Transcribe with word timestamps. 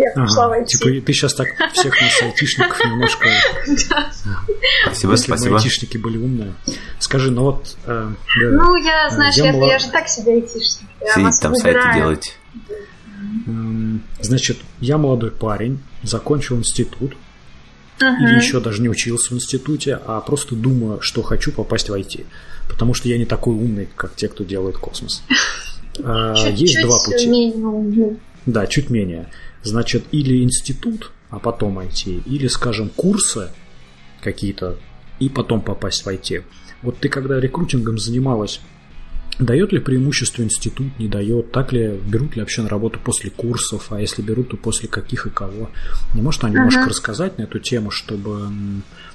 я 0.00 0.12
ага, 0.14 0.48
в 0.48 0.62
IT. 0.62 0.64
Типа 0.66 1.06
ты 1.06 1.12
сейчас 1.12 1.34
так 1.34 1.48
всех 1.72 2.00
нас 2.00 2.22
айтишников 2.22 2.84
немножко... 2.84 3.28
Спасибо, 4.84 5.16
спасибо. 5.16 5.56
айтишники 5.56 5.96
были 5.96 6.18
умные. 6.18 6.54
Скажи, 6.98 7.30
ну 7.30 7.42
вот... 7.42 7.76
Э, 7.86 8.10
ну, 8.36 8.76
я, 8.76 9.08
э, 9.08 9.10
знаешь, 9.10 9.36
я 9.36 9.78
же 9.78 9.88
так 9.90 10.08
себе 10.08 10.32
айтишник. 10.32 10.88
Сидите 11.14 11.38
там 11.40 11.54
сайты 11.54 11.94
делать. 11.94 12.36
Значит, 14.20 14.58
я 14.80 14.98
молодой 14.98 15.30
парень, 15.30 15.80
закончил 16.02 16.56
институт, 16.56 17.14
uh-huh. 17.98 18.16
или 18.22 18.36
еще 18.36 18.60
даже 18.60 18.82
не 18.82 18.88
учился 18.88 19.34
в 19.34 19.36
институте, 19.36 19.98
а 20.06 20.20
просто 20.20 20.54
думаю, 20.54 21.00
что 21.00 21.22
хочу 21.22 21.52
попасть 21.52 21.88
в 21.88 21.94
IT. 21.94 22.26
Потому 22.68 22.94
что 22.94 23.08
я 23.08 23.18
не 23.18 23.26
такой 23.26 23.54
умный, 23.54 23.88
как 23.96 24.14
те, 24.14 24.28
кто 24.28 24.44
делает 24.44 24.76
космос. 24.76 25.22
А, 26.02 26.34
есть 26.48 26.80
два 26.80 26.96
пути. 27.04 27.52
Да, 28.46 28.66
чуть 28.66 28.88
менее. 28.88 29.28
Значит, 29.62 30.04
или 30.12 30.42
институт, 30.42 31.12
а 31.30 31.38
потом 31.38 31.78
IT, 31.78 32.22
или, 32.24 32.46
скажем, 32.46 32.88
курсы 32.88 33.50
какие-то, 34.22 34.78
и 35.18 35.28
потом 35.28 35.60
попасть 35.60 36.04
в 36.04 36.08
IT. 36.08 36.44
Вот 36.82 36.98
ты 36.98 37.08
когда 37.08 37.38
рекрутингом 37.38 37.98
занималась, 37.98 38.60
Дает 39.40 39.72
ли 39.72 39.78
преимущество 39.78 40.42
институт, 40.42 40.98
не 40.98 41.08
дает? 41.08 41.50
Так 41.50 41.72
ли 41.72 41.98
берут 42.04 42.36
ли 42.36 42.42
вообще 42.42 42.60
на 42.60 42.68
работу 42.68 43.00
после 43.02 43.30
курсов? 43.30 43.86
А 43.90 43.98
если 43.98 44.20
берут, 44.20 44.50
то 44.50 44.58
после 44.58 44.86
каких 44.86 45.26
и 45.26 45.30
кого? 45.30 45.70
Не 46.14 46.20
может 46.20 46.44
она 46.44 46.52
немножко 46.52 46.82
uh-huh. 46.82 46.88
рассказать 46.88 47.38
на 47.38 47.44
эту 47.44 47.58
тему, 47.58 47.90
чтобы 47.90 48.50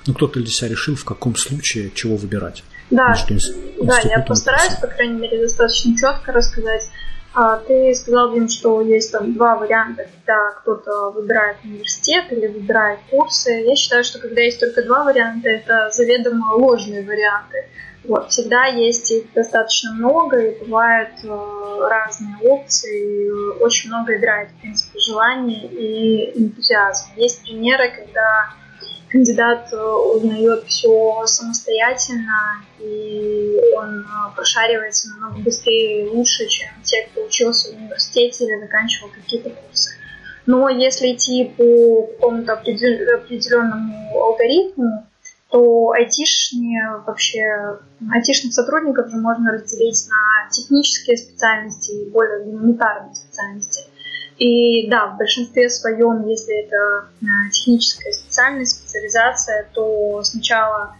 ну, 0.07 0.13
кто-то 0.15 0.39
для 0.39 0.49
себя 0.49 0.69
решил, 0.69 0.95
в 0.95 1.05
каком 1.05 1.35
случае 1.35 1.91
чего 1.93 2.17
выбирать? 2.17 2.63
Да, 2.89 3.09
Между 3.09 3.35
инст... 3.35 3.55
да 3.83 3.99
я 4.03 4.19
постараюсь, 4.21 4.73
по 4.81 4.87
крайней 4.87 5.19
мере, 5.21 5.41
достаточно 5.41 5.95
четко 5.95 6.31
рассказать. 6.31 6.89
А, 7.37 7.57
ты 7.57 7.93
сказал, 7.93 8.33
Дим, 8.33 8.47
что 8.47 8.79
есть 8.79 9.11
там 9.11 9.33
два 9.33 9.57
варианта, 9.57 10.07
когда 10.15 10.51
кто-то 10.51 11.09
выбирает 11.09 11.57
университет 11.65 12.31
или 12.31 12.47
выбирает 12.47 12.99
курсы. 13.11 13.51
Я 13.51 13.75
считаю, 13.75 14.05
что 14.05 14.19
когда 14.19 14.41
есть 14.41 14.61
только 14.61 14.81
два 14.83 15.03
варианта, 15.03 15.49
это 15.49 15.89
заведомо 15.91 16.53
ложные 16.53 17.05
варианты. 17.05 17.65
Вот, 18.05 18.29
всегда 18.29 18.67
есть 18.67 19.11
их 19.11 19.33
достаточно 19.33 19.91
много, 19.95 20.37
и 20.39 20.63
бывают 20.63 21.09
э, 21.23 21.87
разные 21.89 22.37
опции, 22.47 23.25
и 23.25 23.29
очень 23.61 23.89
много 23.89 24.15
играет, 24.15 24.51
в 24.51 24.61
принципе, 24.61 24.97
желание 24.99 25.67
и 25.67 26.39
энтузиазм. 26.39 27.07
Есть 27.17 27.43
примеры, 27.43 27.91
когда 27.97 28.53
кандидат 29.09 29.73
э, 29.73 29.77
узнает 29.77 30.63
все 30.65 31.23
самостоятельно, 31.25 32.63
и 32.79 33.54
он 33.75 34.01
э, 34.01 34.05
прошаривается 34.35 35.09
намного 35.09 35.39
быстрее 35.39 36.05
и 36.05 36.09
лучше, 36.09 36.47
чем 36.47 36.69
те, 36.83 37.07
кто 37.07 37.25
учился 37.25 37.71
в 37.71 37.77
университете 37.77 38.45
или 38.45 38.59
заканчивал 38.59 39.09
какие-то 39.09 39.49
курсы. 39.49 39.91
Но 40.45 40.69
если 40.69 41.13
идти 41.13 41.53
по 41.57 42.03
какому-то 42.13 42.53
определенному 42.53 44.21
алгоритму, 44.21 45.07
то 45.49 45.91
айтишные 45.91 47.01
вообще, 47.05 47.79
айтишных 48.11 48.53
сотрудников 48.53 49.09
же 49.09 49.17
можно 49.17 49.53
разделить 49.53 50.07
на 50.09 50.49
технические 50.51 51.17
специальности 51.17 51.91
и 51.91 52.09
более 52.09 52.43
гуманитарные 52.43 53.15
специальности. 53.15 53.83
И 54.37 54.89
да, 54.89 55.07
в 55.07 55.17
большинстве 55.17 55.69
своем, 55.69 56.27
если 56.27 56.65
это 56.65 57.07
э, 57.21 57.25
техническая 57.51 58.11
специальность, 58.11 58.79
специализация, 58.79 59.69
то 59.73 60.21
сначала 60.23 60.97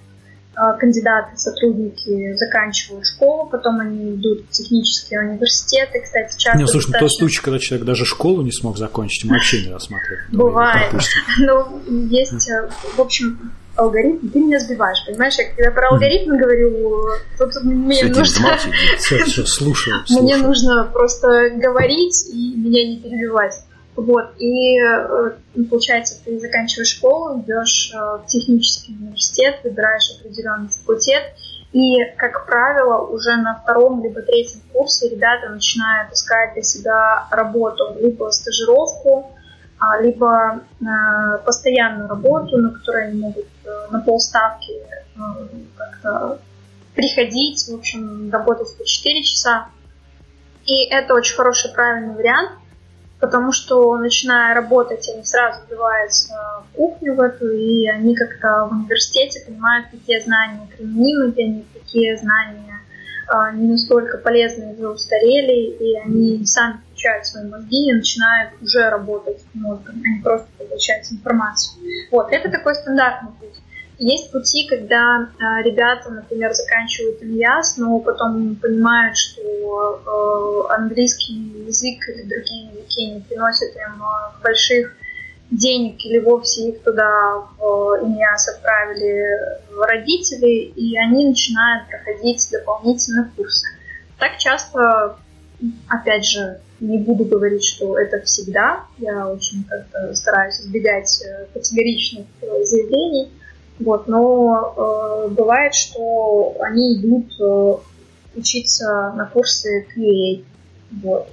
кандидаты, 0.80 1.38
сотрудники 1.38 2.34
заканчивают 2.36 3.06
школу, 3.06 3.48
потом 3.50 3.80
они 3.80 4.16
идут 4.16 4.46
в 4.48 4.52
технические 4.52 5.22
университеты. 5.22 6.02
Кстати, 6.02 6.38
часто... 6.38 6.58
Не, 6.58 6.68
слушай, 6.68 6.92
достаточно... 6.92 7.00
тот 7.00 7.18
случай, 7.18 7.42
когда 7.42 7.60
человек 7.60 7.86
даже 7.86 8.06
школу 8.06 8.42
не 8.42 8.52
смог 8.52 8.78
закончить, 8.78 9.26
мы 9.26 9.36
вообще 9.36 9.66
не 9.66 9.74
рассматриваем. 9.74 10.26
Бывает. 10.32 10.94
Ну, 11.38 11.82
есть, 12.10 12.50
э, 12.50 12.70
в 12.96 13.02
общем, 13.02 13.52
алгоритм, 13.76 14.30
ты 14.30 14.40
меня 14.40 14.60
сбиваешь, 14.60 15.04
понимаешь? 15.06 15.36
Я 15.38 15.50
когда 15.50 15.72
про 15.72 15.90
алгоритм 15.90 16.38
говорю, 16.38 17.08
тут 17.38 17.64
мне 17.64 18.04
нужно... 18.06 18.58
Все, 18.98 19.24
все, 19.24 19.46
слушаю, 19.46 20.04
Мне 20.10 20.38
нужно 20.38 20.86
просто 20.86 21.50
говорить 21.56 22.26
и 22.32 22.56
меня 22.56 22.88
не 22.88 23.00
перебивать. 23.00 23.65
Вот, 23.96 24.34
и 24.40 24.78
э, 24.78 25.32
получается, 25.70 26.20
ты 26.26 26.38
заканчиваешь 26.38 26.90
школу, 26.90 27.40
идешь 27.40 27.94
э, 27.94 27.98
в 27.98 28.26
технический 28.28 28.94
университет, 28.94 29.62
выбираешь 29.64 30.18
определенный 30.20 30.68
факультет, 30.68 31.24
и, 31.72 32.04
как 32.18 32.46
правило, 32.46 33.06
уже 33.06 33.38
на 33.38 33.56
втором 33.56 34.04
либо 34.04 34.22
третьем 34.22 34.62
курсе 34.74 35.10
ребята 35.10 35.50
начинают 35.50 36.12
искать 36.12 36.54
для 36.54 36.64
себя 36.64 37.28
работу, 37.32 37.96
либо 38.00 38.30
стажировку, 38.32 39.32
а, 39.80 40.02
либо 40.02 40.62
э, 40.82 41.38
постоянную 41.46 42.10
работу, 42.10 42.58
на 42.58 42.72
которой 42.72 43.08
они 43.08 43.20
могут 43.22 43.46
на 43.92 44.00
полставки 44.00 44.74
как-то 45.78 46.40
приходить, 46.96 47.68
в 47.70 47.76
общем, 47.76 48.30
работать 48.32 48.78
по 48.78 48.86
4 48.86 49.24
часа. 49.24 49.68
И 50.66 50.86
это 50.86 51.14
очень 51.14 51.36
хороший, 51.36 51.72
правильный 51.74 52.16
вариант, 52.16 52.52
потому 53.20 53.52
что, 53.52 53.98
начиная 53.98 54.54
работать, 54.54 55.10
они 55.14 55.24
сразу 55.24 55.62
вливаются 55.68 56.34
в 56.64 56.76
кухню 56.76 57.16
в 57.16 57.22
эту, 57.22 57.50
и 57.50 57.88
они 57.88 58.16
как-то 58.16 58.68
в 58.70 58.74
университете 58.74 59.46
понимают, 59.46 59.88
какие 59.92 60.20
знания 60.20 60.68
применимы 60.76 61.32
для 61.32 61.48
них, 61.48 61.66
какие 61.74 62.16
знания 62.16 62.80
не 63.54 63.70
настолько 63.70 64.20
полезные 64.20 64.76
уже 64.76 64.88
устарели, 64.88 65.76
и 65.80 65.98
они 65.98 66.46
сами 66.46 66.80
включают 66.86 67.26
свои 67.26 67.50
мозги 67.50 67.90
и 67.90 67.94
начинают 67.94 68.52
уже 68.62 68.88
работать 68.90 69.44
мозгом, 69.56 69.96
а 70.04 70.08
не 70.08 70.22
просто 70.22 70.48
получать 70.60 71.12
информацию. 71.12 71.82
Вот, 72.12 72.32
это 72.32 72.52
такой 72.52 72.76
стандартный 72.76 73.32
путь. 73.40 73.56
Есть 73.98 74.32
пути, 74.32 74.68
когда 74.68 75.30
э, 75.40 75.64
ребята, 75.64 76.12
например, 76.12 76.54
заканчивают 76.54 77.22
МЯС, 77.22 77.78
но 77.78 78.00
потом 78.00 78.56
понимают, 78.56 79.16
что 79.16 80.68
э, 80.70 80.74
английский 80.74 81.66
язык 81.66 82.10
или 82.10 82.24
другие 82.24 82.72
языки 82.72 83.12
не 83.12 83.22
приносят 83.22 83.74
им 83.76 84.02
э, 84.04 84.44
больших 84.44 84.96
денег 85.52 86.04
или 86.04 86.20
вовсе 86.20 86.70
их 86.70 86.84
туда 86.84 87.44
в 87.58 88.00
ИМИАС 88.04 88.50
отправили 88.50 89.24
родители, 89.88 90.74
и 90.76 90.98
они 90.98 91.28
начинают 91.28 91.88
проходить 91.88 92.50
дополнительные 92.52 93.32
курсы. 93.36 93.68
Так 94.20 94.38
часто, 94.38 95.18
опять 95.88 96.26
же, 96.26 96.60
не 96.80 96.98
буду 96.98 97.26
говорить, 97.26 97.64
что 97.64 97.98
это 97.98 98.22
всегда. 98.22 98.86
Я 98.98 99.28
очень 99.28 99.64
как-то 99.64 100.14
стараюсь 100.14 100.60
избегать 100.60 101.22
э, 101.24 101.46
категоричных 101.54 102.26
э, 102.42 102.64
заявлений. 102.64 103.32
Вот, 103.80 104.08
но 104.08 105.26
э, 105.28 105.30
бывает, 105.32 105.74
что 105.76 106.56
они 106.62 106.96
идут 106.96 107.34
э, 107.40 107.76
учиться 108.36 109.14
на 109.16 109.26
курсы 109.26 109.86
QA. 109.96 110.44
Вот. 111.04 111.28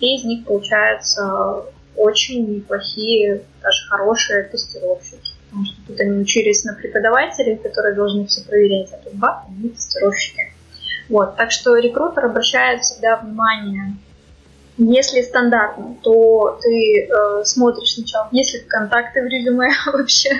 И 0.00 0.16
из 0.16 0.24
них 0.24 0.44
получаются 0.44 1.64
очень 1.96 2.56
неплохие, 2.56 3.42
даже 3.62 3.88
хорошие 3.88 4.42
тестировщики. 4.44 5.30
Потому 5.48 5.66
что 5.66 5.76
тут 5.86 6.00
они 6.00 6.20
учились 6.20 6.64
на 6.64 6.74
преподавателей, 6.74 7.56
которые 7.56 7.94
должны 7.94 8.26
все 8.26 8.42
проверять, 8.42 8.92
а 8.92 8.96
тут 8.96 9.14
бах, 9.14 9.44
они 9.48 9.68
тестировщики. 9.68 10.52
Вот. 11.08 11.36
Так 11.36 11.52
что 11.52 11.76
рекрутер 11.76 12.26
обращает 12.26 12.82
всегда 12.82 13.16
внимание 13.16 13.96
если 14.76 15.22
стандартно, 15.22 15.96
то 16.02 16.58
ты 16.60 17.06
э, 17.06 17.44
смотришь 17.44 17.94
сначала, 17.94 18.28
есть 18.32 18.54
ли 18.54 18.60
контакты 18.60 19.22
в 19.22 19.26
резюме 19.26 19.68
вообще, 19.92 20.30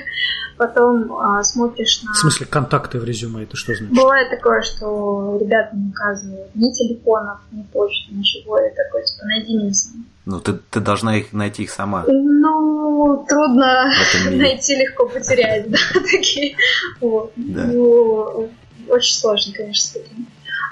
потом 0.56 1.12
э, 1.12 1.42
смотришь 1.44 2.02
на... 2.02 2.12
В 2.12 2.16
смысле 2.16 2.46
контакты 2.46 2.98
в 2.98 3.04
резюме, 3.04 3.44
это 3.44 3.56
что 3.56 3.74
значит? 3.74 3.94
Бывает 3.94 4.30
такое, 4.30 4.62
что 4.62 5.38
ребята 5.40 5.76
не 5.76 5.90
указывают 5.90 6.54
ни 6.54 6.72
телефонов, 6.72 7.38
ни 7.52 7.62
почты, 7.62 8.12
ничего, 8.12 8.58
и 8.58 8.74
такой, 8.74 9.04
типа, 9.04 9.24
найди 9.26 9.56
меня 9.56 9.72
сам. 9.72 10.04
Ну, 10.26 10.40
ты, 10.40 10.54
ты 10.54 10.80
должна 10.80 11.16
их 11.16 11.32
найти 11.32 11.64
их 11.64 11.70
сама. 11.70 12.04
Ну, 12.08 13.24
трудно 13.28 13.92
найти, 14.30 14.74
легко 14.74 15.06
потерять, 15.06 15.70
да, 15.70 15.78
такие. 16.10 16.56
Вот. 17.00 17.32
Да. 17.36 17.66
Ну, 17.66 18.50
очень 18.88 19.14
сложно, 19.14 19.52
конечно, 19.54 19.84
с 19.84 19.90
таким. 19.90 20.26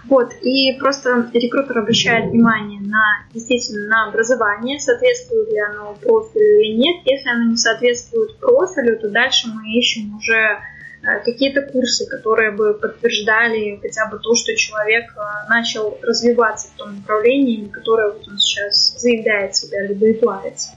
Вот, 0.09 0.33
и 0.43 0.77
просто 0.79 1.31
рекрутер 1.33 1.79
обращает 1.79 2.31
внимание 2.31 2.81
на, 2.81 3.25
естественно, 3.33 3.87
на 3.87 4.09
образование, 4.09 4.81
соответствует 4.81 5.51
ли 5.51 5.59
оно 5.61 5.97
профилю 6.03 6.61
или 6.61 6.77
нет. 6.77 6.97
Если 7.05 7.29
оно 7.29 7.51
не 7.51 7.57
соответствует 7.57 8.37
профилю, 8.39 8.99
то 8.99 9.09
дальше 9.09 9.49
мы 9.55 9.79
ищем 9.79 10.17
уже 10.17 10.59
э, 11.03 11.25
какие-то 11.25 11.63
курсы, 11.63 12.07
которые 12.07 12.51
бы 12.51 12.75
подтверждали 12.75 13.79
хотя 13.81 14.07
бы 14.07 14.19
то, 14.19 14.35
что 14.35 14.57
человек 14.57 15.05
э, 15.17 15.49
начал 15.49 15.97
развиваться 16.03 16.69
в 16.69 16.79
том 16.79 16.97
направлении, 16.97 17.63
на 17.63 17.69
которое 17.69 18.11
вот 18.11 18.27
он 18.27 18.39
сейчас 18.39 18.99
заявляет 18.99 19.55
себя, 19.55 19.87
либо 19.87 20.07
и 20.07 20.15
плавится. 20.15 20.71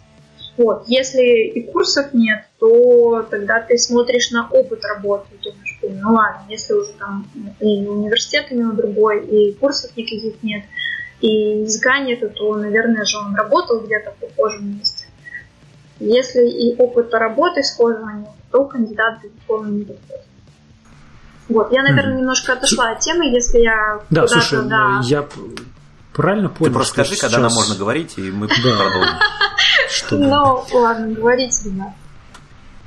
Вот. 0.57 0.85
Если 0.87 1.47
и 1.47 1.63
курсов 1.69 2.13
нет, 2.13 2.45
то 2.59 3.23
тогда 3.29 3.61
ты 3.61 3.77
смотришь 3.77 4.31
на 4.31 4.47
опыт 4.49 4.83
работы. 4.85 5.27
Думаешь, 5.43 5.79
ну 6.01 6.13
ладно, 6.13 6.41
если 6.49 6.73
уже 6.73 6.93
там 6.93 7.27
и 7.59 7.85
университет 7.85 8.47
у 8.51 8.55
него 8.55 8.71
другой, 8.71 9.25
и 9.25 9.53
курсов 9.53 9.95
никаких 9.97 10.41
нет, 10.43 10.63
и 11.19 11.61
языка 11.61 11.99
нет, 11.99 12.21
то, 12.35 12.55
наверное 12.55 13.03
же, 13.03 13.17
он 13.17 13.35
работал 13.35 13.81
где-то 13.81 14.11
в 14.11 14.15
похожем 14.15 14.77
месте. 14.77 15.05
Если 15.99 16.47
и 16.47 16.75
опыт 16.77 17.13
работы 17.13 17.63
схожего 17.63 18.09
нет, 18.09 18.29
то 18.51 18.65
кандидат, 18.65 19.19
безусловно, 19.23 19.69
не 19.69 19.83
подходит. 19.85 20.25
Вот, 21.47 21.71
я, 21.71 21.83
наверное, 21.83 22.13
mm-hmm. 22.13 22.19
немножко 22.19 22.53
отошла 22.53 22.91
от 22.91 22.99
темы, 22.99 23.27
если 23.27 23.59
я 23.59 24.01
да, 24.09 24.21
куда-то... 24.21 24.41
Слушай, 24.41 24.67
да, 24.67 25.01
я 25.03 25.27
правильно 26.15 26.49
понял, 26.49 26.71
Ты 26.71 26.73
просто 26.73 26.93
скажи, 26.93 27.15
сейчас... 27.15 27.31
когда 27.31 27.39
нам 27.47 27.53
можно 27.53 27.75
говорить, 27.75 28.17
и 28.17 28.21
мы 28.21 28.47
продолжим. 28.47 29.19
Ну, 30.11 30.65
ладно, 30.73 31.13
говорите, 31.13 31.69
ребят. 31.69 31.93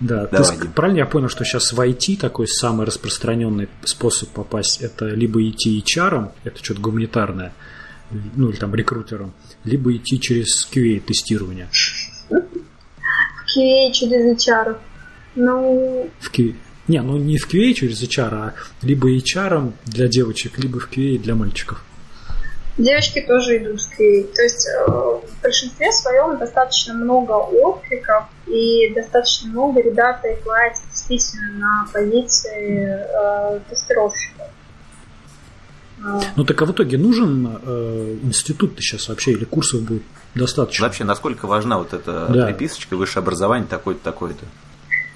Да, 0.00 0.26
Давай, 0.26 0.56
ты, 0.56 0.68
правильно 0.68 0.98
я 0.98 1.06
понял, 1.06 1.28
что 1.28 1.44
сейчас 1.44 1.72
в 1.72 1.80
IT 1.80 2.18
такой 2.18 2.46
самый 2.46 2.86
распространенный 2.86 3.68
способ 3.84 4.28
попасть 4.28 4.80
это 4.80 5.06
либо 5.06 5.42
идти 5.42 5.82
HR, 5.84 6.30
это 6.44 6.64
что-то 6.64 6.80
гуманитарное, 6.80 7.52
ну 8.10 8.48
или 8.50 8.56
там 8.56 8.74
рекрутером, 8.74 9.32
либо 9.64 9.94
идти 9.96 10.20
через 10.20 10.68
QA 10.72 11.00
тестирование. 11.00 11.68
В 12.28 12.32
QA 13.58 13.92
через 13.92 14.48
HR. 14.48 14.78
Ну. 15.34 16.08
В 16.20 16.32
QA. 16.32 16.54
Не, 16.86 17.02
ну 17.02 17.18
не 17.18 17.38
в 17.38 17.52
QA 17.52 17.72
через 17.74 18.00
HR, 18.00 18.32
а 18.32 18.54
либо 18.82 19.10
HR 19.10 19.72
для 19.86 20.06
девочек, 20.06 20.58
либо 20.58 20.78
в 20.78 20.88
QA 20.90 21.18
для 21.18 21.34
мальчиков. 21.34 21.82
Девочки 22.78 23.20
тоже 23.20 23.58
идут 23.58 23.80
в 23.80 24.00
QA. 24.00 24.32
То 24.34 24.42
есть 24.42 24.68
э, 24.68 24.86
в 24.88 25.42
большинстве 25.42 25.90
своем 25.90 26.38
достаточно 26.38 26.94
много 26.94 27.32
откликов 27.32 28.24
и 28.46 28.92
достаточно 28.94 29.50
много 29.50 29.80
ребят 29.82 30.22
платят 30.44 30.84
действительно 30.92 31.52
на 31.58 31.88
позиции 31.92 32.88
э, 32.88 33.60
тестировщиков. 33.68 34.46
А. 36.04 36.20
Ну 36.36 36.44
так 36.44 36.62
а 36.62 36.66
в 36.66 36.72
итоге 36.72 36.98
нужен 36.98 37.58
э, 37.60 38.16
институт-то 38.22 38.80
сейчас 38.80 39.08
вообще 39.08 39.32
или 39.32 39.44
курсов 39.44 39.82
будет 39.82 40.04
достаточно? 40.36 40.86
Вообще, 40.86 41.02
насколько 41.02 41.46
важна 41.48 41.78
вот 41.78 41.92
эта 41.92 42.28
да. 42.28 42.46
приписочка, 42.46 42.96
высшее 42.96 43.22
образование 43.22 43.66
такое-то, 43.68 44.04
такое-то? 44.04 44.44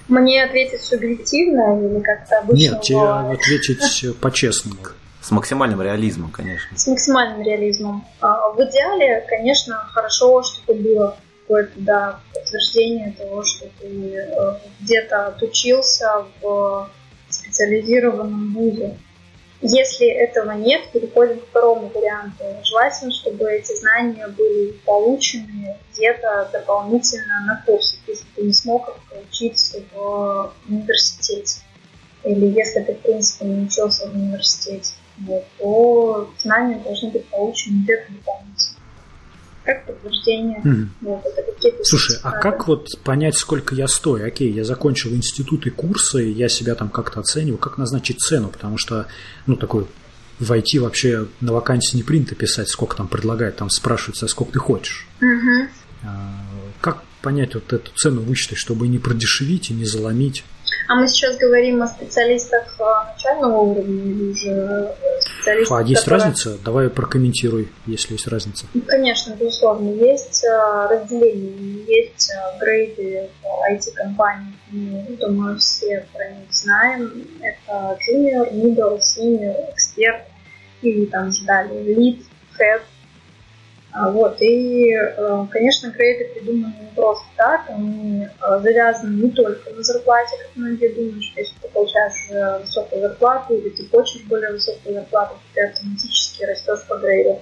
Мне 0.09 0.43
ответить 0.43 0.81
субъективно 0.81 1.79
или 1.79 2.01
как-то 2.01 2.39
обычно? 2.39 2.73
Нет, 2.73 2.81
тебе 2.81 2.99
ответить 2.99 4.17
по-честному. 4.19 4.77
С 5.23 5.31
максимальным 5.31 5.81
реализмом, 5.81 6.31
конечно. 6.31 6.77
С 6.77 6.85
максимальным 6.85 7.43
реализмом. 7.43 8.05
А, 8.19 8.49
в 8.49 8.59
идеале, 8.59 9.25
конечно, 9.29 9.77
хорошо, 9.93 10.43
чтобы 10.43 10.73
было 10.73 11.17
какое-то 11.41 11.71
да, 11.77 12.19
подтверждение 12.33 13.13
того, 13.13 13.41
что 13.45 13.67
ты 13.79 14.15
э, 14.17 14.55
где-то 14.81 15.27
отучился 15.27 16.25
в 16.41 16.89
специализированном 17.29 18.53
вузе. 18.53 18.97
Если 19.61 20.07
этого 20.07 20.51
нет, 20.51 20.91
переходим 20.91 21.39
к 21.39 21.45
второму 21.45 21.89
варианту. 21.95 22.43
Желательно, 22.65 23.13
чтобы 23.13 23.49
эти 23.49 23.73
знания 23.79 24.27
были 24.27 24.73
получены 24.85 25.77
где-то 25.93 26.49
дополнительно 26.51 27.45
на 27.47 27.63
курсе, 27.65 27.95
если 28.07 28.25
ты 28.35 28.41
не 28.41 28.53
смог 28.53 28.89
их 28.89 28.95
получить 29.09 29.73
в 29.93 30.53
университете. 30.67 31.61
Или 32.25 32.47
если 32.47 32.81
ты, 32.81 32.93
в 32.93 32.99
принципе, 32.99 33.45
не 33.45 33.65
учился 33.67 34.09
в 34.09 34.13
университете 34.13 34.91
вот, 35.19 35.43
то 35.59 36.33
знания 36.41 36.81
должны 36.83 37.11
быть 37.11 37.25
получены 37.29 37.83
где-то 37.83 38.11
дополнительно. 38.13 38.77
Как 39.63 39.85
подтверждение. 39.85 40.61
Mm. 40.65 40.87
Вот, 41.01 41.25
это 41.25 41.51
какие-то 41.53 41.83
Слушай, 41.85 42.17
а 42.23 42.31
как 42.31 42.67
вот 42.67 42.89
понять, 43.03 43.37
сколько 43.37 43.75
я 43.75 43.87
стою? 43.87 44.27
Окей, 44.27 44.51
я 44.51 44.65
закончил 44.65 45.11
институт 45.11 45.65
и 45.65 45.69
курсы, 45.69 46.23
я 46.23 46.49
себя 46.49 46.75
там 46.75 46.89
как-то 46.89 47.21
оцениваю. 47.21 47.57
Как 47.57 47.77
назначить 47.77 48.19
цену? 48.19 48.49
Потому 48.49 48.77
что, 48.77 49.07
ну, 49.45 49.55
такой 49.55 49.87
в 50.39 50.51
IT 50.51 50.79
вообще 50.79 51.27
на 51.39 51.53
вакансии 51.53 51.95
не 51.95 52.03
принято 52.03 52.35
писать, 52.35 52.67
сколько 52.67 52.97
там 52.97 53.07
предлагают, 53.07 53.55
там 53.55 53.69
спрашивается, 53.69 54.25
а 54.25 54.29
сколько 54.29 54.53
ты 54.53 54.59
хочешь. 54.59 55.07
Угу. 55.21 55.69
Как 56.81 57.03
понять 57.21 57.55
вот 57.55 57.71
эту 57.71 57.91
цену 57.95 58.21
вычислить, 58.21 58.57
чтобы 58.57 58.89
не 58.89 58.99
продешевить 58.99 59.69
и 59.69 59.73
не 59.73 59.85
заломить? 59.85 60.43
А 60.87 60.95
мы 60.95 61.07
сейчас 61.07 61.37
говорим 61.37 61.81
о 61.81 61.87
специалистах 61.87 62.75
э, 62.79 62.83
начального 63.13 63.57
уровня 63.57 64.03
или 64.03 64.31
уже 64.31 64.49
э, 64.49 65.21
специалистах, 65.21 65.77
А 65.79 65.81
есть 65.81 66.03
которые... 66.03 66.23
разница? 66.23 66.57
Давай 66.63 66.89
прокомментируй, 66.89 67.69
если 67.85 68.13
есть 68.13 68.27
разница. 68.27 68.65
Ну, 68.73 68.81
конечно, 68.81 69.33
безусловно. 69.33 69.89
Есть 69.89 70.43
э, 70.43 70.87
разделение, 70.89 71.85
есть 71.85 72.31
грейды 72.59 73.29
в 73.41 73.71
IT-компаниях. 73.73 74.53
Мы, 74.71 75.17
думаю, 75.19 75.57
все 75.57 76.05
про 76.13 76.29
них 76.29 76.51
знаем. 76.51 77.27
Это 77.41 77.97
junior, 78.09 78.51
middle, 78.51 78.99
senior, 78.99 79.55
эксперт 79.73 80.23
и 80.81 81.05
там 81.05 81.31
же 81.31 81.45
далее 81.45 81.95
lead, 81.95 82.23
head, 82.59 82.81
вот, 83.95 84.41
и, 84.41 84.91
э, 84.91 85.47
конечно, 85.51 85.91
грейды 85.91 86.33
придуманы 86.33 86.73
не 86.81 86.95
просто 86.95 87.25
так, 87.37 87.69
они 87.69 88.25
э, 88.25 88.59
завязаны 88.59 89.21
не 89.21 89.29
только 89.29 89.69
на 89.69 89.83
зарплате, 89.83 90.35
как 90.39 90.55
многие 90.55 90.95
думают, 90.95 91.23
что 91.23 91.39
если 91.39 91.53
ты 91.61 91.67
получаешь 91.67 92.61
высокую 92.61 93.01
зарплату 93.01 93.53
или 93.53 93.69
ты 93.69 93.87
хочешь 93.89 94.23
более 94.23 94.51
высокую 94.53 94.95
зарплату, 94.95 95.35
то 95.35 95.41
ты 95.53 95.67
автоматически 95.67 96.43
растешь 96.43 96.87
по 96.87 96.97
грейду. 96.97 97.39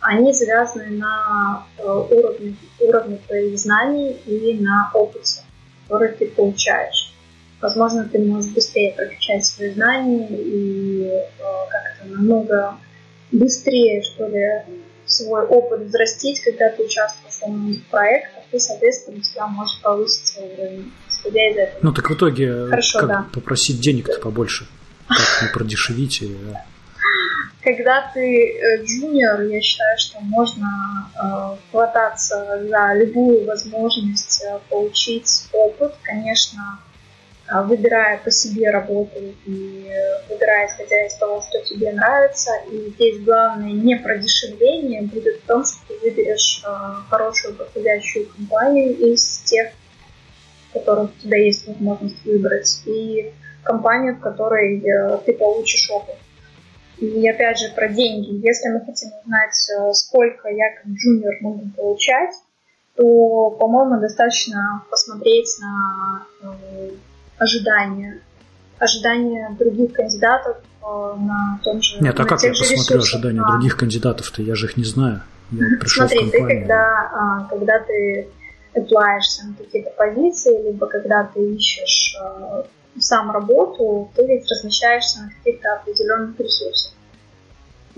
Они 0.00 0.32
завязаны 0.32 0.90
на 0.98 1.66
э, 1.78 1.82
уровне, 1.82 2.54
уровне 2.78 3.18
твоих 3.26 3.58
знаний 3.58 4.12
и 4.24 4.56
на 4.60 4.92
опыте, 4.94 5.40
который 5.88 6.12
ты 6.12 6.28
получаешь. 6.28 7.12
Возможно, 7.60 8.08
ты 8.08 8.20
можешь 8.20 8.52
быстрее 8.52 8.94
прокачать 8.94 9.44
свои 9.44 9.72
знания 9.72 10.28
и 10.30 11.22
как-то 11.38 12.06
намного 12.06 12.78
быстрее, 13.32 14.00
что 14.02 14.28
ли, 14.28 14.62
свой 15.10 15.46
опыт 15.46 15.82
взрастить, 15.82 16.40
когда 16.42 16.70
ты 16.70 16.84
участвуешь 16.84 17.34
в 17.34 17.46
многих 17.48 17.86
проектах, 17.86 18.44
и, 18.52 18.58
соответственно, 18.58 19.18
у 19.18 19.20
тебя 19.20 19.46
может 19.46 19.80
повыситься 19.82 20.40
уровень, 20.40 20.92
исходя 21.08 21.50
из 21.50 21.56
этого. 21.56 21.78
Ну, 21.82 21.92
так 21.92 22.10
в 22.10 22.14
итоге 22.14 22.66
Хорошо, 22.66 22.98
как 23.00 23.08
да. 23.08 23.26
попросить 23.32 23.80
денег-то 23.80 24.20
побольше? 24.20 24.66
Как 25.08 25.42
не 25.42 25.48
продешевить? 25.52 26.22
И... 26.22 26.36
Когда 27.62 28.10
ты 28.14 28.52
э, 28.52 28.84
джуниор, 28.84 29.42
я 29.42 29.60
считаю, 29.60 29.98
что 29.98 30.20
можно 30.20 31.10
э, 31.14 31.56
хвататься 31.70 32.64
за 32.68 32.94
любую 32.94 33.44
возможность 33.46 34.42
э, 34.44 34.58
получить 34.70 35.48
опыт. 35.52 35.94
Конечно, 36.02 36.78
выбирая 37.50 38.18
по 38.18 38.30
себе 38.30 38.70
работу 38.70 39.18
и 39.46 39.90
выбирая 40.28 40.66
исходя 40.66 41.06
из 41.06 41.14
того, 41.14 41.40
что 41.40 41.60
тебе 41.62 41.92
нравится. 41.92 42.50
И 42.70 42.90
здесь 42.90 43.20
главное 43.20 43.72
не 43.72 43.96
продешевление 43.96 45.02
будет 45.02 45.40
в 45.42 45.46
том, 45.46 45.64
что 45.64 45.76
ты 45.88 45.98
выберешь 45.98 46.62
а, 46.64 47.02
хорошую 47.08 47.54
подходящую 47.54 48.26
компанию 48.26 48.96
из 48.96 49.38
тех, 49.44 49.70
которых 50.72 51.10
у 51.10 51.22
тебя 51.22 51.38
есть 51.38 51.66
возможность 51.66 52.24
выбрать, 52.24 52.82
и 52.86 53.32
компанию, 53.62 54.16
в 54.16 54.20
которой 54.20 54.80
э, 54.80 55.18
ты 55.24 55.32
получишь 55.34 55.90
опыт. 55.90 56.16
И 56.98 57.28
опять 57.28 57.58
же 57.58 57.72
про 57.74 57.88
деньги. 57.88 58.44
Если 58.46 58.68
мы 58.70 58.80
хотим 58.80 59.10
узнать, 59.22 59.70
э, 59.70 59.92
сколько 59.92 60.48
я 60.48 60.74
как 60.76 60.86
джуниор 60.86 61.34
могу 61.40 61.70
получать, 61.76 62.34
то, 62.96 63.50
по-моему, 63.50 64.00
достаточно 64.00 64.84
посмотреть 64.90 65.48
на 65.60 66.26
э, 66.42 66.90
ожидания, 67.38 68.20
ожидания 68.78 69.56
других 69.58 69.92
кандидатов 69.92 70.56
э, 70.82 70.86
на 70.86 71.60
том 71.64 71.80
же 71.82 72.00
Нет, 72.00 72.18
а 72.18 72.24
как 72.24 72.42
я 72.42 72.50
посмотрю 72.50 72.98
ожидания 72.98 73.42
а... 73.42 73.52
других 73.52 73.76
кандидатов-то? 73.76 74.42
Я 74.42 74.54
же 74.54 74.66
их 74.66 74.76
не 74.76 74.84
знаю. 74.84 75.22
Я 75.50 75.64
пришел 75.80 76.06
Смотри, 76.06 76.30
ты 76.30 76.46
когда, 76.46 77.10
а, 77.12 77.44
когда 77.48 77.78
ты 77.78 78.28
эплаешься 78.74 79.46
на 79.46 79.54
какие-то 79.54 79.90
позиции, 79.96 80.70
либо 80.70 80.86
когда 80.86 81.24
ты 81.24 81.54
ищешь 81.54 82.14
а, 82.20 82.64
сам 82.98 83.30
работу, 83.30 84.10
ты 84.14 84.26
ведь 84.26 84.44
размещаешься 84.50 85.20
на 85.20 85.30
каких-то 85.30 85.74
определенных 85.74 86.38
ресурсах 86.38 86.92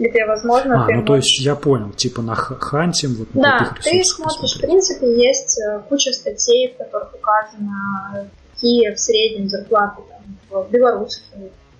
где, 0.01 0.25
возможно, 0.25 0.85
а, 0.85 0.87
ты 0.87 0.95
ну 0.95 1.01
можешь... 1.01 1.07
то 1.07 1.17
есть 1.17 1.41
я 1.41 1.55
понял, 1.55 1.91
типа 1.91 2.23
на 2.23 2.35
ханте, 2.35 3.09
вот 3.09 3.35
на 3.35 3.43
Да, 3.43 3.75
ты 3.83 4.03
смотришь, 4.05 4.41
посмотреть. 4.41 4.55
в 4.55 4.61
принципе, 4.61 5.29
есть 5.29 5.61
э, 5.61 5.81
куча 5.89 6.13
статей, 6.13 6.75
в 6.75 6.79
которых 6.79 7.15
указано 7.15 8.31
какие 8.61 8.93
в 8.93 9.01
среднем 9.01 9.49
зарплаты 9.49 10.03
там, 10.51 10.65
в 10.65 10.71
белорусских 10.71 11.33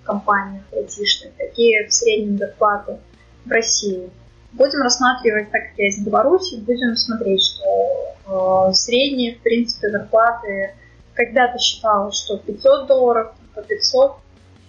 компаниях 0.03 0.63
айтишных, 0.73 1.31
какие 1.37 1.85
в 1.87 1.93
среднем 1.93 2.37
зарплаты 2.37 2.97
в 3.45 3.51
России. 3.51 4.09
Будем 4.53 4.81
рассматривать, 4.81 5.51
так 5.51 5.61
как 5.69 5.77
я 5.77 5.87
из 5.87 6.03
Беларуси, 6.03 6.55
будем 6.55 6.95
смотреть, 6.95 7.43
что 7.43 8.69
э, 8.69 8.73
средние, 8.73 9.35
в 9.35 9.41
принципе, 9.41 9.91
зарплаты 9.91 10.73
когда-то 11.13 11.57
считалось, 11.59 12.15
что 12.17 12.37
500 12.37 12.87
долларов, 12.87 13.33
по 13.53 13.61
500 13.61 14.15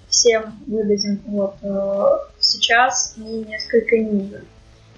всем 0.08 0.60
выдадим. 0.66 1.22
Вот, 1.26 1.54
э, 1.62 2.04
сейчас 2.38 3.14
они 3.16 3.44
несколько 3.44 3.96
ниже. 3.98 4.44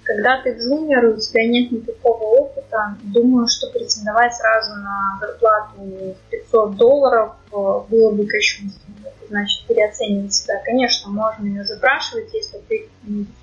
Когда 0.05 0.39
ты 0.43 0.55
джуниор, 0.55 1.05
у 1.05 1.17
тебя 1.17 1.47
нет 1.47 1.71
никакого 1.71 2.23
опыта, 2.23 2.95
думаю, 3.03 3.47
что 3.47 3.71
претендовать 3.71 4.35
сразу 4.35 4.75
на 4.75 5.17
зарплату 5.19 5.81
в 5.81 6.29
500 6.29 6.75
долларов 6.75 7.33
э, 7.51 7.55
было 7.89 8.11
бы 8.11 8.27
кощунством. 8.27 8.95
Значит 9.27 9.65
переоценивать 9.67 10.33
себя. 10.33 10.61
Конечно, 10.63 11.09
можно 11.09 11.45
ее 11.45 11.63
запрашивать, 11.63 12.31
если 12.33 12.59
ты 12.69 12.87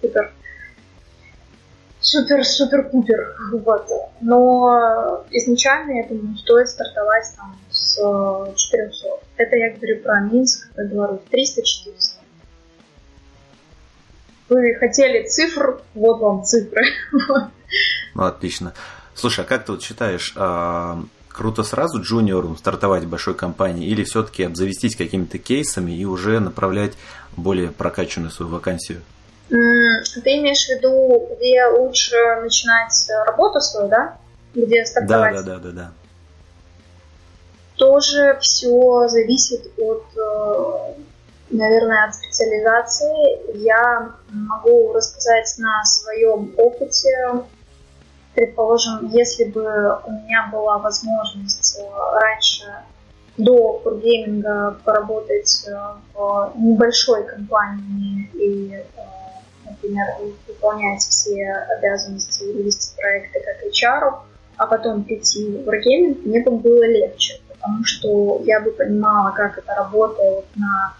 супер 0.01 0.33
супер-супер-пупер. 2.03 3.37
Вот. 3.65 3.89
Но 4.21 5.25
изначально, 5.31 5.93
я 5.99 6.09
думаю, 6.09 6.37
стоит 6.37 6.69
стартовать 6.69 7.25
там 7.37 7.57
с 7.71 7.97
400. 8.55 9.09
Это 9.37 9.57
я 9.57 9.75
говорю 9.75 10.03
про 10.03 10.21
Минск, 10.21 10.73
про 10.75 10.85
Беларусь. 10.85 11.21
300-400. 11.33 12.12
Вы 14.53 14.75
хотели 14.75 15.27
цифр, 15.27 15.81
вот 15.95 16.21
вам 16.21 16.45
цифры. 16.45 16.85
Ну, 18.15 18.25
отлично. 18.25 18.75
Слушай, 19.15 19.47
а 19.47 19.49
как 19.49 19.65
ты 19.65 19.73
вот 19.73 19.83
считаешь, 19.83 20.35
а, 20.37 21.03
круто 21.31 21.63
сразу 21.63 22.03
джуниору 22.03 22.55
стартовать 22.57 23.05
в 23.05 23.09
большой 23.09 23.35
компании 23.35 23.89
или 23.89 24.05
все-таки 24.05 24.43
обзавестись 24.43 24.95
какими-то 24.95 25.39
кейсами 25.39 25.93
и 25.93 26.05
уже 26.05 26.39
направлять 26.39 26.93
более 27.35 27.71
прокачанную 27.71 28.31
свою 28.31 28.53
вакансию? 28.53 29.01
Ты 29.49 29.57
имеешь 29.57 30.67
в 30.67 30.69
виду, 30.69 31.31
где 31.35 31.65
лучше 31.67 32.17
начинать 32.43 32.93
работу 33.27 33.59
свою, 33.63 33.89
да? 33.89 34.19
Где 34.55 34.85
стартовать? 34.85 35.37
Да, 35.37 35.43
да, 35.43 35.55
да, 35.55 35.59
да, 35.59 35.71
да. 35.71 35.93
Тоже 37.77 38.37
все 38.43 39.09
зависит 39.09 39.73
от, 39.79 40.05
э, 40.15 40.95
наверное, 41.63 42.07
от 42.07 42.15
специализации. 42.15 43.57
Я 43.63 44.11
могу 44.31 44.93
рассказать 44.93 45.55
на 45.59 45.85
своем 45.85 46.53
опыте. 46.57 47.11
Предположим, 48.35 49.09
если 49.09 49.45
бы 49.45 49.63
у 50.07 50.11
меня 50.11 50.49
была 50.51 50.79
возможность 50.79 51.79
э, 51.79 52.19
раньше 52.21 52.65
до 53.37 53.79
фургейминга 53.81 54.79
поработать 54.85 55.67
э, 55.69 55.73
в 56.15 56.53
небольшой 56.57 57.25
компании 57.25 58.31
и 58.35 58.83
например, 59.65 60.07
выполнять 60.47 61.03
все 61.03 61.53
обязанности 61.77 62.45
и 62.45 62.63
вести 62.63 62.95
проекты 62.97 63.41
как 63.41 63.65
HR, 63.65 64.15
а 64.57 64.67
потом 64.67 65.05
прийти 65.05 65.45
в 65.45 65.69
Wargaming, 65.69 66.23
мне 66.25 66.41
бы 66.41 66.53
было 66.53 66.85
легче, 66.85 67.41
потому 67.49 67.85
что 67.85 68.43
я 68.45 68.61
бы 68.61 68.71
понимала, 68.71 69.33
как 69.33 69.59
это 69.59 69.75
работает 69.75 70.45
на 70.55 70.95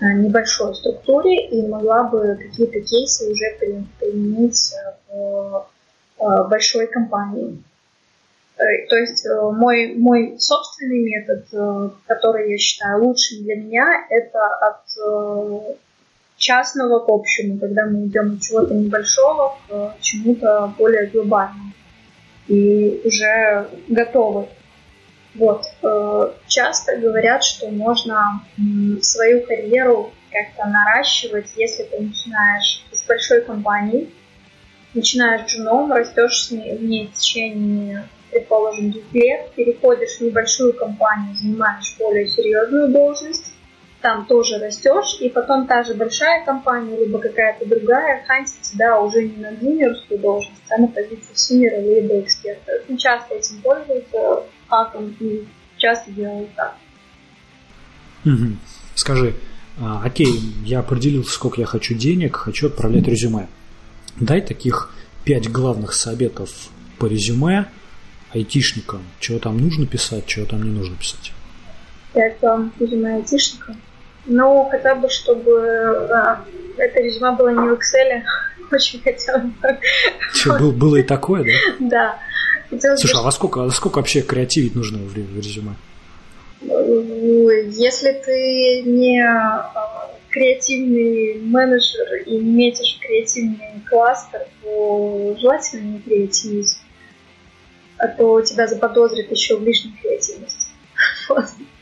небольшой 0.00 0.74
структуре 0.74 1.46
и 1.48 1.66
могла 1.66 2.04
бы 2.04 2.38
какие-то 2.40 2.80
кейсы 2.80 3.30
уже 3.30 3.44
применить 3.98 4.74
в 5.08 5.66
э, 6.18 6.48
большой 6.48 6.86
компании. 6.86 7.62
Э, 8.56 8.62
то 8.88 8.96
есть 8.96 9.26
э, 9.26 9.50
мой, 9.52 9.94
мой 9.96 10.36
собственный 10.38 11.02
метод, 11.02 11.94
который 12.06 12.50
я 12.50 12.58
считаю 12.58 13.04
лучшим 13.04 13.42
для 13.42 13.56
меня, 13.56 14.06
это 14.08 14.40
от 14.40 15.78
частного 16.36 17.00
к 17.00 17.08
общему, 17.08 17.58
когда 17.58 17.84
мы 17.84 18.06
идем 18.06 18.34
от 18.34 18.40
чего-то 18.40 18.72
небольшого 18.74 19.58
к 19.68 20.00
чему-то 20.00 20.72
более 20.78 21.06
глобальному 21.08 21.72
и 22.48 23.02
уже 23.04 23.68
готовы. 23.88 24.48
Вот. 25.34 25.64
Э, 25.82 26.32
часто 26.46 26.96
говорят, 26.96 27.44
что 27.44 27.68
можно 27.68 28.42
свою 29.00 29.46
карьеру 29.46 30.12
как-то 30.30 30.68
наращивать, 30.68 31.50
если 31.56 31.84
ты 31.84 32.00
начинаешь 32.00 32.84
с 32.92 33.06
большой 33.06 33.42
компании, 33.42 34.10
начинаешь 34.94 35.46
джуном, 35.46 35.92
растешь 35.92 36.48
в 36.50 36.82
ней 36.82 37.06
в 37.08 37.12
течение, 37.18 38.08
предположим, 38.30 38.90
двух 38.90 39.04
лет, 39.12 39.52
переходишь 39.54 40.18
в 40.18 40.20
небольшую 40.20 40.72
компанию, 40.74 41.34
занимаешь 41.34 41.96
более 41.98 42.28
серьезную 42.28 42.88
должность, 42.88 43.52
там 44.00 44.26
тоже 44.26 44.58
растешь, 44.58 45.18
и 45.20 45.28
потом 45.28 45.66
та 45.66 45.82
же 45.82 45.94
большая 45.94 46.44
компания, 46.44 46.96
либо 46.96 47.18
какая-то 47.18 47.66
другая 47.66 48.24
хантит 48.26 48.60
тебя 48.62 49.00
уже 49.00 49.22
не 49.22 49.36
на 49.36 49.52
джуниорскую 49.52 50.18
должность, 50.18 50.62
а 50.70 50.80
на 50.80 50.88
позицию 50.88 51.36
синера 51.36 51.80
либо 51.80 52.20
эксперта. 52.20 52.72
Очень 52.82 52.96
часто 52.96 53.34
этим 53.34 53.60
пользуются 53.60 54.44
хаком 54.70 55.14
и 55.20 55.44
часто 55.76 56.10
делают 56.12 56.54
так. 56.54 56.76
Угу. 58.24 58.56
Скажи, 58.94 59.34
а, 59.80 60.02
окей, 60.04 60.40
я 60.64 60.80
определился, 60.80 61.32
сколько 61.32 61.60
я 61.60 61.66
хочу 61.66 61.94
денег, 61.94 62.36
хочу 62.36 62.68
отправлять 62.68 63.08
резюме. 63.08 63.48
Дай 64.18 64.40
таких 64.40 64.94
пять 65.24 65.50
главных 65.50 65.94
советов 65.94 66.50
по 66.98 67.06
резюме 67.06 67.66
айтишникам. 68.32 69.02
Чего 69.18 69.38
там 69.38 69.58
нужно 69.58 69.86
писать, 69.86 70.26
чего 70.26 70.46
там 70.46 70.62
не 70.62 70.70
нужно 70.70 70.96
писать. 70.96 71.32
Пять 72.12 72.38
главных 72.40 72.72
резюме 72.78 73.16
айтишникам? 73.16 73.76
Ну, 74.26 74.68
хотя 74.70 74.94
бы, 74.94 75.08
чтобы 75.08 76.08
а, 76.12 76.44
это 76.76 77.00
резюме 77.00 77.32
было 77.32 77.48
не 77.48 77.68
в 77.68 77.72
Excel, 77.72 78.22
очень 78.72 79.00
хотела 79.00 79.38
бы. 79.38 79.78
Что, 80.32 80.58
был, 80.58 80.72
было 80.72 80.96
и 80.96 81.02
такое, 81.02 81.44
да? 81.44 81.88
Да. 81.88 82.18
Слушай, 82.70 83.16
а 83.16 83.22
во 83.22 83.32
сколько, 83.32 83.58
во 83.58 83.70
сколько 83.70 83.98
вообще 83.98 84.22
креативить 84.22 84.74
нужно 84.74 84.98
в, 84.98 85.16
резюме? 85.36 85.74
Если 86.62 88.12
ты 88.12 88.82
не 88.82 89.20
а, 89.20 90.10
креативный 90.28 91.40
менеджер 91.40 92.22
и 92.26 92.36
не 92.36 92.50
метишь 92.50 92.98
креативный 93.00 93.82
кластер, 93.88 94.46
то 94.62 95.36
желательно 95.40 95.94
не 95.94 96.00
креативить, 96.00 96.76
а 97.98 98.08
то 98.08 98.40
тебя 98.42 98.66
заподозрят 98.66 99.30
еще 99.30 99.56
в 99.56 99.64
лишней 99.64 99.94
креативности. 100.00 100.68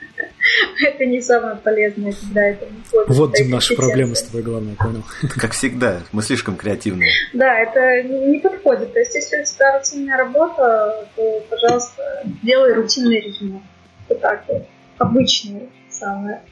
это 0.87 1.07
не 1.07 1.21
самое 1.21 1.57
полезное, 1.57 2.12
когда 2.12 2.43
это 2.43 2.67
не 2.67 2.83
входит. 2.83 3.09
Вот, 3.09 3.33
Дим, 3.35 3.50
наши 3.50 3.75
проблемы 3.75 4.14
с 4.14 4.23
тобой 4.23 4.43
главное, 4.43 4.75
понял. 4.75 5.05
Как 5.37 5.52
всегда, 5.52 6.00
мы 6.12 6.23
слишком 6.23 6.57
креативные. 6.57 7.11
Да, 7.33 7.59
это 7.59 8.02
не 8.02 8.38
подходит. 8.38 8.93
То 8.93 9.00
есть, 9.00 9.14
если 9.14 9.40
у 9.40 9.45
тебя 9.45 9.78
рутинная 9.78 10.19
работа, 10.19 11.09
то, 11.17 11.47
пожалуйста, 11.50 12.02
делай 12.43 12.75
рутинное 12.75 13.21
резюме. 13.21 13.61
Вот 14.09 14.21
так 14.21 14.45
вот. 14.49 14.67
Обычное 14.99 15.69
самое. 15.90 16.43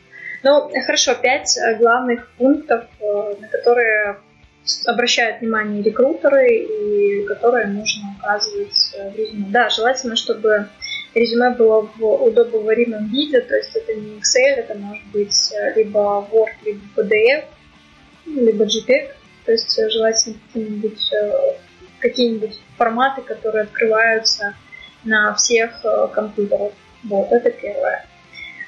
Ну, 0.42 0.70
хорошо, 0.84 1.14
пять 1.14 1.56
э, 1.56 1.76
главных 1.76 2.28
пунктов, 2.38 2.84
э, 3.00 3.34
на 3.40 3.48
которые 3.48 4.18
обращают 4.86 5.40
внимание 5.40 5.82
рекрутеры 5.82 6.48
и 6.48 7.24
которые 7.26 7.66
нужно 7.66 8.14
указывать 8.18 8.94
э, 8.96 9.10
в 9.10 9.16
резюме. 9.16 9.46
Да, 9.48 9.68
желательно, 9.68 10.16
чтобы 10.16 10.68
резюме 11.16 11.50
было 11.50 11.88
в 11.96 12.24
удобоваримом 12.24 13.08
виде, 13.08 13.40
то 13.40 13.56
есть 13.56 13.74
это 13.74 13.94
не 13.94 14.18
Excel, 14.18 14.56
это 14.58 14.74
может 14.74 15.04
быть 15.06 15.52
э, 15.52 15.74
либо 15.74 16.28
Word, 16.30 16.50
либо 16.64 16.80
PDF, 16.94 17.44
либо 18.26 18.64
JPEG, 18.64 19.10
то 19.46 19.52
есть 19.52 19.78
э, 19.78 19.88
желательно 19.88 20.36
какие-нибудь 20.46 21.12
э, 21.12 21.32
какие-нибудь 22.00 22.60
форматы, 22.76 23.22
которые 23.22 23.64
открываются 23.64 24.54
на 25.04 25.34
всех 25.34 25.82
компьютерах. 26.12 26.72
Вот, 27.04 27.32
это 27.32 27.50
первое. 27.50 28.06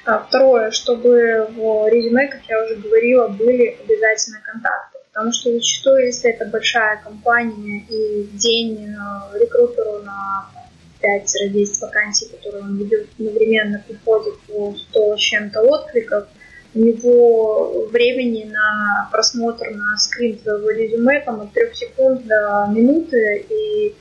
А 0.05 0.19
второе, 0.19 0.71
чтобы 0.71 1.47
в 1.55 1.87
резюме, 1.89 2.27
как 2.27 2.41
я 2.47 2.63
уже 2.63 2.75
говорила, 2.77 3.27
были 3.27 3.77
обязательно 3.83 4.39
контакты. 4.43 4.97
Потому 5.13 5.31
что 5.31 5.51
зачастую, 5.51 6.05
если 6.07 6.31
это 6.31 6.45
большая 6.45 6.97
компания 7.03 7.85
и 7.89 8.23
день 8.33 8.95
рекрутеру 9.39 10.01
на 10.03 10.49
5-10 11.17 11.81
вакансий, 11.81 12.27
которые 12.29 12.63
он 12.63 12.77
ведет, 12.77 13.07
одновременно 13.17 13.83
приходит 13.87 14.39
по 14.47 14.75
100 14.75 15.17
с 15.17 15.19
чем-то 15.19 15.61
откликов, 15.61 16.27
у 16.75 16.79
него 16.79 17.87
времени 17.91 18.43
на 18.43 19.09
просмотр 19.11 19.71
на 19.71 19.97
скрин 19.97 20.37
твоего 20.37 20.69
резюме 20.69 21.19
там, 21.21 21.41
от 21.41 21.53
3 21.53 21.73
секунд 21.73 22.27
до 22.27 22.67
минуты, 22.71 23.45
и 23.49 23.95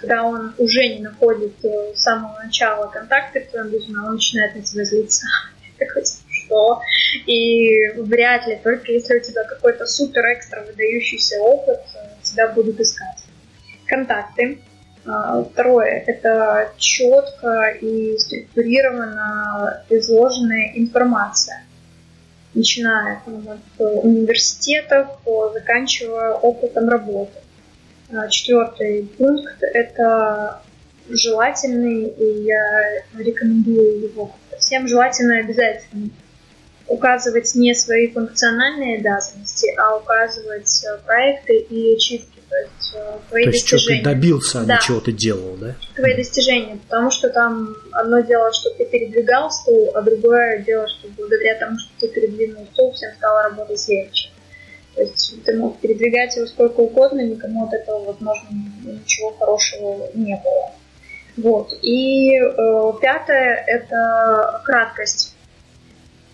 когда 0.00 0.24
он 0.24 0.54
уже 0.58 0.88
не 0.88 1.00
находит 1.00 1.52
э, 1.64 1.92
с 1.94 2.02
самого 2.02 2.38
начала 2.42 2.88
контакты 2.88 3.40
в 3.40 3.50
твоем 3.50 3.72
резюме, 3.72 4.06
он 4.06 4.14
начинает 4.14 4.54
на 4.54 4.62
тебя 4.62 4.84
злиться. 4.84 5.26
Такой, 5.78 6.02
что? 6.30 6.80
И 7.26 7.88
вряд 7.96 8.46
ли, 8.46 8.58
только 8.62 8.92
если 8.92 9.18
у 9.18 9.20
тебя 9.20 9.44
какой-то 9.44 9.86
супер 9.86 10.22
экстра 10.32 10.62
выдающийся 10.62 11.40
опыт, 11.40 11.80
э, 11.94 12.08
тебя 12.22 12.48
будут 12.48 12.80
искать. 12.80 13.18
Контакты 13.86 14.58
второе– 15.04 16.02
это 16.06 16.72
четко 16.78 17.70
и 17.80 18.16
структурированно 18.18 19.84
изложенная 19.90 20.72
информация, 20.76 21.64
начиная 22.54 23.20
от 23.26 24.02
университетов, 24.02 25.08
заканчивая 25.52 26.32
опытом 26.32 26.88
работы. 26.88 27.38
А, 28.12 28.28
четвертый 28.28 29.10
пункт– 29.18 29.56
это 29.62 30.62
желательный, 31.08 32.08
и 32.08 32.44
я 32.44 33.02
рекомендую 33.18 34.04
его 34.04 34.30
всем 34.58 34.88
желательно 34.88 35.38
обязательно 35.38 36.10
указывать 36.86 37.54
не 37.54 37.74
свои 37.74 38.10
функциональные 38.10 38.98
обязанности, 38.98 39.74
а 39.78 39.96
указывать 39.96 40.84
э, 40.84 40.98
проекты 41.06 41.58
и 41.58 41.94
ачивки 41.94 42.33
есть 42.58 42.94
э, 42.94 43.18
твои 43.28 43.44
то 43.44 43.50
есть 43.50 43.70
достижения. 43.70 44.00
что 44.00 44.10
ты 44.10 44.14
добился, 44.14 44.60
а 44.60 44.64
да. 44.64 44.78
чего 44.78 45.00
ты 45.00 45.12
делал, 45.12 45.56
да? 45.56 45.74
Твои 45.94 46.14
достижения, 46.14 46.78
потому 46.88 47.10
что 47.10 47.30
там 47.30 47.74
одно 47.92 48.20
дело, 48.20 48.52
что 48.52 48.70
ты 48.70 48.84
передвигал 48.84 49.50
стул, 49.50 49.90
а 49.94 50.02
другое 50.02 50.58
дело, 50.58 50.88
что 50.88 51.08
благодаря 51.16 51.58
тому, 51.58 51.78
что 51.78 51.90
ты 52.00 52.08
передвинул 52.08 52.66
стул, 52.72 52.92
всем 52.92 53.10
стало 53.16 53.44
работать 53.44 53.88
легче. 53.88 54.30
То 54.94 55.02
есть 55.02 55.42
ты 55.44 55.56
мог 55.56 55.78
передвигать 55.80 56.36
его 56.36 56.46
сколько 56.46 56.80
угодно, 56.80 57.20
никому 57.20 57.66
от 57.66 57.74
этого, 57.74 58.04
возможно, 58.04 58.48
ничего 58.84 59.32
хорошего 59.32 60.08
не 60.14 60.36
было. 60.36 60.70
Вот. 61.36 61.76
И 61.82 62.36
э, 62.36 62.92
пятое– 63.00 63.64
это 63.66 64.60
краткость. 64.64 65.34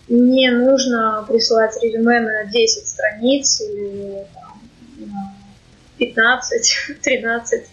Не 0.09 0.51
нужно 0.51 1.25
присылать 1.27 1.81
резюме 1.81 2.19
на 2.19 2.45
10 2.45 2.87
страниц 2.87 3.61
или 3.61 4.25
там, 4.33 4.61
на 6.15 6.39
15-13. 6.39 7.65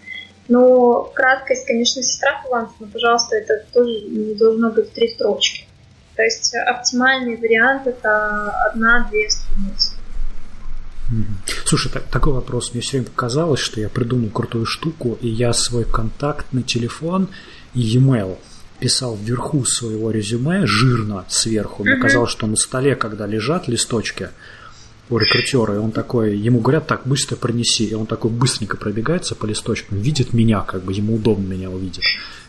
Но 0.48 1.12
краткость, 1.14 1.66
конечно, 1.66 2.02
сестра 2.02 2.42
талант, 2.42 2.70
но, 2.80 2.86
пожалуйста, 2.86 3.36
это 3.36 3.64
тоже 3.72 4.00
не 4.08 4.34
должно 4.34 4.70
быть 4.70 4.92
три 4.92 5.08
строчки. 5.08 5.66
То 6.16 6.22
есть 6.22 6.54
оптимальный 6.54 7.36
вариант– 7.36 7.86
это 7.86 8.50
одна-две 8.70 9.28
страницы. 9.30 9.92
Слушай, 11.64 11.92
так, 11.92 12.04
такой 12.04 12.32
вопрос. 12.32 12.72
Мне 12.72 12.82
все 12.82 12.92
время 12.98 13.06
показалось, 13.06 13.60
что 13.60 13.80
я 13.80 13.88
придумал 13.88 14.30
крутую 14.30 14.66
штуку, 14.66 15.18
и 15.20 15.28
я 15.28 15.52
свой 15.52 15.84
контактный 15.84 16.62
телефон 16.62 17.28
и 17.74 17.80
e-mail 17.80 18.38
писал 18.78 19.16
вверху 19.16 19.64
своего 19.64 20.10
резюме 20.10 20.66
жирно 20.66 21.24
сверху. 21.28 21.84
Мне 21.84 21.96
казалось, 21.96 22.30
что 22.30 22.46
на 22.46 22.56
столе, 22.56 22.94
когда 22.94 23.26
лежат 23.26 23.68
листочки 23.68 24.30
у 25.10 25.18
рекрутера, 25.18 25.74
и 25.74 25.78
он 25.78 25.92
такой, 25.92 26.36
ему 26.36 26.60
говорят, 26.60 26.86
так, 26.86 27.06
быстро 27.06 27.36
принеси, 27.36 27.84
и 27.84 27.94
он 27.94 28.06
такой 28.06 28.30
быстренько 28.30 28.76
пробегается 28.76 29.34
по 29.34 29.46
листочкам, 29.46 29.98
видит 29.98 30.32
меня, 30.32 30.60
как 30.60 30.82
бы 30.82 30.92
ему 30.92 31.14
удобно 31.14 31.46
меня 31.46 31.70
увидеть 31.70 32.04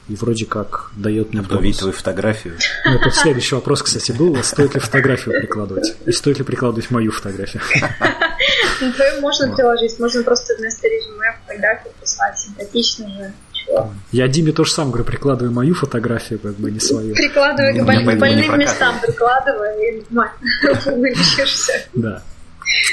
и 0.10 0.16
вроде 0.16 0.46
как 0.46 0.92
дает 0.98 1.34
мне 1.34 1.42
а 1.42 1.44
бонус. 1.44 1.78
твою 1.78 1.94
фотографию. 1.94 2.58
Ну, 2.86 2.96
это 2.96 3.12
следующий 3.12 3.56
вопрос, 3.56 3.84
кстати, 3.84 4.12
был. 4.12 4.36
Стоит 4.44 4.74
ли 4.74 4.80
фотографию 4.80 5.40
прикладывать? 5.40 5.96
И 6.06 6.12
стоит 6.12 6.40
ли 6.40 6.44
прикладывать 6.44 6.90
мою 6.90 7.12
фотографию? 7.12 7.62
Ну, 8.82 8.92
твою 8.94 9.22
можно 9.22 9.54
приложить. 9.56 10.00
Можно 10.00 10.24
просто 10.24 10.56
вместо 10.58 10.88
резюме 10.88 11.38
фотографию 11.46 11.94
прислать. 12.00 12.40
Симпатично 12.40 13.08
же. 13.10 13.34
Я 14.12 14.28
Диме 14.28 14.52
тоже 14.52 14.72
сам 14.72 14.90
говорю, 14.90 15.06
прикладывай 15.06 15.54
мою 15.54 15.76
фотографию, 15.76 16.40
как 16.40 16.56
бы 16.56 16.72
не 16.72 16.80
свою. 16.80 17.14
Прикладывай 17.14 17.78
к 17.78 17.84
больным 17.84 18.58
местам, 18.60 18.96
прикладывай, 19.00 20.00
и 20.00 20.06
вылечишься. 20.90 21.74
Да. 21.94 22.24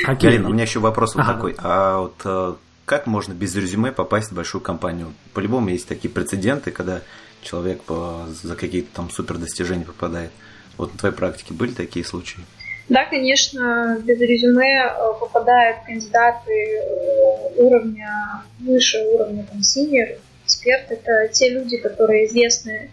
Галина, 0.06 0.49
у 0.49 0.52
меня 0.52 0.64
еще 0.64 0.80
вопрос 0.80 1.14
вот 1.14 1.26
такой. 1.26 1.54
А 1.59 2.00
вот 2.00 2.21
э, 2.25 2.54
как 2.85 3.06
можно 3.06 3.33
без 3.33 3.54
резюме 3.54 3.92
попасть 3.92 4.30
в 4.30 4.35
большую 4.35 4.62
компанию? 4.62 5.12
По-любому 5.35 5.68
есть 5.68 5.88
такие 5.88 6.12
прецеденты, 6.12 6.71
когда 6.71 7.02
человек 7.42 7.83
по, 7.83 8.26
за 8.42 8.56
какие-то 8.56 8.88
там 8.95 9.11
супер 9.11 9.38
достижения 9.38 9.85
попадает. 9.85 10.30
Вот 10.76 10.92
на 10.92 10.99
твоей 10.99 11.14
практике 11.14 11.54
были 11.54 11.73
такие 11.73 12.04
случаи? 12.04 12.40
Да, 12.88 13.04
конечно, 13.04 13.99
без 14.04 14.21
резюме 14.21 14.85
э, 14.85 14.90
попадают 15.18 15.78
кандидаты 15.85 16.52
э, 16.52 17.61
уровня 17.61 18.42
выше 18.61 18.99
уровня 19.12 19.45
там 19.45 19.59
senior, 19.59 20.18
эксперт. 20.45 20.90
Это 20.90 21.28
те 21.33 21.50
люди, 21.50 21.78
которые 21.78 22.26
известны 22.26 22.90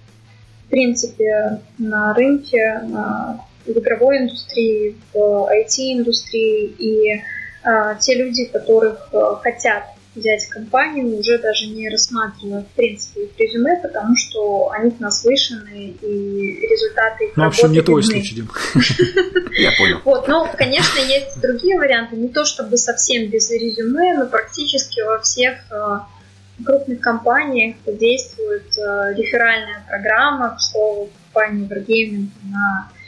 в 0.66 0.70
принципе 0.70 1.62
на 1.78 2.14
рынке, 2.16 2.80
на, 2.84 3.46
в 3.66 3.72
игровой 3.72 4.20
индустрии, 4.20 4.96
в 5.14 5.18
IT-индустрии 5.52 6.76
и 6.78 7.24
а, 7.64 7.96
те 7.96 8.16
люди, 8.16 8.46
которых 8.46 9.10
а, 9.14 9.36
хотят 9.38 9.86
взять 10.16 10.48
компанию, 10.48 11.18
уже 11.18 11.40
даже 11.40 11.66
не 11.68 11.90
рассматривают, 11.90 12.68
в 12.68 12.72
принципе, 12.72 13.24
их 13.24 13.40
резюме, 13.40 13.80
потому 13.82 14.16
что 14.16 14.70
они 14.72 14.94
наслышаны, 15.00 15.96
и 16.00 16.68
результаты 16.70 17.26
их 17.26 17.38
Ну, 17.38 17.46
в 17.46 17.48
общем, 17.48 17.72
не 17.72 17.82
твой 17.82 18.04
случай, 18.04 18.36
Дим. 18.36 18.50
Я 19.58 19.72
понял. 19.72 20.02
Вот, 20.04 20.28
но, 20.28 20.48
конечно, 20.56 21.00
есть 21.00 21.42
другие 21.42 21.80
варианты, 21.80 22.16
не 22.16 22.28
то 22.28 22.46
чтобы 22.46 22.78
совсем 22.78 23.28
без 23.30 23.50
резюме, 23.50 24.16
но 24.16 24.28
практически 24.28 25.02
во 25.02 25.20
всех 25.20 25.56
а, 25.72 26.08
крупных 26.64 27.00
компаниях 27.00 27.78
действует 27.88 28.68
реферальная 28.76 29.84
программа, 29.88 30.58
что 30.60 31.10
компания 31.34 31.68
Wargaming, 31.68 32.28
она 32.46 32.92
Э, 32.94 33.03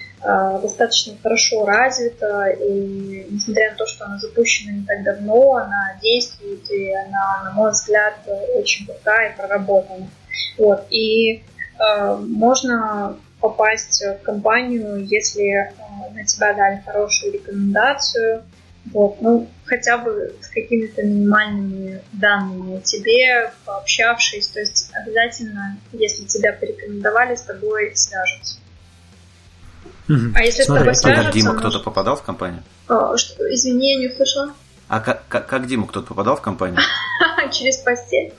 достаточно 0.61 1.13
хорошо 1.21 1.65
развита, 1.65 2.47
и 2.47 3.27
несмотря 3.29 3.71
на 3.71 3.77
то, 3.77 3.85
что 3.85 4.05
она 4.05 4.17
запущена 4.17 4.71
не 4.71 4.85
так 4.85 5.03
давно, 5.03 5.55
она 5.55 5.97
действует, 6.01 6.69
и 6.71 6.91
она, 6.93 7.43
на 7.43 7.51
мой 7.51 7.71
взгляд, 7.71 8.15
очень 8.55 8.85
крутая 8.85 9.31
и 9.31 9.37
проработана. 9.37 10.07
Вот. 10.57 10.85
И 10.89 11.43
э, 11.79 12.15
можно 12.15 13.17
попасть 13.39 14.03
в 14.03 14.23
компанию, 14.23 15.05
если 15.05 15.45
э, 15.53 15.71
на 16.13 16.25
тебя 16.25 16.53
дали 16.53 16.81
хорошую 16.85 17.33
рекомендацию, 17.33 18.43
вот, 18.93 19.21
ну, 19.21 19.47
хотя 19.65 19.97
бы 19.97 20.35
с 20.41 20.47
какими-то 20.49 21.03
минимальными 21.03 22.01
данными 22.13 22.77
о 22.77 22.81
тебе, 22.81 23.51
пообщавшись, 23.65 24.47
то 24.47 24.59
есть 24.59 24.91
обязательно, 24.93 25.77
если 25.91 26.25
тебя 26.25 26.53
порекомендовали, 26.53 27.35
с 27.35 27.41
тобой 27.41 27.91
свяжутся. 27.95 28.57
А 30.07 30.43
если 30.43 30.63
Смотри, 30.63 30.93
с 30.93 31.01
тобой 31.01 31.15
свяжутся... 31.15 31.31
Дима 31.31 31.53
может... 31.53 31.61
кто-то 31.61 31.79
попадал 31.83 32.15
в 32.15 32.21
компанию? 32.21 32.63
А, 32.87 33.17
что? 33.17 33.53
Извини, 33.53 33.93
я 33.93 33.99
не 33.99 34.07
услышала. 34.07 34.53
А 34.87 34.99
как, 34.99 35.23
как, 35.27 35.47
как 35.47 35.67
Дима 35.67 35.87
кто-то 35.87 36.07
попадал 36.07 36.35
в 36.35 36.41
компанию? 36.41 36.79
Через 37.51 37.77
постель. 37.77 38.33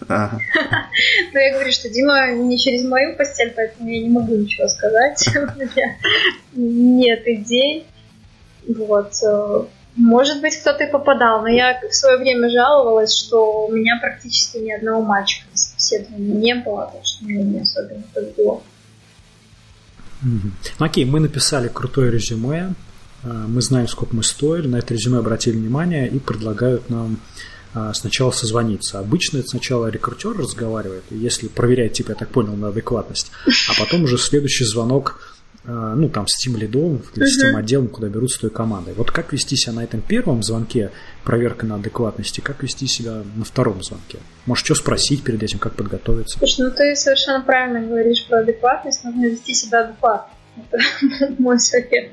Но 0.08 1.38
я 1.38 1.52
говорю, 1.52 1.72
что 1.72 1.88
Дима 1.88 2.32
не 2.32 2.58
через 2.58 2.84
мою 2.84 3.16
постель, 3.16 3.52
поэтому 3.54 3.88
я 3.88 4.00
не 4.00 4.08
могу 4.08 4.34
ничего 4.34 4.66
сказать. 4.68 5.28
Нет 6.52 7.22
идей. 7.26 7.86
Вот. 8.66 9.12
Э, 9.22 9.64
может 9.96 10.40
быть, 10.40 10.56
кто-то 10.56 10.84
и 10.84 10.90
попадал, 10.90 11.42
но 11.42 11.48
я 11.48 11.78
в 11.80 11.94
свое 11.94 12.16
время 12.18 12.48
жаловалась, 12.48 13.14
что 13.14 13.66
у 13.66 13.72
меня 13.72 13.98
практически 14.00 14.58
ни 14.58 14.70
одного 14.70 15.02
мальчика 15.02 15.46
на 15.50 15.56
собеседовании 15.56 16.36
не 16.36 16.54
было, 16.54 16.90
так 16.92 17.04
что 17.04 17.24
мне 17.24 17.42
не 17.42 17.60
особенно 17.60 18.02
повезло. 18.14 18.62
Ну, 20.22 20.86
окей, 20.86 21.04
мы 21.04 21.20
написали 21.20 21.68
крутое 21.68 22.10
резюме, 22.10 22.74
а, 23.22 23.46
мы 23.46 23.60
знаем, 23.62 23.88
сколько 23.88 24.14
мы 24.14 24.22
стоили, 24.22 24.66
на 24.66 24.76
это 24.76 24.94
резюме 24.94 25.18
обратили 25.18 25.56
внимание 25.56 26.08
и 26.08 26.18
предлагают 26.18 26.88
нам 26.90 27.18
а, 27.74 27.94
сначала 27.94 28.30
созвониться. 28.30 28.98
Обычно 28.98 29.38
это 29.38 29.48
сначала 29.48 29.88
рекрутер 29.88 30.36
разговаривает, 30.36 31.04
если 31.10 31.48
проверяет, 31.48 31.92
типа, 31.94 32.10
я 32.10 32.14
так 32.16 32.28
понял, 32.28 32.56
на 32.56 32.68
адекватность, 32.68 33.30
а 33.68 33.78
потом 33.78 34.04
уже 34.04 34.18
следующий 34.18 34.64
звонок 34.64 35.36
ну, 35.64 36.08
там, 36.08 36.26
с 36.26 36.34
Steam 36.36 36.58
лидом, 36.58 37.02
то 37.14 37.22
есть 37.22 37.42
uh-huh. 37.44 37.56
отделом, 37.56 37.88
куда 37.88 38.08
берут 38.08 38.30
с 38.30 38.38
той 38.38 38.50
командой. 38.50 38.94
Вот 38.94 39.10
как 39.10 39.32
вести 39.32 39.56
себя 39.56 39.74
на 39.74 39.84
этом 39.84 40.00
первом 40.00 40.42
звонке, 40.42 40.90
проверка 41.24 41.66
на 41.66 41.74
адекватности, 41.74 42.40
как 42.40 42.62
вести 42.62 42.86
себя 42.86 43.22
на 43.36 43.44
втором 43.44 43.82
звонке? 43.82 44.18
Может, 44.46 44.64
что 44.64 44.74
спросить 44.74 45.22
перед 45.22 45.42
этим, 45.42 45.58
как 45.58 45.74
подготовиться? 45.74 46.38
Слушай, 46.38 46.62
ну 46.62 46.70
ты 46.70 46.96
совершенно 46.96 47.42
правильно 47.42 47.86
говоришь 47.86 48.26
про 48.26 48.40
адекватность, 48.40 49.04
нужно 49.04 49.26
вести 49.26 49.54
себя 49.54 49.80
адекватно. 49.80 50.32
Это 50.56 50.78
мой 51.38 51.58
совет. 51.58 52.10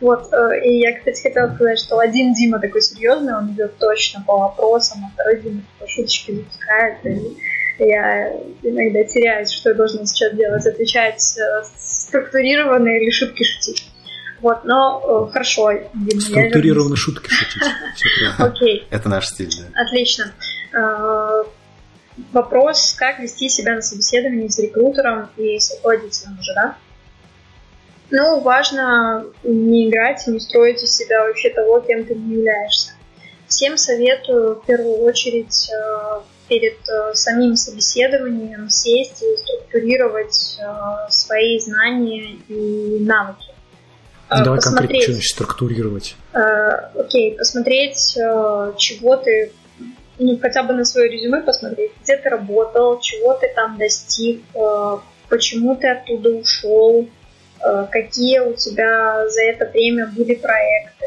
Вот, 0.00 0.32
э, 0.32 0.64
и 0.64 0.80
я, 0.80 0.96
кстати, 0.96 1.22
хотела 1.22 1.54
сказать, 1.54 1.78
что 1.78 1.98
один 1.98 2.34
Дима 2.34 2.60
такой 2.60 2.82
серьезный, 2.82 3.34
он 3.34 3.52
идет 3.52 3.78
точно 3.78 4.22
по 4.26 4.38
вопросам, 4.38 5.04
а 5.04 5.10
второй 5.14 5.40
Дима 5.40 5.62
по 5.78 5.86
шуточке 5.88 6.34
запускает, 6.34 7.04
и 7.04 7.36
я 7.84 8.32
иногда 8.62 9.04
теряюсь, 9.04 9.50
что 9.50 9.70
я 9.70 9.74
должна 9.74 10.06
сейчас 10.06 10.34
делать, 10.34 10.66
отвечать 10.66 11.38
э, 11.38 11.64
структурированно 11.78 12.88
или 12.88 13.10
шутки 13.10 13.42
шутить. 13.44 13.90
Вот, 14.40 14.64
но 14.64 15.28
э, 15.28 15.32
хорошо. 15.32 15.72
Дима, 15.94 16.20
Структурированно 16.20 16.96
шутки 16.96 17.28
шутить. 17.28 17.62
Окей. 18.38 18.86
Это 18.90 19.08
наш 19.08 19.28
стиль, 19.28 19.50
да. 19.50 19.82
Отлично. 19.82 20.32
Э, 20.72 21.44
вопрос, 22.32 22.94
как 22.98 23.18
вести 23.18 23.48
себя 23.48 23.74
на 23.74 23.82
собеседовании 23.82 24.48
с 24.48 24.58
рекрутером 24.58 25.28
и 25.36 25.58
с 25.58 25.74
руководителем 25.74 26.38
уже, 26.38 26.54
да? 26.54 26.76
Ну, 28.10 28.40
важно 28.40 29.26
не 29.44 29.88
играть, 29.88 30.26
не 30.26 30.40
строить 30.40 30.82
из 30.82 30.96
себя 30.96 31.24
вообще 31.24 31.50
того, 31.50 31.80
кем 31.80 32.04
ты 32.04 32.14
не 32.14 32.36
являешься. 32.36 32.92
Всем 33.46 33.76
советую 33.76 34.56
в 34.56 34.66
первую 34.66 35.02
очередь 35.02 35.70
э, 35.70 36.20
перед 36.50 36.76
э, 36.88 37.14
самим 37.14 37.54
собеседованием 37.54 38.68
сесть 38.68 39.22
и 39.22 39.36
структурировать 39.36 40.58
э, 40.60 41.10
свои 41.10 41.60
знания 41.60 42.36
и 42.48 42.98
навыки. 43.00 43.54
Ну, 44.28 44.44
давай 44.44 44.58
посмотреть, 44.58 45.06
конкретно 45.06 45.22
структурировать. 45.22 46.16
Окей, 46.94 47.36
посмотреть, 47.36 48.14
чего 48.76 49.16
ты, 49.16 49.52
ну, 50.20 50.38
хотя 50.38 50.62
бы 50.62 50.72
на 50.72 50.84
свое 50.84 51.08
резюме 51.08 51.40
посмотреть, 51.40 51.90
где 52.02 52.16
ты 52.16 52.28
работал, 52.28 53.00
чего 53.00 53.34
ты 53.34 53.50
там 53.56 53.76
достиг, 53.76 54.42
почему 55.28 55.74
ты 55.74 55.88
оттуда 55.88 56.30
ушел, 56.30 57.08
какие 57.90 58.38
у 58.38 58.54
тебя 58.54 59.28
за 59.28 59.42
это 59.42 59.66
время 59.66 60.06
были 60.06 60.36
проекты, 60.36 61.06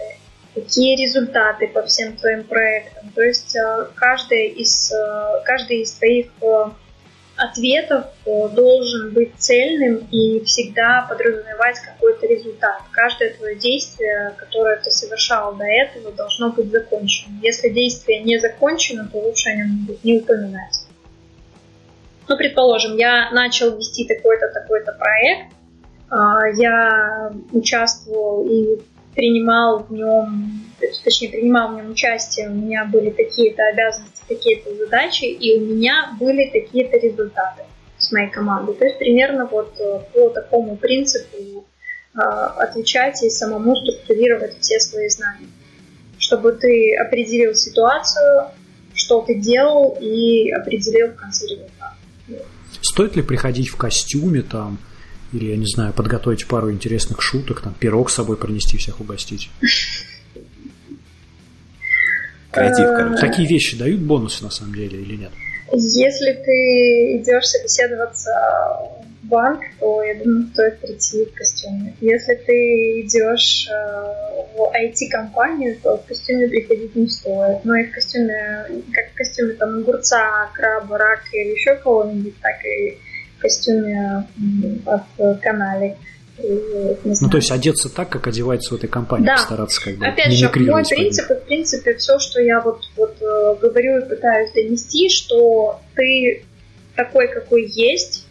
какие 0.53 0.95
результаты 0.95 1.67
по 1.67 1.83
всем 1.83 2.15
твоим 2.15 2.43
проектам. 2.43 3.09
То 3.15 3.21
есть 3.21 3.55
э, 3.55 3.87
каждый 3.95 4.49
из, 4.49 4.91
э, 4.91 5.41
каждый 5.45 5.81
из 5.81 5.93
твоих 5.93 6.27
э, 6.41 6.65
ответов 7.35 8.05
должен 8.25 9.11
быть 9.13 9.33
цельным 9.37 10.07
и 10.11 10.43
всегда 10.45 11.05
подразумевать 11.09 11.79
какой-то 11.79 12.27
результат. 12.27 12.81
Каждое 12.91 13.33
твое 13.33 13.55
действие, 13.55 14.35
которое 14.37 14.77
ты 14.77 14.91
совершал 14.91 15.55
до 15.55 15.65
этого, 15.65 16.11
должно 16.11 16.51
быть 16.51 16.71
закончено. 16.71 17.33
Если 17.41 17.69
действие 17.69 18.21
не 18.21 18.37
закончено, 18.37 19.09
то 19.11 19.17
лучше 19.17 19.49
о 19.49 19.55
нем 19.55 19.87
не 20.03 20.19
упоминать. 20.19 20.85
Ну, 22.27 22.37
предположим, 22.37 22.97
я 22.97 23.31
начал 23.31 23.75
вести 23.75 24.05
такой-то, 24.05 24.49
такой-то 24.53 24.93
проект, 24.93 25.53
а, 26.09 26.47
я 26.55 27.33
участвовал 27.51 28.47
и 28.47 28.79
принимал 29.15 29.83
в 29.83 29.91
нем, 29.91 30.63
точнее, 31.03 31.29
принимал 31.29 31.73
в 31.73 31.77
нем 31.77 31.91
участие, 31.91 32.49
у 32.49 32.53
меня 32.53 32.85
были 32.85 33.09
такие-то 33.09 33.63
обязанности, 33.67 34.23
такие-то 34.27 34.75
задачи, 34.75 35.25
и 35.25 35.59
у 35.59 35.65
меня 35.65 36.15
были 36.19 36.49
такие-то 36.49 36.97
результаты 36.97 37.63
с 37.97 38.11
моей 38.11 38.29
командой. 38.29 38.75
То 38.75 38.85
есть 38.85 38.99
примерно 38.99 39.45
вот 39.45 39.73
э, 39.79 39.99
по 40.13 40.29
такому 40.29 40.75
принципу 40.75 41.65
э, 42.13 42.19
отвечать 42.19 43.23
и 43.23 43.29
самому 43.29 43.75
структурировать 43.75 44.59
все 44.59 44.79
свои 44.79 45.07
знания, 45.09 45.47
чтобы 46.17 46.53
ты 46.53 46.95
определил 46.95 47.53
ситуацию, 47.55 48.47
что 48.93 49.21
ты 49.21 49.35
делал 49.35 49.97
и 49.99 50.51
определил 50.51 51.09
в 51.09 51.15
конце 51.15 51.47
результат. 51.47 51.93
Стоит 52.81 53.15
ли 53.15 53.21
приходить 53.21 53.69
в 53.69 53.77
костюме 53.77 54.41
там, 54.41 54.79
или, 55.33 55.51
я 55.51 55.57
не 55.57 55.65
знаю, 55.65 55.93
подготовить 55.93 56.47
пару 56.47 56.71
интересных 56.71 57.21
шуток, 57.21 57.61
там, 57.61 57.73
пирог 57.73 58.09
с 58.09 58.15
собой 58.15 58.37
принести, 58.37 58.77
всех 58.77 59.01
угостить? 59.01 59.49
Креатив, 62.51 62.85
э, 62.85 62.95
короче. 62.95 63.19
Такие 63.19 63.47
вещи 63.47 63.77
дают 63.77 64.01
бонусы 64.01 64.43
на 64.43 64.51
самом 64.51 64.75
деле 64.75 65.01
или 65.01 65.15
нет? 65.15 65.31
Если 65.71 66.33
ты 66.33 67.17
идешь 67.17 67.45
собеседоваться 67.45 68.29
в 69.23 69.27
банк, 69.27 69.61
то 69.79 70.03
я 70.03 70.13
думаю, 70.23 70.47
стоит 70.53 70.79
прийти 70.79 71.25
в 71.25 71.33
костюме. 71.33 71.95
Если 71.99 72.35
ты 72.35 73.01
идешь 73.01 73.67
э, 73.67 74.53
в 74.55 74.71
IT-компанию, 74.75 75.79
то 75.81 75.97
в 75.97 76.05
костюме 76.05 76.47
приходить 76.47 76.95
не 76.95 77.07
стоит. 77.07 77.65
Но 77.65 77.75
и 77.75 77.85
в 77.85 77.91
костюме, 77.91 78.67
как 78.93 79.11
в 79.13 79.15
костюме 79.15 79.53
там 79.53 79.79
огурца, 79.79 80.51
краба, 80.53 80.99
рака 80.99 81.25
или 81.31 81.53
еще 81.53 81.75
кого-нибудь, 81.75 82.39
так 82.39 82.63
и 82.65 82.99
костюме 83.43 84.27
от 84.85 85.41
канале. 85.41 85.97
Ну, 86.39 87.29
то 87.29 87.37
есть 87.37 87.51
одеться 87.51 87.89
так, 87.93 88.09
как 88.09 88.25
одевается 88.25 88.73
в 88.73 88.77
этой 88.77 88.89
компании, 88.89 89.27
да. 89.27 89.35
постараться 89.35 89.83
как 89.83 89.97
бы 89.97 90.05
Опять 90.07 90.33
же, 90.33 90.51
мой 90.71 90.83
принцип, 90.83 91.29
в 91.29 91.45
принципе, 91.45 91.95
все, 91.95 92.17
что 92.17 92.41
я 92.41 92.59
вот, 92.59 92.81
вот 92.97 93.15
э, 93.21 93.55
говорю 93.61 93.99
и 93.99 94.09
пытаюсь 94.09 94.51
донести, 94.51 95.09
что 95.09 95.79
ты 95.93 96.43
такой, 96.95 97.27
какой 97.27 97.69
есть, 97.69 98.25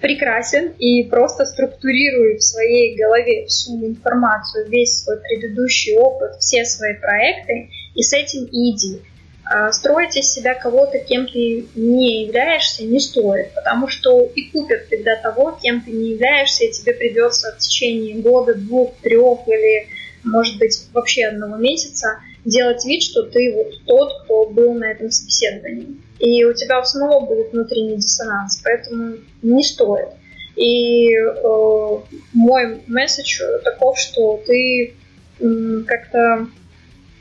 прекрасен 0.00 0.72
и 0.78 1.04
просто 1.04 1.44
структурируй 1.44 2.38
в 2.38 2.42
своей 2.42 2.96
голове 2.96 3.46
всю 3.46 3.84
информацию, 3.84 4.68
весь 4.68 5.02
свой 5.02 5.18
предыдущий 5.18 5.96
опыт, 5.98 6.36
все 6.40 6.64
свои 6.64 6.94
проекты, 6.94 7.68
и 7.94 8.02
с 8.02 8.12
этим 8.12 8.48
иди. 8.50 9.02
А, 9.50 9.72
строить 9.72 10.14
из 10.14 10.30
себя 10.30 10.54
кого-то, 10.54 10.98
кем 10.98 11.26
ты 11.26 11.66
не 11.74 12.24
являешься, 12.24 12.84
не 12.84 13.00
стоит, 13.00 13.54
потому 13.54 13.88
что 13.88 14.20
и 14.34 14.50
купят 14.50 14.90
тогда 14.90 15.16
того, 15.16 15.58
кем 15.62 15.80
ты 15.80 15.90
не 15.90 16.10
являешься, 16.10 16.64
и 16.64 16.70
тебе 16.70 16.92
придется 16.92 17.54
в 17.56 17.58
течение 17.58 18.16
года, 18.16 18.54
двух, 18.54 18.94
трех 18.96 19.38
или, 19.46 19.88
может 20.22 20.58
быть, 20.58 20.78
вообще 20.92 21.28
одного 21.28 21.56
месяца 21.56 22.20
делать 22.44 22.84
вид, 22.84 23.02
что 23.02 23.22
ты 23.22 23.54
вот 23.54 23.72
тот, 23.86 24.22
кто 24.24 24.46
был 24.50 24.74
на 24.74 24.92
этом 24.92 25.10
собеседовании. 25.10 25.96
И 26.18 26.44
у 26.44 26.52
тебя 26.52 26.84
снова 26.84 27.24
будет 27.24 27.52
внутренний 27.52 27.96
диссонанс, 27.96 28.60
поэтому 28.62 29.16
не 29.40 29.64
стоит. 29.64 30.08
И 30.56 31.14
э, 31.14 31.98
мой 32.34 32.82
месседж 32.86 33.40
таков, 33.64 33.98
что 33.98 34.42
ты 34.44 34.94
э, 35.40 35.82
как-то 35.86 36.48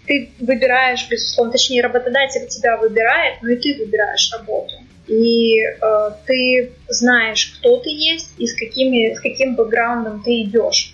ты 0.08 0.32
выбираешь, 0.39 1.08
безусловно, 1.10 1.52
точнее, 1.52 1.82
работодатель 1.82 2.48
тебя 2.48 2.78
выбирает, 2.78 3.41
но 3.41 3.50
и 3.50 3.56
ты 3.58 3.78
выбираешь 3.78 4.32
работу. 4.32 4.74
И 5.08 5.60
э, 5.60 6.12
ты 6.26 6.72
знаешь, 6.89 7.58
кто 7.58 7.78
ты 7.78 7.89
есть 7.89 8.34
и 8.38 8.48
с, 8.48 8.56
какими, 8.56 9.13
с 9.13 9.20
каким 9.20 9.56
бэкграундом 9.56 10.24
ты 10.24 10.43
идешь. 10.43 10.93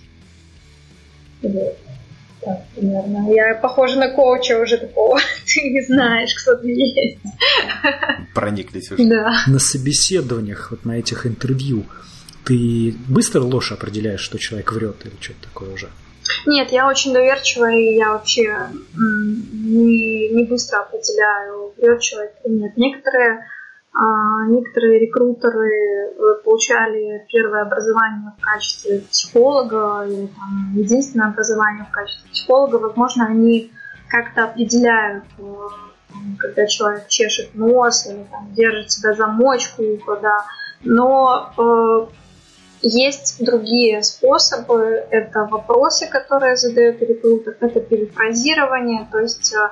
Вот. 1.42 1.76
Так, 2.40 2.62
примерно. 2.74 3.32
Я 3.32 3.54
похожа 3.54 3.98
на 3.98 4.10
коуча 4.10 4.60
уже 4.60 4.76
такого. 4.76 5.18
Ты 5.46 5.70
не 5.70 5.80
знаешь, 5.82 6.34
кто 6.34 6.56
ты 6.56 6.68
есть. 6.68 7.18
Прониклись 8.34 8.92
уже. 8.92 9.04
Да. 9.04 9.44
На 9.46 9.58
собеседованиях, 9.58 10.70
вот 10.70 10.84
на 10.84 10.98
этих 10.98 11.26
интервью, 11.26 11.84
ты 12.44 12.94
быстро 13.08 13.40
ложь 13.40 13.72
определяешь, 13.72 14.20
что 14.20 14.38
человек 14.38 14.72
врет 14.72 14.96
или 15.06 15.14
что-то 15.20 15.44
такое 15.44 15.70
уже? 15.70 15.88
Нет, 16.46 16.72
я 16.72 16.88
очень 16.88 17.12
доверчивая, 17.12 17.76
и 17.76 17.96
я 17.96 18.12
вообще 18.12 18.56
не, 18.94 20.28
не 20.30 20.44
быстро 20.44 20.80
определяю, 20.80 21.72
человек 22.00 22.32
или 22.44 22.54
нет. 22.54 22.76
Некоторые, 22.76 23.44
а, 23.92 24.46
некоторые 24.46 25.00
рекрутеры 25.00 25.70
э, 25.70 26.42
получали 26.44 27.26
первое 27.28 27.62
образование 27.62 28.32
в 28.38 28.40
качестве 28.40 29.00
психолога 29.00 30.04
или 30.06 30.26
там, 30.26 30.72
единственное 30.74 31.28
образование 31.28 31.86
в 31.88 31.92
качестве 31.92 32.30
психолога. 32.30 32.76
Возможно, 32.76 33.26
они 33.26 33.70
как-то 34.08 34.44
определяют, 34.44 35.24
э, 35.38 35.42
когда 36.38 36.66
человек 36.66 37.08
чешет 37.08 37.54
нос 37.54 38.06
или 38.06 38.24
там, 38.30 38.52
держит 38.54 38.90
себя 38.90 39.14
за 39.14 39.26
мочку, 39.26 39.82
куда. 40.04 40.44
Но 40.82 41.52
э, 41.56 42.06
есть 42.82 43.42
другие 43.44 44.02
способы. 44.02 45.04
Это 45.10 45.44
вопросы, 45.50 46.06
которые 46.06 46.56
задает 46.56 47.00
рекрутер, 47.00 47.56
это 47.60 47.80
перефразирование, 47.80 49.08
то 49.10 49.18
есть 49.18 49.54
э, 49.54 49.70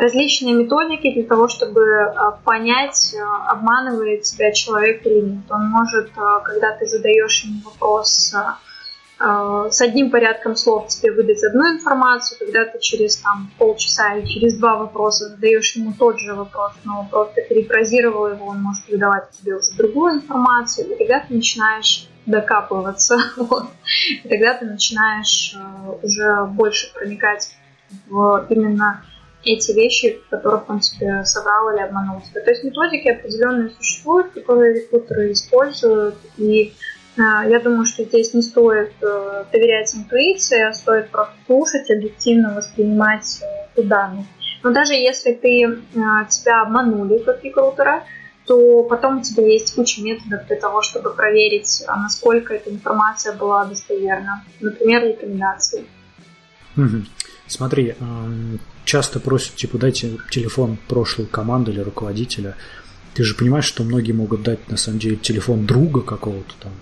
различные 0.00 0.54
методики 0.54 1.12
для 1.12 1.24
того, 1.24 1.48
чтобы 1.48 1.82
э, 1.82 2.14
понять, 2.44 3.14
э, 3.14 3.22
обманывает 3.48 4.22
тебя 4.22 4.52
человек 4.52 5.04
или 5.06 5.20
нет. 5.20 5.44
Он 5.50 5.66
может, 5.68 6.10
когда 6.44 6.76
ты 6.76 6.86
задаешь 6.86 7.44
ему 7.44 7.60
вопрос 7.64 8.34
с 9.16 9.80
одним 9.80 10.10
порядком 10.10 10.56
слов 10.56 10.88
тебе 10.88 11.12
выдать 11.12 11.42
одну 11.44 11.72
информацию, 11.72 12.36
когда 12.36 12.64
ты 12.64 12.80
через 12.80 13.16
там, 13.18 13.48
полчаса 13.58 14.16
или 14.16 14.26
через 14.26 14.58
два 14.58 14.74
вопроса 14.76 15.28
задаешь 15.28 15.76
ему 15.76 15.94
тот 15.96 16.18
же 16.18 16.34
вопрос, 16.34 16.72
но 16.82 17.06
просто 17.08 17.40
перефразировал 17.42 18.26
его, 18.26 18.46
он 18.46 18.60
может 18.60 18.88
выдавать 18.88 19.30
тебе 19.30 19.54
уже 19.54 19.70
другую 19.76 20.14
информацию, 20.14 20.92
и 20.92 20.98
тогда 20.98 21.20
ты 21.20 21.32
начинаешь 21.32 22.08
докапываться. 22.26 23.18
Вот. 23.36 23.66
И 24.24 24.28
тогда 24.28 24.54
ты 24.54 24.64
начинаешь 24.64 25.54
э, 25.54 25.90
уже 26.02 26.44
больше 26.46 26.92
проникать 26.92 27.54
в 28.08 28.46
именно 28.48 29.04
эти 29.44 29.72
вещи, 29.72 30.20
которых 30.30 30.68
он 30.68 30.80
тебе 30.80 31.24
соврал 31.24 31.74
или 31.74 31.82
обманул 31.82 32.20
тебя. 32.22 32.40
То 32.40 32.50
есть 32.50 32.64
методики 32.64 33.08
определенные 33.08 33.70
существуют, 33.70 34.32
которые 34.32 34.74
рекрутеры 34.74 35.32
используют, 35.32 36.16
и 36.38 36.72
э, 37.16 37.20
я 37.20 37.60
думаю, 37.60 37.84
что 37.84 38.04
здесь 38.04 38.32
не 38.34 38.42
стоит 38.42 38.92
э, 39.02 39.44
доверять 39.52 39.94
интуиции, 39.94 40.62
а 40.62 40.72
стоит 40.72 41.10
просто 41.10 41.34
слушать, 41.46 41.90
объективно 41.90 42.54
воспринимать 42.54 43.42
э, 43.76 43.82
данные. 43.82 44.26
Но 44.62 44.70
даже 44.70 44.94
если 44.94 45.34
ты, 45.34 45.62
э, 45.62 45.78
тебя 46.30 46.62
обманули 46.62 47.18
как 47.18 47.44
рекрутера, 47.44 48.04
то 48.46 48.82
потом 48.84 49.18
у 49.18 49.22
тебя 49.22 49.46
есть 49.46 49.74
куча 49.74 50.02
методов 50.02 50.46
для 50.46 50.56
того, 50.56 50.82
чтобы 50.82 51.14
проверить, 51.14 51.82
а 51.86 51.96
насколько 51.96 52.54
эта 52.54 52.70
информация 52.70 53.32
была 53.32 53.64
достоверна. 53.64 54.44
Например, 54.60 55.02
рекомендации. 55.02 55.86
Смотри, 57.46 57.94
часто 58.84 59.20
просят, 59.20 59.54
типа, 59.54 59.78
дайте 59.78 60.18
телефон 60.30 60.78
прошлой 60.88 61.26
команды 61.26 61.72
или 61.72 61.80
руководителя. 61.80 62.56
Ты 63.14 63.22
же 63.22 63.34
понимаешь, 63.34 63.64
что 63.64 63.84
многие 63.84 64.12
могут 64.12 64.42
дать, 64.42 64.68
на 64.68 64.76
самом 64.76 64.98
деле, 64.98 65.16
телефон 65.16 65.66
друга 65.66 66.00
какого-то 66.00 66.54
там, 66.60 66.72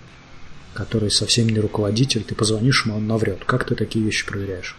который 0.73 1.11
совсем 1.11 1.47
не 1.47 1.59
руководитель, 1.59 2.23
ты 2.23 2.33
позвонишь 2.33 2.85
ему, 2.85 2.97
он 2.97 3.07
наврет. 3.07 3.45
Как 3.45 3.65
ты 3.65 3.75
такие 3.75 4.03
вещи 4.03 4.25
проверяешь? 4.25 4.75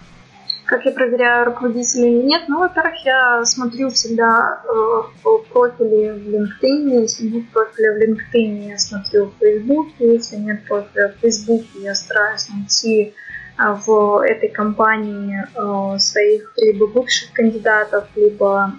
Как 0.67 0.87
я 0.87 0.93
проверяю, 0.93 1.47
руководителя 1.47 2.09
или 2.09 2.23
нет? 2.23 2.43
Ну, 2.49 2.59
во-первых, 2.59 2.95
я 3.05 3.45
смотрю 3.45 3.91
всегда 3.91 4.63
э, 4.65 5.29
профили 5.53 6.11
в 6.11 6.29
LinkedIn. 6.29 7.03
Если 7.03 7.29
нет 7.29 7.51
профиля 7.53 7.93
в 7.93 8.03
LinkedIn, 8.03 8.71
я 8.71 8.79
смотрю 8.79 9.27
в 9.27 9.39
Facebook. 9.39 9.89
Если 9.99 10.37
нет 10.37 10.65
профиля 10.67 11.09
в 11.09 11.21
Facebook, 11.21 11.65
я 11.75 11.95
стараюсь 11.95 12.49
найти 12.49 13.15
э, 13.59 13.77
в 13.87 14.25
этой 14.25 14.49
компании 14.49 15.45
э, 15.55 15.99
своих 15.99 16.53
либо 16.57 16.87
бывших 16.87 17.33
кандидатов, 17.33 18.09
либо 18.17 18.73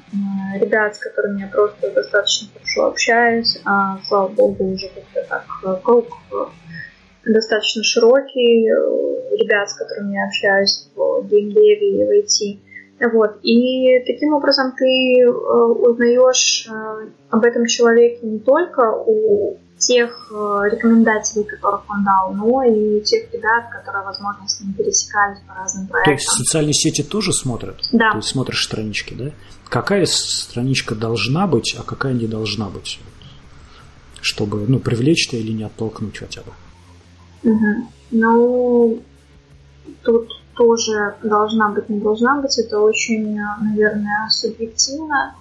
ребят, 0.60 0.96
с 0.96 1.00
которыми 1.00 1.42
я 1.42 1.48
просто 1.48 1.92
достаточно 1.92 2.48
хорошо 2.54 2.88
общаюсь. 2.88 3.60
А, 3.64 4.00
слава 4.08 4.30
богу, 4.30 4.74
уже 4.74 4.90
как-то 4.90 5.24
так 5.30 5.84
круг 5.84 6.08
достаточно 7.26 7.84
широкий. 7.84 8.68
Ребят, 9.36 9.70
с 9.70 9.74
которыми 9.74 10.14
я 10.14 10.26
общаюсь 10.26 10.90
в 10.96 11.28
геймдеве 11.28 12.02
и 12.02 12.06
в 12.06 12.10
IT, 12.10 13.12
Вот. 13.12 13.40
И 13.44 14.00
таким 14.06 14.34
образом 14.34 14.74
ты 14.78 15.22
э, 15.22 15.30
узнаешь 15.30 16.68
э, 16.70 17.10
об 17.30 17.44
этом 17.44 17.66
человеке 17.66 18.20
не 18.26 18.40
только 18.40 18.94
у 19.06 19.58
тех 19.78 20.32
э, 20.32 20.62
рекомендателей, 20.72 21.44
которых 21.44 21.84
он 21.90 22.04
дал, 22.04 22.34
но 22.34 22.64
и 22.64 22.98
у 22.98 23.02
тех 23.02 23.32
ребят, 23.34 23.70
которые, 23.72 24.06
возможно, 24.06 24.48
с 24.48 24.62
ним 24.62 24.74
пересекались 24.74 25.40
по 25.48 25.54
разным 25.54 25.88
проектам. 25.88 26.06
То 26.06 26.12
есть 26.12 26.30
социальные 26.30 26.74
сети 26.74 27.04
тоже 27.04 27.34
смотрят? 27.34 27.78
Да. 27.92 28.12
То 28.12 28.18
есть 28.18 28.30
смотришь 28.30 28.64
странички, 28.64 29.14
да? 29.14 29.32
Какая 29.70 30.06
страничка 30.06 30.96
должна 30.96 31.48
быть, 31.48 31.76
а 31.78 31.84
какая 31.84 32.14
не 32.14 32.28
должна 32.28 32.70
быть? 32.70 33.00
Чтобы 34.22 34.66
ну, 34.68 34.80
привлечь 34.80 35.28
тебя 35.28 35.42
или 35.42 35.52
не 35.52 35.64
оттолкнуть 35.64 36.18
хотя 36.18 36.42
бы. 36.42 36.52
Угу. 37.44 37.88
Ну, 38.12 39.00
тут 40.04 40.30
тоже 40.56 41.16
должна 41.24 41.70
быть, 41.70 41.90
не 41.90 42.00
должна 42.00 42.42
быть. 42.42 42.58
Это 42.58 42.80
очень, 42.80 43.40
наверное, 43.62 44.30
субъективно. 44.30 45.36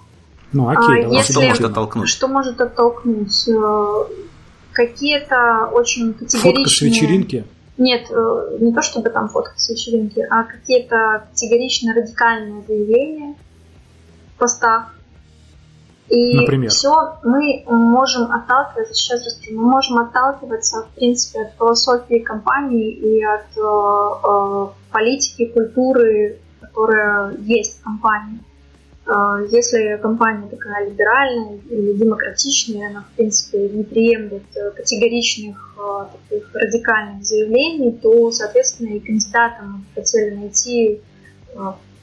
Ну, 0.53 0.69
окей, 0.69 1.05
а. 1.05 1.09
Если, 1.09 1.33
что 1.33 1.43
может 1.43 1.65
оттолкнуть? 1.65 2.09
Что 2.09 2.29
может 2.29 2.61
оттолкнуть? 2.61 3.49
Э, 3.49 4.05
какие-то 4.73 5.69
очень 5.73 6.15
категоричные... 6.15 6.55
Фотка 6.55 6.71
с 6.71 6.81
вечеринки? 6.81 7.45
Нет, 7.77 8.07
э, 8.11 8.59
не 8.61 8.73
то 8.73 8.83
чтобы 8.83 9.11
там 9.11 9.29
фотка 9.29 9.55
с 9.57 9.69
вечеринки, 9.69 10.25
а 10.31 10.45
какие-то 10.45 11.27
категорично 11.31 11.95
радикальные 11.95 12.63
заявления 12.67 13.35
в 14.35 14.39
постах. 14.39 14.94
И 16.09 16.37
Например? 16.37 16.71
все 16.71 17.19
мы 17.23 17.65
можем 17.67 18.31
отталкиваться, 18.31 18.93
сейчас 18.95 19.25
расскажу, 19.25 19.59
мы 19.59 19.71
можем 19.71 19.99
отталкиваться, 19.99 20.83
в 20.83 20.95
принципе, 20.95 21.43
от 21.43 21.55
философии 21.55 22.19
компании 22.19 22.91
и 22.91 23.25
от 23.25 23.47
э, 23.57 23.61
э, 23.61 24.67
политики, 24.93 25.47
культуры, 25.47 26.39
которая 26.61 27.35
есть 27.39 27.81
в 27.81 27.85
компании. 27.85 28.41
Э, 29.07 29.47
если 29.51 29.99
компания 30.03 30.47
такая 30.49 30.91
либеральная 30.91 31.59
или 31.71 31.95
демократичная, 31.95 32.91
она, 32.91 33.05
в 33.11 33.17
принципе, 33.17 33.67
не 33.71 33.83
приемлет 33.83 34.45
э, 34.57 34.73
категоричных 34.73 35.75
э, 35.79 36.07
таких 36.29 36.55
радикальных 36.55 37.25
заявлений, 37.25 37.93
то, 37.93 38.31
соответственно, 38.31 38.89
и 38.89 39.01
кандидатам 39.01 39.87
хотели 39.95 40.35
найти 40.35 41.01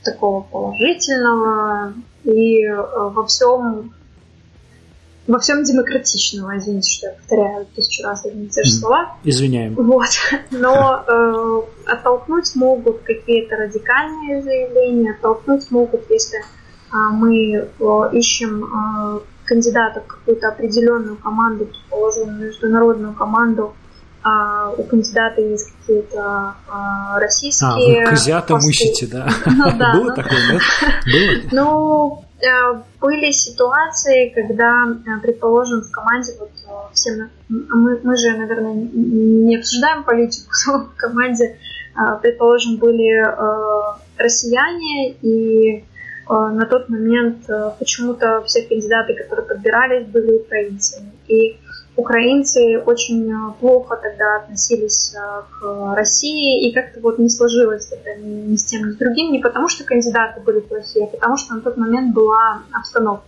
такого 0.03 0.41
положительного 0.41 1.93
и 2.23 2.67
во 2.67 3.25
всем 3.25 3.93
во 5.27 5.39
всем 5.39 5.63
демократичного, 5.63 6.57
извините, 6.57 6.91
что 6.91 7.07
я 7.07 7.13
повторяю 7.13 7.67
тысячу 7.75 8.03
раз 8.03 8.25
одни 8.25 8.45
и 8.45 8.49
те 8.49 8.63
же 8.63 8.71
слова. 8.71 9.15
Извиняем. 9.23 9.75
Вот. 9.75 10.09
Но 10.51 11.03
э, 11.07 11.61
оттолкнуть 11.85 12.55
могут 12.55 13.01
какие-то 13.01 13.55
радикальные 13.55 14.41
заявления, 14.41 15.11
оттолкнуть 15.11 15.69
могут, 15.69 16.09
если 16.09 16.39
э, 16.39 16.43
мы 17.13 17.53
э, 17.53 18.09
ищем 18.13 18.65
э, 18.65 19.19
кандидата 19.45 20.01
в 20.01 20.07
какую-то 20.07 20.49
определенную 20.49 21.17
команду, 21.17 21.65
предположим, 21.65 22.39
международную 22.39 23.13
команду, 23.13 23.73
а 24.23 24.69
у 24.71 24.83
кандидата 24.83 25.41
есть 25.41 25.71
какие-то 25.79 26.55
а, 26.69 27.19
российские... 27.19 28.01
А, 28.01 28.05
вы 28.05 28.09
козята 28.09 28.57
ищете, 28.57 29.07
да? 29.07 29.27
Ну 29.45 29.77
да. 29.77 29.93
Было 29.93 30.09
ну, 30.09 30.15
такое? 30.15 30.39
Было? 30.49 30.61
Ну, 31.51 32.23
Э, 32.41 32.81
были 32.99 33.29
ситуации, 33.31 34.29
когда, 34.29 34.87
э, 34.89 35.21
предположим, 35.21 35.81
в 35.81 35.91
команде, 35.91 36.33
вот 36.39 36.49
э, 36.49 36.93
все 36.93 37.29
мы, 37.49 37.99
мы 38.03 38.15
же, 38.15 38.35
наверное, 38.35 38.73
не 38.73 39.57
обсуждаем 39.57 40.03
политику 40.03 40.49
в 40.65 40.95
команде, 40.97 41.57
предположим, 42.21 42.77
были 42.77 43.21
россияне, 44.17 45.11
и 45.21 45.83
на 46.29 46.65
тот 46.65 46.87
момент 46.87 47.45
почему-то 47.79 48.41
все 48.45 48.61
кандидаты, 48.61 49.13
которые 49.13 49.45
подбирались, 49.45 50.07
были 50.07 50.35
украинцами. 50.35 51.11
И 51.27 51.59
украинцы 51.95 52.79
очень 52.79 53.29
э, 53.29 53.53
плохо 53.59 53.97
тогда 54.01 54.37
относились 54.37 55.13
э, 55.13 55.41
к 55.51 55.95
России, 55.95 56.67
и 56.67 56.73
как-то 56.73 56.99
вот 57.01 57.19
не 57.19 57.29
сложилось 57.29 57.91
это 57.91 58.19
ни 58.19 58.55
с 58.55 58.65
тем, 58.65 58.87
ни 58.87 58.91
с 58.91 58.95
другим, 58.97 59.31
не 59.31 59.39
потому 59.39 59.67
что 59.67 59.83
кандидаты 59.83 60.41
были 60.41 60.59
плохие, 60.59 61.05
а 61.05 61.07
потому 61.07 61.37
что 61.37 61.55
на 61.55 61.61
тот 61.61 61.77
момент 61.77 62.13
была 62.13 62.63
обстановка 62.71 63.25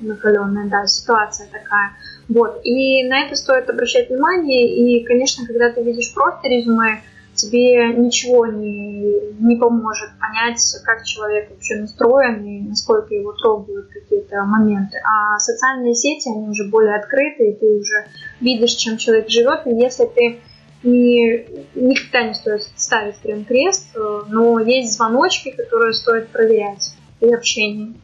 накаленная, 0.00 0.68
да, 0.68 0.86
ситуация 0.86 1.48
такая. 1.50 1.92
Вот. 2.28 2.60
И 2.64 3.06
на 3.08 3.24
это 3.24 3.36
стоит 3.36 3.68
обращать 3.68 4.08
внимание, 4.10 4.66
и, 4.66 5.04
конечно, 5.04 5.46
когда 5.46 5.70
ты 5.70 5.82
видишь 5.82 6.12
просто 6.14 6.48
резюме, 6.48 7.02
тебе 7.44 7.92
ничего 7.94 8.46
не, 8.46 9.32
не 9.40 9.56
поможет 9.56 10.10
понять, 10.18 10.60
как 10.84 11.04
человек 11.04 11.50
вообще 11.50 11.76
настроен 11.76 12.44
и 12.44 12.60
насколько 12.62 13.14
его 13.14 13.32
трогают 13.32 13.88
какие-то 13.88 14.44
моменты. 14.44 14.98
А 15.04 15.38
социальные 15.38 15.94
сети, 15.94 16.28
они 16.28 16.48
уже 16.48 16.64
более 16.68 16.96
открыты, 16.96 17.50
и 17.50 17.54
ты 17.54 17.66
уже 17.78 18.06
видишь, 18.40 18.72
чем 18.72 18.96
человек 18.96 19.28
живет, 19.28 19.66
и 19.66 19.74
если 19.74 20.04
ты 20.06 20.40
не, 20.82 21.46
никогда 21.74 22.28
не 22.28 22.34
стоит 22.34 22.62
ставить 22.76 23.16
прям 23.16 23.44
крест, 23.44 23.86
э, 23.94 24.20
но 24.28 24.60
есть 24.60 24.94
звоночки, 24.94 25.50
которые 25.50 25.94
стоит 25.94 26.28
проверять 26.28 26.90
при 27.20 27.32
общении. 27.32 27.94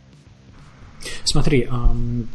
Смотри, 1.25 1.69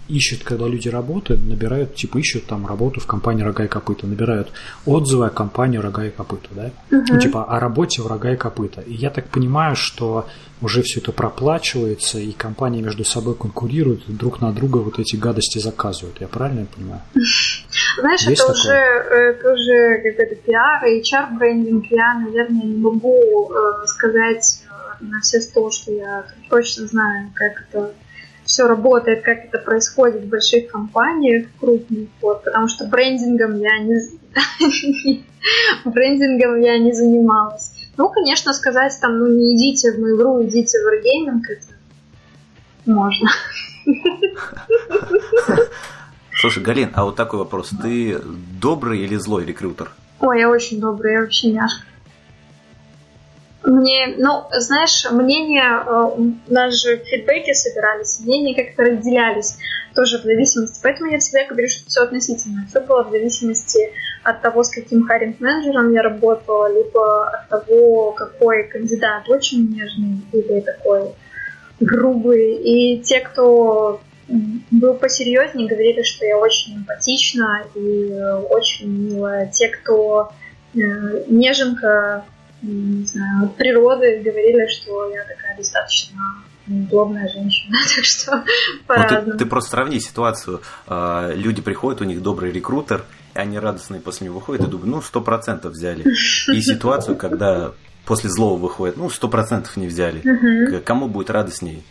ищут, 0.07 0.43
когда 0.43 0.67
люди 0.67 0.89
работают, 0.89 1.41
набирают, 1.47 1.95
типа 1.95 2.17
ищут 2.17 2.45
там 2.45 2.65
работу 2.65 2.99
в 2.99 3.05
компании 3.05 3.43
«Рога 3.43 3.65
и 3.65 3.67
копыта», 3.67 4.07
набирают 4.07 4.51
отзывы 4.85 5.27
о 5.27 5.29
компании 5.29 5.77
«Рога 5.77 6.05
и 6.05 6.09
копыта», 6.09 6.49
да? 6.51 6.71
Угу. 6.91 7.05
Ну, 7.09 7.19
типа 7.19 7.43
о 7.45 7.59
работе 7.59 8.01
в 8.01 8.07
«Рога 8.07 8.31
и 8.31 8.35
копыта». 8.35 8.81
И 8.81 8.93
я 8.93 9.09
так 9.09 9.27
понимаю, 9.29 9.75
что 9.75 10.27
уже 10.61 10.81
все 10.81 10.99
это 10.99 11.11
проплачивается, 11.11 12.19
и 12.19 12.31
компании 12.31 12.81
между 12.81 13.03
собой 13.03 13.35
конкурируют, 13.35 14.03
друг 14.07 14.41
на 14.41 14.51
друга 14.51 14.77
вот 14.77 14.99
эти 14.99 15.15
гадости 15.15 15.59
заказывают. 15.59 16.21
Я 16.21 16.27
правильно 16.27 16.65
понимаю? 16.65 17.01
Знаешь, 17.99 18.21
Есть 18.21 18.41
это 18.41 18.51
уже, 18.51 18.71
это 18.71 19.53
уже 19.53 19.97
какой-то 20.03 20.35
пиар, 20.35 20.83
HR-брендинг. 20.85 21.85
Я, 21.89 22.19
наверное, 22.19 22.63
не 22.63 22.77
могу 22.77 23.51
э, 23.51 23.87
сказать 23.87 24.63
э, 24.67 25.03
на 25.03 25.21
все 25.21 25.39
сто, 25.39 25.69
что 25.71 25.91
я 25.91 26.25
точно 26.49 26.87
знаю, 26.87 27.31
как 27.33 27.63
это 27.69 27.93
все 28.45 28.67
работает, 28.67 29.23
как 29.23 29.45
это 29.45 29.57
происходит 29.57 30.23
в 30.23 30.29
больших 30.29 30.67
компаниях, 30.71 31.47
крупных, 31.59 32.07
вот, 32.21 32.43
потому 32.43 32.67
что 32.67 32.85
брендингом 32.85 33.59
я 33.59 33.79
не 33.79 33.95
брендингом 35.85 36.61
я 36.61 36.77
не 36.77 36.93
занималась. 36.93 37.73
Ну, 37.97 38.09
конечно, 38.09 38.53
сказать 38.53 38.97
там, 39.01 39.19
ну 39.19 39.27
не 39.27 39.55
идите 39.55 39.91
в 39.91 39.99
мою 39.99 40.17
игру, 40.17 40.43
идите 40.43 40.77
в 40.79 40.87
Wargaming, 40.87 41.41
это 41.49 41.73
можно. 42.85 43.29
Слушай, 46.39 46.63
Галин, 46.63 46.91
а 46.93 47.05
вот 47.05 47.15
такой 47.15 47.39
вопрос. 47.39 47.71
Ты 47.81 48.19
добрый 48.59 48.99
или 48.99 49.15
злой 49.15 49.45
рекрутер? 49.45 49.91
Ой, 50.19 50.39
я 50.39 50.49
очень 50.49 50.79
добрый, 50.79 51.13
я 51.13 51.21
вообще 51.21 51.51
няшка. 51.51 51.85
Мне, 53.65 54.13
ну, 54.17 54.43
знаешь, 54.51 55.09
мнения, 55.09 55.83
э, 55.85 56.05
у 56.17 56.53
нас 56.53 56.79
же 56.79 56.97
фидбэки 56.97 57.51
собирались, 57.53 58.19
мнения 58.19 58.53
как-то 58.53 58.83
разделялись 58.83 59.57
тоже 59.95 60.19
в 60.19 60.23
зависимости. 60.23 60.79
Поэтому 60.83 61.09
я 61.09 61.17
всегда 61.17 61.47
говорю, 61.47 61.67
что 61.67 61.87
все 61.87 62.01
относительно. 62.01 62.65
Все 62.67 62.79
было 62.81 63.03
в 63.03 63.09
зависимости 63.09 63.91
от 64.23 64.41
того, 64.41 64.63
с 64.63 64.69
каким 64.69 65.07
харинг 65.07 65.39
менеджером 65.39 65.91
я 65.93 66.03
работала, 66.03 66.71
либо 66.71 67.29
от 67.29 67.49
того, 67.49 68.11
какой 68.11 68.63
кандидат 68.63 69.27
очень 69.29 69.67
нежный 69.73 70.21
или 70.31 70.59
такой 70.59 71.15
грубый. 71.79 72.55
И 72.57 72.99
те, 72.99 73.19
кто 73.19 73.99
был 74.27 74.93
посерьезнее, 74.95 75.67
говорили, 75.67 76.03
что 76.03 76.25
я 76.25 76.37
очень 76.37 76.77
эмпатична 76.77 77.63
и 77.73 78.13
очень 78.49 78.89
милая. 78.89 79.47
Те, 79.51 79.69
кто 79.69 80.31
э, 80.73 80.77
неженка, 81.27 82.25
не 82.65 83.05
знаю, 83.05 83.45
от 83.45 83.55
природы 83.55 84.21
говорили, 84.23 84.67
что 84.67 85.09
я 85.09 85.23
такая 85.23 85.55
достаточно 85.57 86.19
удобная 86.67 87.27
женщина, 87.29 87.77
так 87.95 88.05
что 88.05 88.43
по-разному. 88.87 89.25
Ну, 89.27 89.31
ты, 89.33 89.37
ты 89.39 89.45
просто 89.45 89.71
сравни 89.71 89.99
ситуацию. 89.99 90.61
А, 90.87 91.31
люди 91.33 91.61
приходят, 91.61 92.01
у 92.01 92.05
них 92.05 92.21
добрый 92.21 92.51
рекрутер, 92.51 93.03
и 93.35 93.39
они 93.39 93.59
радостные 93.59 94.01
после 94.01 94.25
него 94.25 94.39
выходят 94.39 94.67
и 94.67 94.69
думают, 94.69 94.89
ну, 94.89 95.01
сто 95.01 95.21
процентов 95.21 95.73
взяли. 95.73 96.03
И 96.51 96.61
ситуацию, 96.61 97.15
когда 97.15 97.73
после 98.05 98.29
злого 98.29 98.59
выходит, 98.59 98.97
ну, 98.97 99.09
сто 99.09 99.27
процентов 99.27 99.77
не 99.77 99.87
взяли. 99.87 100.21
Кому 100.81 101.07
будет 101.07 101.29
радостней? 101.29 101.83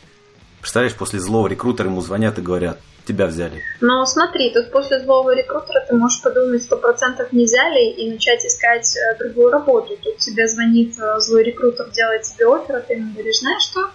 Представляешь, 0.65 0.97
после 0.97 1.21
злого 1.21 1.47
рекрутера 1.47 1.91
ему 1.91 2.01
звонят 2.01 2.39
и 2.39 2.41
говорят, 2.41 2.79
тебя 3.07 3.27
взяли. 3.27 3.63
Но 3.83 4.07
смотри, 4.07 4.49
тут 4.49 4.73
после 4.73 4.99
злого 4.99 5.35
рекрутера 5.35 5.85
ты 5.87 5.95
можешь 5.95 6.23
подумать, 6.23 6.63
сто 6.63 6.79
процентов 6.79 7.31
не 7.33 7.45
взяли 7.45 7.91
и 7.91 8.11
начать 8.11 8.47
искать 8.47 8.97
э, 8.97 9.19
другую 9.19 9.51
работу. 9.51 9.95
Тут 10.03 10.17
тебе 10.17 10.49
звонит 10.49 10.99
э, 10.99 11.21
злой 11.21 11.43
рекрутер, 11.43 11.91
делает 11.91 12.23
тебе 12.23 12.47
офер, 12.47 12.77
а 12.77 12.81
ты 12.81 12.95
ему 12.95 13.13
говоришь, 13.13 13.41
знаешь 13.41 13.63
что, 13.63 13.91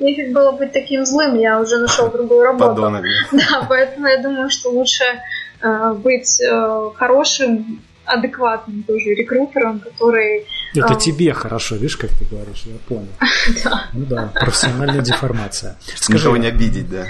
Нефиг 0.00 0.32
было 0.32 0.52
быть 0.52 0.72
таким 0.72 1.04
злым, 1.04 1.38
я 1.38 1.60
уже 1.60 1.76
нашел 1.76 2.10
другую 2.10 2.44
работу. 2.44 2.76
Подонок. 2.76 3.04
Да, 3.32 3.66
поэтому 3.68 4.06
я 4.06 4.16
думаю, 4.22 4.48
что 4.48 4.70
лучше 4.70 5.04
э, 5.60 5.92
быть 5.98 6.40
э, 6.40 6.90
хорошим 6.94 7.82
адекватным 8.06 8.82
тоже 8.84 9.10
рекрутером, 9.14 9.80
который... 9.80 10.46
Это 10.74 10.92
а... 10.92 10.94
тебе 10.94 11.32
хорошо, 11.32 11.76
видишь, 11.76 11.96
как 11.96 12.10
ты 12.10 12.24
говоришь, 12.24 12.64
я 12.66 12.76
понял. 12.88 13.08
Да. 13.64 13.90
Ну 13.92 14.06
да, 14.06 14.32
профессиональная 14.34 15.02
деформация. 15.02 15.78
Скажи, 15.94 16.18
Никого 16.18 16.36
не 16.36 16.46
обидеть, 16.46 16.88
да. 16.88 17.06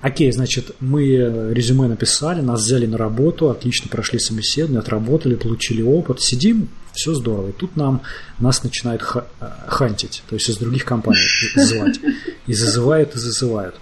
Окей, 0.00 0.30
значит, 0.32 0.72
мы 0.80 1.52
резюме 1.52 1.88
написали, 1.88 2.40
нас 2.40 2.60
взяли 2.62 2.86
на 2.86 2.96
работу, 2.96 3.50
отлично 3.50 3.88
прошли 3.88 4.18
собеседование, 4.18 4.80
отработали, 4.80 5.34
получили 5.34 5.82
опыт, 5.82 6.20
сидим, 6.20 6.68
все 6.92 7.14
здорово. 7.14 7.48
И 7.50 7.52
тут 7.52 7.76
нам 7.76 8.02
нас 8.38 8.62
начинают 8.62 9.02
ха- 9.02 9.26
хантить, 9.66 10.22
то 10.28 10.34
есть 10.34 10.48
из 10.48 10.56
других 10.58 10.84
компаний 10.84 11.20
звать. 11.54 12.00
И 12.46 12.52
зазывают, 12.54 13.14
и 13.14 13.18
зазывают. 13.18 13.76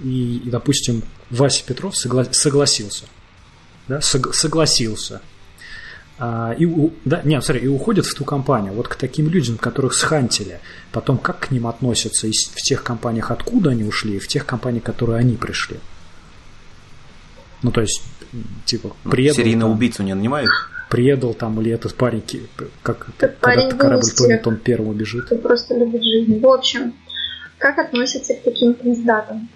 И, 0.00 0.38
и 0.38 0.50
допустим, 0.50 1.02
Вася 1.30 1.64
Петров 1.64 1.94
согла- 1.94 2.32
согласился. 2.32 3.04
Да, 3.88 3.98
сог- 4.00 4.32
согласился 4.32 5.20
и, 6.18 6.92
да, 7.04 7.22
нет, 7.24 7.44
смотри, 7.44 7.64
и 7.64 7.68
уходят 7.68 8.06
в 8.06 8.14
ту 8.14 8.24
компанию. 8.24 8.72
Вот 8.72 8.86
к 8.88 8.94
таким 8.94 9.28
людям, 9.28 9.58
которых 9.58 9.94
схантили, 9.94 10.60
потом 10.92 11.18
как 11.18 11.40
к 11.40 11.50
ним 11.50 11.66
относятся 11.66 12.28
из, 12.28 12.50
в 12.54 12.62
тех 12.62 12.84
компаниях, 12.84 13.30
откуда 13.32 13.70
они 13.70 13.84
ушли, 13.84 14.16
и 14.16 14.18
в 14.20 14.28
тех 14.28 14.46
компаниях, 14.46 14.84
которые 14.84 15.18
они 15.18 15.36
пришли. 15.36 15.78
Ну, 17.62 17.72
то 17.72 17.80
есть, 17.80 18.02
типа, 18.64 18.92
ну, 19.04 19.10
предал... 19.10 19.34
Серийного 19.34 19.72
убийцу 19.72 20.02
не 20.02 20.14
нанимают? 20.14 20.50
Предал 20.88 21.34
там, 21.34 21.60
или 21.60 21.72
этот 21.72 21.94
парень, 21.96 22.22
как 22.82 23.08
этот 23.18 23.38
когда 23.40 23.70
корабль 23.70 24.10
тонет, 24.16 24.46
он 24.46 24.56
первым 24.58 24.90
убежит. 24.90 25.24
Кто 25.24 25.36
просто 25.36 25.74
любит 25.74 26.04
жизнь. 26.04 26.38
В 26.38 26.46
общем, 26.46 26.94
как 27.58 27.78
относятся 27.78 28.34
к 28.34 28.42
таким 28.44 28.74
кандидатам? 28.74 29.48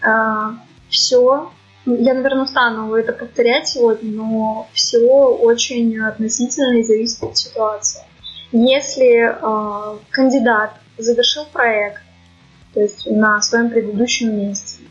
А, 0.00 0.54
все 0.88 1.50
я, 1.86 2.14
наверное, 2.14 2.46
стану 2.46 2.94
это 2.94 3.12
повторять 3.12 3.68
сегодня, 3.68 4.10
но 4.10 4.68
все 4.72 4.98
очень 4.98 5.98
относительно 6.00 6.78
и 6.78 6.82
зависит 6.82 7.22
от 7.22 7.36
ситуации. 7.36 8.02
Если 8.52 9.28
э, 9.28 9.98
кандидат 10.10 10.74
завершил 10.98 11.46
проект, 11.52 12.02
то 12.74 12.80
есть 12.80 13.06
на 13.10 13.40
своем 13.40 13.70
предыдущем 13.70 14.36
месте, 14.36 14.82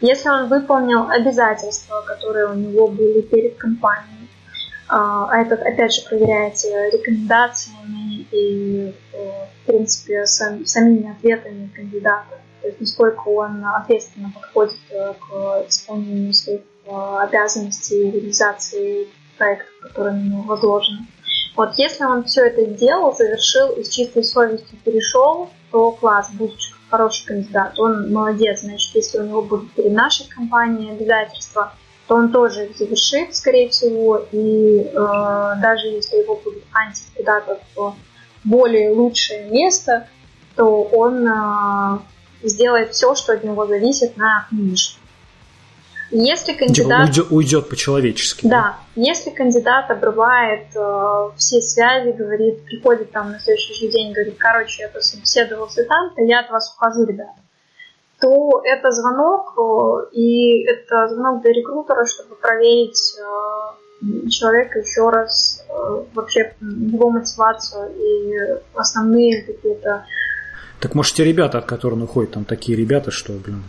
если 0.00 0.28
он 0.28 0.48
выполнил 0.48 1.08
обязательства, 1.08 2.02
которые 2.06 2.48
у 2.48 2.54
него 2.54 2.88
были 2.88 3.20
перед 3.20 3.56
компанией, 3.56 4.28
а, 4.88 5.28
а 5.30 5.38
это, 5.40 5.54
опять 5.54 5.94
же, 5.94 6.02
проверяется 6.02 6.68
рекомендациями 6.92 8.26
и, 8.30 8.94
э, 9.12 9.30
в 9.62 9.66
принципе, 9.66 10.26
сам, 10.26 10.66
самими 10.66 11.12
ответами 11.12 11.70
кандидата, 11.74 12.40
то 12.62 12.68
есть 12.68 12.80
насколько 12.80 13.28
он 13.28 13.64
ответственно 13.64 14.32
подходит 14.32 14.78
э, 14.90 15.14
к 15.14 15.68
исполнению 15.68 16.32
своих 16.32 16.60
э, 16.86 17.18
обязанностей 17.20 18.10
реализации 18.10 19.08
проектов, 19.36 19.68
которые 19.82 20.14
на 20.14 20.22
него 20.22 20.42
возложены. 20.42 21.06
Вот 21.56 21.74
если 21.76 22.04
он 22.04 22.24
все 22.24 22.46
это 22.46 22.64
делал, 22.66 23.14
завершил 23.14 23.70
и 23.72 23.84
с 23.84 23.88
чистой 23.88 24.24
совестью 24.24 24.78
перешел, 24.84 25.50
то 25.70 25.90
класс, 25.90 26.30
Бузочка, 26.32 26.76
хороший 26.88 27.26
кандидат, 27.26 27.78
он 27.78 28.12
молодец, 28.12 28.60
значит, 28.60 28.94
если 28.94 29.18
у 29.18 29.24
него 29.24 29.42
будут 29.42 29.72
перед 29.72 29.92
нашей 29.92 30.26
компанией 30.28 30.92
обязательства, 30.92 31.72
то 32.06 32.14
он 32.16 32.30
тоже 32.30 32.66
их 32.66 32.76
завершит, 32.76 33.34
скорее 33.34 33.68
всего, 33.68 34.24
и 34.32 34.80
э, 34.80 34.92
даже 34.92 35.88
если 35.88 36.18
его 36.18 36.36
будут 36.36 36.62
антить 36.72 37.06
куда-то 37.16 37.60
в 37.74 37.94
более 38.44 38.92
лучшее 38.92 39.48
место, 39.50 40.08
то 40.56 40.82
он 40.82 41.26
э, 41.26 41.98
сделает 42.42 42.92
все, 42.92 43.14
что 43.14 43.32
от 43.32 43.44
него 43.44 43.66
зависит 43.66 44.16
на 44.16 44.46
финиш. 44.50 44.98
Если 46.12 46.52
типа 46.52 46.58
кандидат... 46.66 47.08
Уйдет, 47.08 47.26
уйдет 47.30 47.68
по-человечески. 47.70 48.46
Да. 48.46 48.50
да. 48.50 48.76
Если 48.96 49.30
кандидат 49.30 49.90
обрывает 49.90 50.66
э, 50.74 51.30
все 51.38 51.60
связи, 51.62 52.10
говорит, 52.10 52.64
приходит 52.64 53.12
там 53.12 53.32
на 53.32 53.38
следующий 53.40 53.74
же 53.74 53.90
день, 53.90 54.12
говорит, 54.12 54.36
короче, 54.38 54.82
я 54.82 54.88
пособеседовался 54.90 55.84
там-то, 55.84 56.20
я 56.22 56.40
от 56.40 56.50
вас 56.50 56.74
ухожу, 56.76 57.06
ребят, 57.06 57.30
то 58.20 58.60
это 58.64 58.90
звонок, 58.90 59.54
э, 59.56 60.14
и 60.14 60.64
это 60.64 61.08
звонок 61.08 61.40
для 61.40 61.52
рекрутера, 61.52 62.04
чтобы 62.04 62.34
проверить 62.34 63.14
э, 63.18 64.28
человека 64.28 64.80
еще 64.80 65.08
раз, 65.08 65.64
э, 65.68 66.04
вообще 66.14 66.54
его 66.60 67.10
мотивацию 67.10 67.90
и 67.96 68.60
основные 68.74 69.42
какие-то 69.42 70.04
так 70.82 70.96
может 70.96 71.14
те 71.14 71.24
ребята, 71.24 71.58
от 71.58 71.64
которых 71.64 71.96
он 71.96 72.02
уходит, 72.02 72.32
там 72.32 72.44
такие 72.44 72.76
ребята, 72.76 73.12
что, 73.12 73.32
блин, 73.34 73.62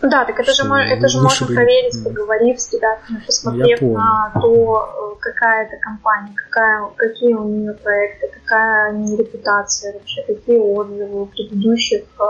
да, 0.00 0.24
так 0.24 0.38
это 0.40 0.52
же, 0.52 0.62
это 0.62 1.08
же 1.08 1.20
можно 1.20 1.46
бы... 1.46 1.54
проверить, 1.54 2.02
поговорив 2.02 2.58
с 2.58 2.72
ребятами, 2.72 3.22
посмотрев 3.26 3.80
на 3.82 4.32
то, 4.40 5.12
э, 5.12 5.20
какая 5.20 5.66
это 5.66 5.76
компания, 5.76 6.32
какая, 6.34 6.88
какие 6.96 7.34
у 7.34 7.46
нее 7.46 7.74
проекты, 7.74 8.30
какая 8.32 8.94
у 8.94 8.96
нее 8.96 9.18
репутация 9.18 9.92
вообще, 9.92 10.22
какие 10.22 10.58
отзывы 10.58 11.22
у 11.22 11.26
предыдущих 11.26 12.04
э, 12.18 12.24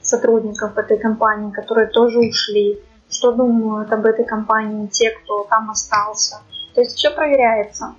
сотрудников 0.00 0.78
этой 0.78 0.98
компании, 0.98 1.50
которые 1.50 1.88
тоже 1.88 2.18
ушли, 2.20 2.80
что 3.10 3.32
думают 3.32 3.92
об 3.92 4.06
этой 4.06 4.24
компании 4.24 4.86
те, 4.86 5.10
кто 5.10 5.44
там 5.50 5.70
остался. 5.70 6.36
То 6.74 6.80
есть 6.80 6.96
все 6.96 7.10
проверяется 7.10 7.94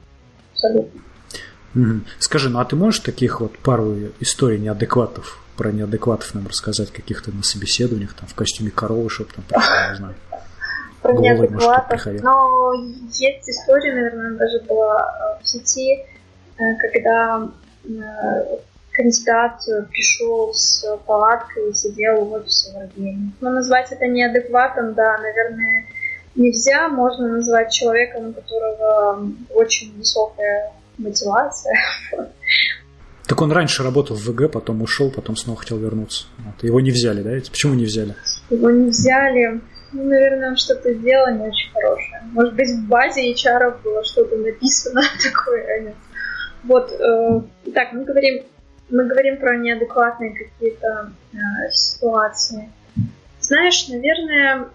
абсолютно. 0.53 1.01
Скажи, 2.17 2.49
ну 2.49 2.59
а 2.59 2.65
ты 2.65 2.75
можешь 2.75 3.01
таких 3.01 3.41
вот 3.41 3.59
пару 3.59 3.95
историй 4.19 4.57
неадекватов 4.57 5.42
про 5.57 5.71
неадекватов 5.71 6.33
нам 6.33 6.47
рассказать 6.47 6.91
каких-то 6.91 7.31
на 7.31 7.43
собеседованиях, 7.43 8.13
там, 8.13 8.27
в 8.27 8.35
костюме 8.35 8.71
коровы, 8.71 9.09
чтобы 9.09 9.31
там, 9.33 9.45
не 9.91 9.95
знаю, 9.97 10.15
про 11.01 11.13
неадекватов. 11.13 12.05
Но 12.21 12.73
есть 13.09 13.49
история, 13.49 13.93
наверное, 13.93 14.37
даже 14.37 14.59
была 14.61 15.37
э, 15.39 15.43
в 15.43 15.47
сети, 15.47 15.99
э, 15.99 16.61
когда 16.79 17.49
э, 17.83 17.89
кандидат 18.91 19.61
пришел 19.89 20.53
с 20.53 20.85
палаткой 21.05 21.71
и 21.71 21.73
сидел 21.73 22.25
в 22.25 22.33
офисе 22.33 22.71
врагения. 22.71 23.31
Но 23.41 23.49
назвать 23.49 23.91
это 23.91 24.07
неадекватом, 24.07 24.93
да, 24.93 25.17
наверное, 25.17 25.85
нельзя. 26.35 26.87
Можно 26.89 27.27
назвать 27.27 27.71
человеком, 27.71 28.29
у 28.29 28.33
которого 28.33 29.31
очень 29.53 29.97
высокая 29.97 30.71
мотивация. 30.97 31.75
Так 33.33 33.41
он 33.41 33.51
раньше 33.51 33.81
работал 33.81 34.15
в 34.15 34.29
ВГ, 34.29 34.51
потом 34.51 34.83
ушел, 34.83 35.09
потом 35.09 35.35
снова 35.35 35.59
хотел 35.59 35.79
вернуться. 35.79 36.25
Вот. 36.37 36.63
Его 36.63 36.79
не 36.79 36.91
взяли, 36.91 37.23
да? 37.23 37.31
Почему 37.49 37.73
не 37.73 37.85
взяли? 37.85 38.13
Его 38.51 38.69
не 38.69 38.89
взяли. 38.89 39.59
Ну, 39.91 40.03
наверное, 40.03 40.49
он 40.51 40.55
что-то 40.55 40.93
сделал 40.93 41.33
не 41.35 41.47
очень 41.47 41.71
хорошее. 41.71 42.21
Может 42.31 42.53
быть, 42.53 42.69
в 42.69 42.87
базе 42.87 43.33
HR 43.33 43.81
было 43.83 44.03
что-то 44.03 44.37
написано 44.37 45.01
такое. 45.23 45.95
Вот, 46.63 46.91
э, 46.91 47.41
так, 47.73 47.93
мы 47.93 48.03
говорим, 48.03 48.43
мы 48.91 49.07
говорим 49.07 49.37
про 49.37 49.57
неадекватные 49.57 50.35
какие-то 50.35 51.11
э, 51.33 51.37
ситуации. 51.71 52.69
Знаешь, 53.39 53.87
наверное, 53.87 54.67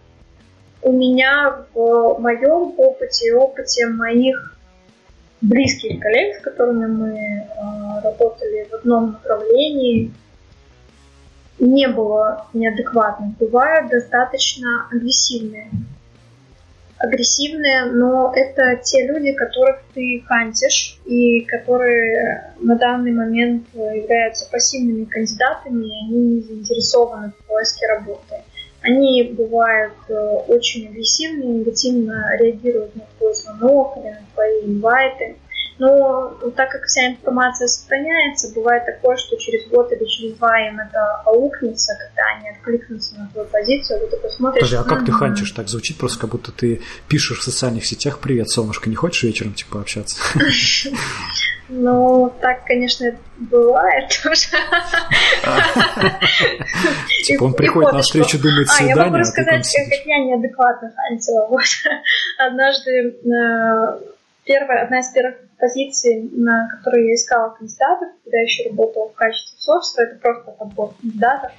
у 0.82 0.90
меня 0.90 1.64
в 1.74 2.18
моем 2.18 2.74
опыте, 2.76 3.34
опыте 3.34 3.86
моих 3.86 4.57
близких 5.40 6.00
коллег, 6.00 6.36
с 6.36 6.40
которыми 6.40 6.86
мы 6.86 7.14
э, 7.16 7.46
работали 8.02 8.66
в 8.70 8.74
одном 8.74 9.12
направлении, 9.12 10.12
не 11.58 11.88
было 11.88 12.46
неадекватных. 12.52 13.36
Бывают 13.38 13.90
достаточно 13.90 14.88
агрессивные. 14.90 15.70
Агрессивные, 16.98 17.84
но 17.84 18.32
это 18.34 18.76
те 18.82 19.06
люди, 19.06 19.32
которых 19.32 19.82
ты 19.94 20.24
хантишь 20.26 20.98
и 21.04 21.42
которые 21.42 22.54
на 22.58 22.74
данный 22.74 23.12
момент 23.12 23.66
являются 23.72 24.50
пассивными 24.50 25.04
кандидатами, 25.04 25.84
и 25.84 26.04
они 26.04 26.18
не 26.18 26.40
заинтересованы 26.40 27.30
в 27.30 27.46
поиске 27.46 27.86
работы. 27.86 28.42
Они 28.88 29.34
бывают 29.36 29.92
э, 30.08 30.14
очень 30.48 30.88
агрессивны, 30.88 31.44
негативно 31.44 32.34
реагируют 32.38 32.96
на 32.96 33.02
твой 33.18 33.34
звонок 33.34 33.98
или 33.98 34.10
на 34.10 34.22
твои 34.32 34.64
инвайты. 34.64 35.36
Но 35.78 36.30
так 36.56 36.70
как 36.70 36.84
вся 36.84 37.08
информация 37.08 37.68
сохраняется, 37.68 38.52
бывает 38.54 38.86
такое, 38.86 39.16
что 39.16 39.36
через 39.36 39.68
год 39.68 39.92
или 39.92 40.04
через 40.06 40.32
два 40.38 40.58
им 40.66 40.80
это 40.80 41.20
аукнется, 41.26 41.92
когда 41.98 42.22
они 42.36 42.48
откликнутся 42.48 43.14
на 43.16 43.28
твою 43.28 43.46
позицию, 43.48 43.98
а 43.98 44.00
ты 44.06 44.16
такой 44.16 44.30
смотришь... 44.30 44.62
Подожди, 44.62 44.76
а 44.76 44.84
как 44.84 45.04
ты 45.04 45.12
хантишь? 45.12 45.52
Так 45.52 45.68
звучит 45.68 45.98
просто, 45.98 46.20
как 46.20 46.30
будто 46.30 46.50
ты 46.50 46.80
пишешь 47.08 47.40
в 47.40 47.42
социальных 47.42 47.84
сетях 47.84 48.20
«Привет, 48.20 48.48
солнышко, 48.48 48.88
не 48.88 48.96
хочешь 48.96 49.22
вечером 49.22 49.52
типа 49.52 49.80
общаться?» 49.80 50.16
Ну, 51.68 52.32
так, 52.40 52.64
конечно, 52.64 53.14
бывает 53.36 54.10
тоже. 54.22 54.48
Типа 57.24 57.44
он 57.44 57.54
приходит 57.54 57.92
на 57.92 58.00
встречу, 58.00 58.38
думает 58.40 58.68
свидание. 58.68 58.94
А, 58.94 58.98
я 58.98 59.04
могу 59.04 59.16
а 59.16 59.18
рассказать, 59.18 59.68
как 59.90 60.06
я 60.06 60.18
неадекватно 60.18 60.92
хантила. 60.94 61.60
Однажды 62.38 62.90
э, 62.90 63.98
первая, 64.44 64.84
одна 64.84 65.00
из 65.00 65.08
первых 65.08 65.36
позиций, 65.58 66.30
на 66.32 66.68
которые 66.70 67.08
я 67.08 67.14
искала 67.14 67.50
кандидатов, 67.50 68.08
когда 68.24 68.38
я 68.38 68.44
еще 68.44 68.68
работала 68.70 69.10
в 69.10 69.14
качестве 69.14 69.58
софтера, 69.58 70.06
это 70.06 70.16
просто 70.20 70.50
подбор 70.52 70.94
кандидатов. 71.00 71.52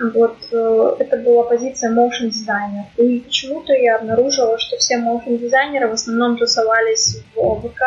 Вот 0.00 0.38
э, 0.50 0.96
это 0.98 1.18
была 1.18 1.42
позиция 1.42 1.90
motion 1.90 2.30
дизайнер. 2.30 2.84
И 2.96 3.20
почему-то 3.20 3.74
я 3.74 3.96
обнаружила, 3.96 4.58
что 4.58 4.78
все 4.78 4.96
motion 4.96 5.36
дизайнеры 5.36 5.88
в 5.88 5.92
основном 5.92 6.38
тусовались 6.38 7.22
в 7.36 7.60
ВК, 7.60 7.82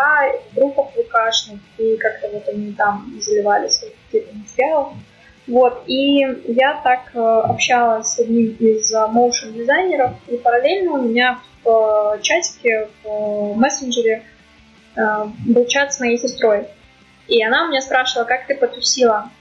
в 0.51 0.55
группах 0.55 0.89
ВКшных, 0.91 1.59
и 1.80 1.97
как-то 1.97 2.30
вот 2.30 2.47
они 2.47 2.72
там 2.74 3.11
заливали 3.20 3.68
свои 3.68 3.89
какие-то 4.05 4.36
материалы. 4.36 4.86
Вот, 5.47 5.84
и 5.88 6.20
я 6.45 6.80
так 6.84 7.09
э, 7.16 7.20
общалась 7.20 8.09
с 8.09 8.20
одним 8.20 8.55
из 8.59 8.93
motion 8.93 9.51
дизайнеров, 9.53 10.11
и 10.28 10.38
параллельно 10.38 10.93
у 10.93 11.01
меня 11.01 11.39
в 11.64 12.20
чатике, 12.22 12.89
в 13.03 13.55
мессенджере 13.55 14.24
был 14.95 15.66
чат 15.66 15.93
с 15.93 15.99
моей 16.01 16.18
сестрой. 16.18 16.68
И 17.28 17.41
она 17.41 17.66
у 17.66 17.70
меня 17.70 17.82
спрашивала, 17.82 18.26
как 18.26 18.47
ты 18.47 18.55
потусила. 18.55 19.32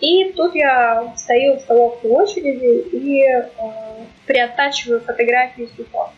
И 0.00 0.32
тут 0.32 0.54
я 0.54 1.12
стою 1.16 1.56
в 1.56 1.60
столовой 1.60 1.98
очереди 2.02 2.88
и 2.92 3.22
э, 3.24 3.44
приоттачиваю 4.26 5.00
фотографии 5.00 5.66
с 5.66 5.70
духовки. 5.72 6.14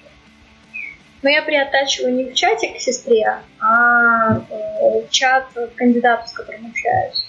Но 1.23 1.31
я 1.31 1.43
приоттачиваю 1.43 2.15
не 2.15 2.25
в 2.25 2.35
чате 2.35 2.75
к 2.75 2.79
сестре, 2.79 3.39
а 3.59 4.37
э, 4.37 5.01
в 5.03 5.11
чат 5.11 5.47
кандидату, 5.77 6.29
с 6.29 6.33
которым 6.33 6.67
общаюсь. 6.67 7.27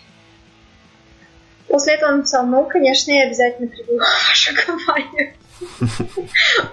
После 1.67 1.93
этого 1.93 2.09
он 2.09 2.17
написал, 2.17 2.45
ну, 2.45 2.65
конечно, 2.65 3.11
я 3.11 3.27
обязательно 3.27 3.69
приду 3.69 3.97
в 3.97 4.27
вашу 4.27 4.53
компанию. 4.65 5.33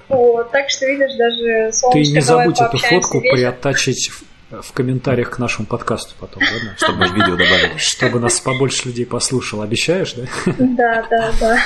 Вот, 0.08 0.50
так 0.50 0.70
что, 0.70 0.86
видишь, 0.86 1.14
даже 1.16 1.72
солнышко 1.72 2.10
Ты 2.10 2.14
не 2.14 2.20
забудь 2.20 2.58
эту 2.58 2.78
фотку 2.78 3.20
приоттачить 3.20 4.10
в 4.51 4.72
комментариях 4.72 5.30
к 5.30 5.38
нашему 5.38 5.66
подкасту 5.66 6.14
потом, 6.18 6.42
ладно? 6.42 6.74
Чтобы 6.76 6.99
мы 6.99 7.09
видео 7.09 7.36
добавили. 7.36 7.76
Чтобы 7.76 8.18
нас 8.18 8.40
побольше 8.40 8.88
людей 8.88 9.05
послушало. 9.07 9.64
Обещаешь, 9.64 10.14
да? 10.14 10.24
Да, 10.59 11.07
да, 11.11 11.32
да. 11.40 11.59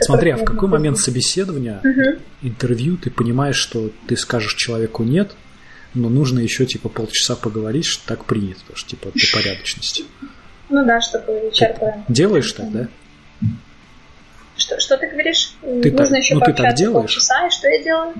Смотри, 0.00 0.30
а 0.30 0.36
в 0.36 0.44
какой 0.44 0.68
момент 0.68 0.98
собеседования, 0.98 1.82
интервью, 2.42 2.96
ты 2.96 3.10
понимаешь, 3.10 3.56
что 3.56 3.90
ты 4.06 4.16
скажешь 4.16 4.54
человеку 4.54 5.02
нет, 5.02 5.32
но 5.94 6.08
нужно 6.08 6.38
еще 6.38 6.66
типа 6.66 6.88
полчаса 6.88 7.34
поговорить, 7.34 7.86
что 7.86 8.06
так 8.06 8.24
принято, 8.24 8.60
потому 8.60 8.76
что 8.76 8.90
типа 8.90 9.10
для 9.14 9.26
порядочности. 9.34 10.04
Ну 10.68 10.84
да, 10.84 11.00
чтобы 11.00 11.50
исчерпываем. 11.50 12.04
Делаешь 12.08 12.52
так, 12.52 12.70
да? 12.70 12.88
Что, 14.56 14.78
что 14.80 14.98
ты 14.98 15.08
говоришь? 15.08 15.54
Ты 15.62 15.90
Нужно 15.90 16.08
так, 16.08 16.18
еще 16.18 16.34
ну, 16.34 16.40
ты 16.40 16.52
так 16.52 16.74
делаешь? 16.74 17.10
полчаса, 17.14 17.46
и 17.46 17.50
что 17.50 17.68
я 17.68 17.82
делаю? 17.82 18.14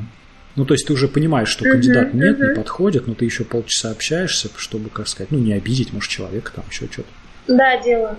Ну, 0.59 0.65
то 0.65 0.75
есть 0.75 0.89
ты 0.89 0.93
уже 0.93 1.07
понимаешь, 1.07 1.49
что 1.49 1.63
кандидат 1.63 2.15
нет, 2.15 2.41
не 2.41 2.53
подходит, 2.53 3.07
но 3.07 3.15
ты 3.15 3.25
еще 3.25 3.45
полчаса 3.45 3.93
общаешься, 3.93 4.51
чтобы, 4.57 4.91
как 4.91 5.07
сказать, 5.07 5.31
ну, 5.31 5.39
не 5.39 5.53
обидеть, 5.53 5.93
может, 5.93 6.11
человека 6.11 6.51
там 6.53 6.65
еще 6.69 6.89
что-то. 6.91 7.09
Да, 7.47 7.81
делаю. 7.81 8.17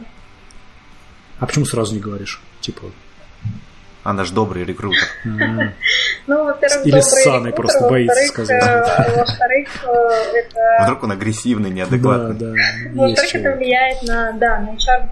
А 1.39 1.45
почему 1.45 1.65
сразу 1.65 1.93
не 1.93 1.99
говоришь? 1.99 2.41
Типа... 2.61 2.83
Она 4.05 4.23
ж 4.23 4.31
добрый 4.31 4.63
рекрутер. 4.63 5.05
Ну, 5.25 6.45
во-первых, 6.45 6.85
Или 6.85 7.01
с 7.01 7.23
Саной 7.23 7.51
просто 7.51 7.89
боится 7.89 8.25
сказать. 8.27 8.63
Э, 8.63 9.17
во-вторых, 9.17 9.67
э, 9.83 10.37
это... 10.37 10.83
Вдруг 10.83 11.03
он 11.03 11.11
агрессивный, 11.11 11.71
неадекватный. 11.71 12.35
Да, 12.35 12.53
да. 12.53 12.55
Во-вторых, 12.93 13.35
это 13.35 13.55
влияет 13.57 14.03
на, 14.03 14.31
да, 14.33 14.59
на 14.59 14.69
HR. 14.69 15.09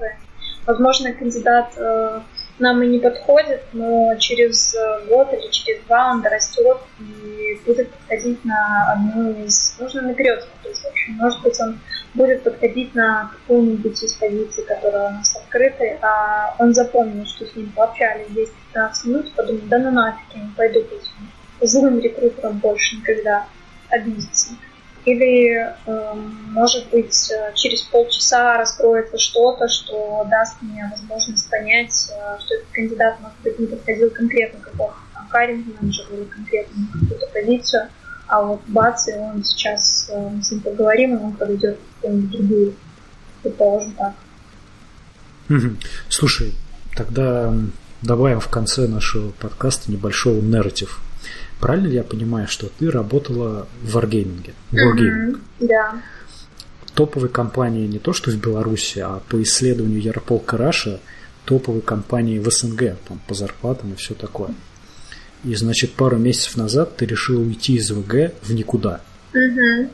Возможно, 0.66 1.12
кандидат 1.14 1.74
э, 1.76 2.20
нам 2.60 2.82
и 2.82 2.88
не 2.88 3.00
подходит, 3.00 3.62
но 3.74 4.16
через 4.20 4.76
год 5.08 5.32
или 5.34 5.50
через 5.52 5.82
два 5.84 6.12
он 6.12 6.22
дорастет 6.22 6.78
и 7.00 7.60
будет 7.66 7.92
подходить 7.92 8.44
на 8.46 8.92
одну 8.94 9.44
из... 9.44 9.76
Нужно 9.80 10.02
наперед 10.02 10.44
смотреть, 10.44 10.78
в 10.78 10.86
общем. 10.88 11.14
Может 11.14 11.42
быть, 11.44 11.60
он 11.60 11.80
будет 12.14 12.44
подходить 12.44 12.96
на 12.96 13.32
какую-нибудь 13.32 14.02
из 14.04 14.14
позиций, 14.14 14.64
которые 14.64 15.10
у 15.10 15.12
нас 15.12 15.36
открыты, 15.36 15.98
а 16.02 16.56
он 16.58 16.74
запомнит, 16.74 17.28
что 17.28 17.46
с 17.46 17.56
ним 17.56 17.72
пообщались 17.76 18.28
10-15 18.74 18.92
минут, 19.06 19.34
подумает, 19.34 19.70
да 19.70 19.78
ну 19.78 19.92
нафиг, 19.92 20.26
я 20.34 20.42
не 20.42 20.52
пойду 20.56 20.80
этим 20.80 21.32
злым 21.62 22.00
рекрутерам 22.00 22.58
больше 22.60 22.98
никогда 22.98 23.46
обидеться. 23.90 24.52
Или, 25.08 25.56
э, 25.86 26.14
может 26.52 26.90
быть, 26.90 27.32
через 27.56 27.82
полчаса 27.84 28.58
раскроется 28.58 29.18
что-то, 29.18 29.70
что 29.70 30.28
даст 30.30 30.62
мне 30.62 30.86
возможность 30.92 31.50
понять, 31.50 32.12
э, 32.12 32.38
что 32.42 32.56
этот 32.56 32.68
кандидат, 32.74 33.18
может 33.22 33.38
быть, 33.42 33.58
не 33.58 33.68
подходил 33.68 34.10
конкретно 34.10 34.60
там 35.16 35.28
каринг 35.30 35.66
менеджера 35.80 36.14
или 36.14 36.26
конкретно 36.26 36.88
какую-то 36.92 37.28
позицию, 37.28 37.88
а 38.28 38.44
вот 38.44 38.62
бац, 38.68 39.08
и 39.08 39.14
он 39.14 39.46
сейчас, 39.46 40.10
э, 40.12 40.30
мы 40.30 40.44
с 40.44 40.52
ним 40.52 40.60
поговорим, 40.60 41.16
и 41.16 41.24
он 41.24 41.32
подойдет 41.32 41.78
в 41.78 42.02
какую-нибудь 42.02 42.32
другую, 42.32 42.76
предположим 43.44 43.94
так. 43.94 44.14
Слушай, 46.10 46.54
тогда 46.98 47.54
добавим 48.02 48.42
в 48.42 48.50
конце 48.50 48.88
нашего 48.88 49.32
подкаста 49.32 49.90
небольшой 49.90 50.42
нарратив 50.42 51.00
Правильно 51.60 51.88
ли 51.88 51.96
я 51.96 52.04
понимаю, 52.04 52.48
что 52.48 52.68
ты 52.68 52.92
работала 52.92 53.68
в 53.82 53.98
Wargaming? 53.98 54.54
Wargaming. 54.72 55.40
Mm-hmm, 55.60 55.68
да. 55.68 56.02
Топовой 56.94 57.30
компании 57.30 57.88
не 57.88 58.00
то, 58.00 58.14
что 58.14 58.32
в 58.32 58.36
Беларуси, 58.38 59.00
а 59.00 59.22
по 59.30 59.42
исследованию 59.42 60.02
Ярополка 60.02 60.58
Раша 60.58 61.00
топовой 61.46 61.82
компании 61.82 62.40
в 62.40 62.52
СНГ, 62.52 62.98
там, 63.08 63.20
по 63.26 63.34
зарплатам 63.34 63.94
и 63.94 63.96
все 63.96 64.14
такое. 64.14 64.50
И, 65.44 65.56
значит, 65.56 65.94
пару 65.94 66.18
месяцев 66.18 66.58
назад 66.58 66.98
ты 66.98 67.06
решила 67.06 67.42
уйти 67.42 67.76
из 67.76 67.90
ВГ 67.90 68.34
в 68.44 68.54
никуда. 68.54 69.02
Угу. 69.34 69.90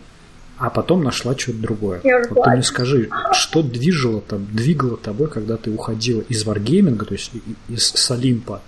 А 0.57 0.69
потом 0.69 1.03
нашла 1.03 1.37
что-то 1.37 1.59
другое. 1.59 2.01
вот 2.29 2.43
ты 2.43 2.49
мне 2.51 2.63
скажи, 2.63 3.09
что 3.33 3.61
движило 3.61 4.21
там, 4.21 4.47
двигало 4.51 4.97
тобой, 4.97 5.27
когда 5.27 5.57
ты 5.57 5.71
уходила 5.71 6.21
из 6.21 6.43
варгейминга, 6.45 7.05
то 7.05 7.13
есть 7.13 7.31
из 7.69 7.85
Салимпа, 7.85 8.61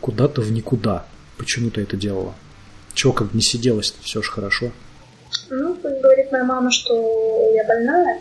куда-то 0.00 0.40
в 0.40 0.52
никуда? 0.52 1.06
Почему 1.38 1.70
ты 1.70 1.82
это 1.82 1.96
делала? 1.96 2.34
Чего 2.94 3.12
как 3.12 3.32
не 3.32 3.40
сиделось 3.40 3.94
все 4.02 4.22
же 4.22 4.30
хорошо? 4.30 4.72
Ну, 5.50 5.74
говорит 5.82 6.32
моя 6.32 6.44
мама, 6.44 6.70
что 6.70 7.52
я 7.54 7.64
больная. 7.64 8.20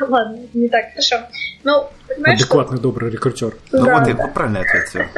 Ладно, 0.00 0.38
не 0.52 0.68
так 0.68 0.90
хорошо. 0.92 1.16
Ну, 1.64 1.88
понимаешь, 2.08 2.40
Адекватный, 2.40 2.78
добрый 2.78 3.10
рекрутер. 3.10 3.56
Ну 3.72 3.90
вот 3.90 4.08
и 4.08 4.14
правильный 4.34 4.60
ответ. 4.60 5.08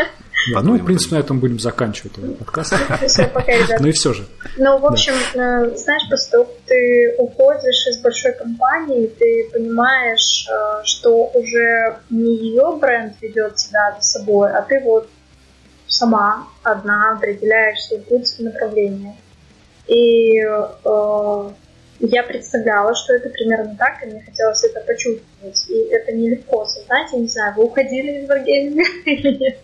Да, 0.52 0.62
ну, 0.62 0.78
в 0.78 0.84
принципе, 0.84 1.16
на 1.16 1.20
этом 1.20 1.40
будем 1.40 1.58
заканчивать 1.58 2.16
этот 2.18 2.38
подкаст. 2.38 2.74
Ну 3.80 3.88
и 3.88 3.92
все 3.92 4.12
же. 4.14 4.26
Ну, 4.56 4.78
в 4.78 4.86
общем, 4.86 5.12
э, 5.34 5.76
знаешь, 5.76 6.08
после 6.08 6.30
того, 6.30 6.44
как 6.44 6.56
ты 6.66 7.14
уходишь 7.18 7.86
из 7.88 8.00
большой 8.02 8.32
компании, 8.32 9.06
ты 9.06 9.50
понимаешь, 9.52 10.46
э, 10.48 10.84
что 10.84 11.26
уже 11.34 11.98
не 12.10 12.36
ее 12.36 12.76
бренд 12.80 13.14
ведет 13.20 13.56
тебя 13.56 13.96
за 14.00 14.06
собой, 14.06 14.50
а 14.52 14.62
ты 14.62 14.80
вот 14.80 15.08
сама 15.90 16.46
одна 16.62 17.12
определяешь 17.16 17.82
свой 17.82 18.00
путь 18.00 18.34
и 18.38 18.44
направление. 18.44 19.16
И 19.86 20.38
э, 20.38 21.50
я 22.00 22.22
представляла, 22.22 22.94
что 22.94 23.12
это 23.12 23.28
примерно 23.28 23.76
так, 23.76 24.02
и 24.02 24.06
мне 24.06 24.22
хотелось 24.22 24.62
это 24.64 24.80
почувствовать. 24.80 25.68
И 25.68 25.74
это 25.90 26.12
нелегко 26.12 26.62
осознать, 26.62 27.12
я 27.12 27.18
не 27.18 27.28
знаю, 27.28 27.54
вы 27.56 27.64
уходили 27.64 28.22
из 28.22 28.28
варгейминга 28.28 28.82
или 29.04 29.36
нет. 29.36 29.58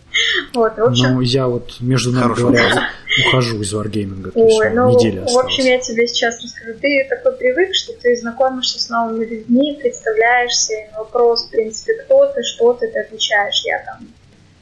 Вот, 0.53 0.77
в 0.77 0.83
общем... 0.83 1.15
Ну, 1.15 1.21
я 1.21 1.47
вот, 1.47 1.77
между 1.79 2.11
нами 2.11 2.35
говоря, 2.35 2.89
ухожу 3.27 3.61
из 3.61 3.73
варгейминга, 3.73 4.31
то 4.31 4.39
Ой, 4.39 4.69
ну, 4.71 4.91
неделя 4.91 5.25
В 5.25 5.37
общем, 5.37 5.63
я 5.63 5.79
тебе 5.79 6.07
сейчас 6.07 6.43
расскажу. 6.43 6.73
Ты 6.79 7.07
такой 7.09 7.37
привык, 7.37 7.73
что 7.73 7.93
ты 7.93 8.15
знакомишься 8.17 8.79
с 8.79 8.89
новыми 8.89 9.25
людьми, 9.25 9.79
представляешься, 9.81 10.73
и 10.73 10.91
на 10.91 10.99
вопрос, 10.99 11.47
в 11.47 11.49
принципе, 11.49 11.93
кто 12.03 12.27
ты, 12.27 12.43
что 12.43 12.73
ты, 12.73 12.87
ты 12.89 12.99
отвечаешь. 12.99 13.63
Я 13.65 13.83
там 13.85 14.07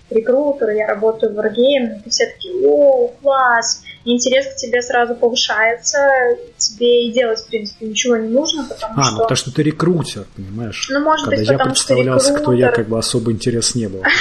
рекрутер, 0.10 0.70
я 0.70 0.88
работаю 0.88 1.34
в 1.34 1.40
Wargame, 1.40 2.02
и 2.06 2.10
все 2.10 2.28
такие, 2.28 2.54
о, 2.68 3.10
класс, 3.22 3.82
интерес 4.06 4.54
к 4.54 4.56
тебе 4.58 4.82
сразу 4.82 5.16
повышается, 5.16 5.98
тебе 6.58 7.08
и 7.08 7.12
делать, 7.12 7.40
в 7.40 7.48
принципе, 7.48 7.88
ничего 7.88 8.18
не 8.18 8.30
нужно, 8.30 8.66
потому 8.66 9.00
а, 9.00 9.04
что... 9.04 9.12
ну 9.14 9.18
потому 9.20 9.36
что 9.36 9.54
ты 9.54 9.64
рекрутер, 9.64 10.26
понимаешь? 10.36 10.88
Ну, 10.90 11.00
может 11.00 11.26
Когда 11.26 11.42
быть, 11.42 11.50
я 11.50 11.58
представлялся, 11.58 12.30
рекрутер... 12.30 12.44
кто 12.44 12.54
я, 12.54 12.72
как 12.72 12.88
бы 12.88 12.98
особо 12.98 13.32
интерес 13.32 13.76
не 13.76 13.88
был. 13.88 14.04